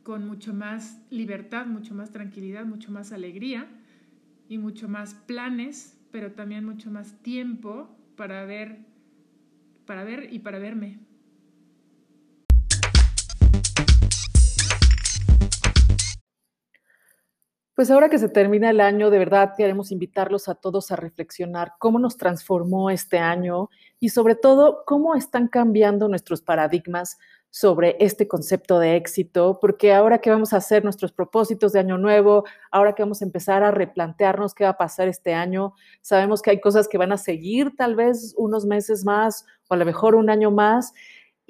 con 0.04 0.28
mucho 0.28 0.54
más 0.54 1.02
libertad, 1.10 1.68
mucho 1.68 1.96
más 1.96 2.12
tranquilidad, 2.12 2.66
mucho 2.66 2.92
más 2.92 3.14
alegría 3.14 3.70
y 4.50 4.58
mucho 4.58 4.90
más 4.90 5.14
planes, 5.14 5.98
pero 6.12 6.34
también 6.34 6.66
mucho 6.66 6.92
más 6.92 7.24
tiempo 7.24 7.98
para 8.18 8.44
ver, 8.44 8.80
para 9.86 10.04
ver 10.04 10.34
y 10.34 10.40
para 10.40 10.60
verme. 10.60 11.00
Pues 17.74 17.90
ahora 17.90 18.10
que 18.10 18.20
se 18.20 18.28
termina 18.28 18.70
el 18.70 18.82
año, 18.82 19.10
de 19.10 19.18
verdad 19.18 19.54
queremos 19.56 19.92
invitarlos 19.92 20.50
a 20.50 20.56
todos 20.56 20.92
a 20.92 20.98
reflexionar 20.98 21.74
cómo 21.80 22.00
nos 22.00 22.18
transformó 22.18 22.90
este 22.90 23.18
año 23.18 23.70
y 24.00 24.10
sobre 24.10 24.36
todo 24.36 24.84
cómo 24.86 25.16
están 25.16 25.48
cambiando 25.48 26.10
nuestros 26.10 26.42
paradigmas 26.42 27.18
sobre 27.50 27.96
este 28.00 28.28
concepto 28.28 28.78
de 28.80 28.98
éxito, 28.98 29.58
porque 29.60 29.94
ahora 29.94 30.20
que 30.20 30.30
vamos 30.30 30.54
a 30.54 30.58
hacer 30.58 30.84
nuestros 30.84 31.14
propósitos 31.14 31.72
de 31.72 31.80
año 31.80 31.98
nuevo, 31.98 32.44
ahora 32.72 32.94
que 32.94 33.04
vamos 33.04 33.22
a 33.22 33.26
empezar 33.26 33.64
a 33.64 33.72
replantearnos 33.72 34.54
qué 34.54 34.66
va 34.66 34.72
a 34.72 34.78
pasar 34.78 35.08
este 35.08 35.34
año, 35.34 35.74
sabemos 36.02 36.42
que 36.42 36.52
hay 36.52 36.60
cosas 36.60 36.90
que 36.90 36.98
van 36.98 37.14
a 37.14 37.18
seguir 37.18 37.76
tal 37.78 37.96
vez 37.96 38.34
unos 38.38 38.66
meses 38.66 39.06
más 39.06 39.46
o 39.70 39.74
a 39.74 39.78
lo 39.78 39.86
mejor 39.86 40.16
un 40.16 40.30
año 40.30 40.52
más 40.52 40.94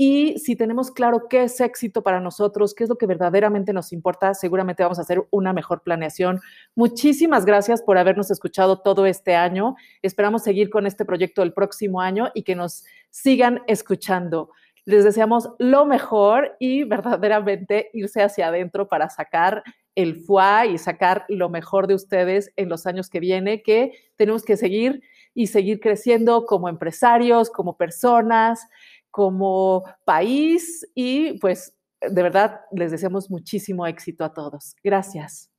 y 0.04 0.39
si 0.39 0.56
tenemos 0.56 0.89
claro 0.89 1.28
qué 1.30 1.43
es 1.43 1.62
éxito 1.62 2.02
para 2.02 2.20
nosotros, 2.20 2.74
qué 2.74 2.86
es 2.86 2.89
lo 2.89 2.97
que 2.97 3.06
verdaderamente 3.06 3.72
nos 3.72 3.93
importa, 3.93 4.34
seguramente 4.34 4.82
vamos 4.82 4.97
a 4.97 5.04
hacer 5.04 5.24
una 5.30 5.54
mejor 5.54 5.84
planeación. 5.84 6.39
Muchísimas 6.74 7.45
gracias 7.45 7.84
por 7.84 7.99
habernos 7.99 8.32
escuchado 8.32 8.80
todo 8.80 9.06
este 9.06 9.36
año. 9.36 9.76
Esperamos 10.02 10.41
seguir 10.41 10.72
con 10.72 10.88
este 10.88 11.06
proyecto 11.06 11.43
el 11.43 11.54
próximo 11.54 12.02
año 12.02 12.32
y 12.34 12.41
que 12.41 12.56
nos 12.56 12.84
sigan 13.12 13.62
escuchando. 13.68 14.49
Les 14.86 15.04
deseamos 15.04 15.52
lo 15.60 15.86
mejor 15.86 16.56
y 16.58 16.84
verdaderamente 16.84 17.91
irse 17.93 18.24
hacia 18.24 18.47
adentro 18.47 18.88
para 18.88 19.08
sacar 19.08 19.62
el 19.93 20.16
FUA 20.16 20.66
y 20.66 20.78
sacar 20.80 21.26
lo 21.30 21.47
mejor 21.49 21.86
de 21.86 21.93
ustedes 21.93 22.52
en 22.56 22.70
los 22.70 22.88
años 22.88 23.08
que 23.08 23.20
viene, 23.20 23.62
que 23.62 23.91
tenemos 24.16 24.45
que 24.45 24.58
seguir 24.58 25.04
y 25.34 25.47
seguir 25.47 25.80
creciendo 25.80 26.45
como 26.45 26.70
empresarios, 26.70 27.49
como 27.49 27.78
personas, 27.78 28.68
como 29.12 29.84
país 30.05 30.88
y 30.95 31.38
pues 31.39 31.76
de 32.01 32.24
verdad 32.24 32.62
les 32.72 32.91
deseamos 32.91 33.30
muchísimo 33.30 33.86
éxito 33.88 34.24
a 34.26 34.34
todos. 34.34 34.76
Gracias. 34.84 35.51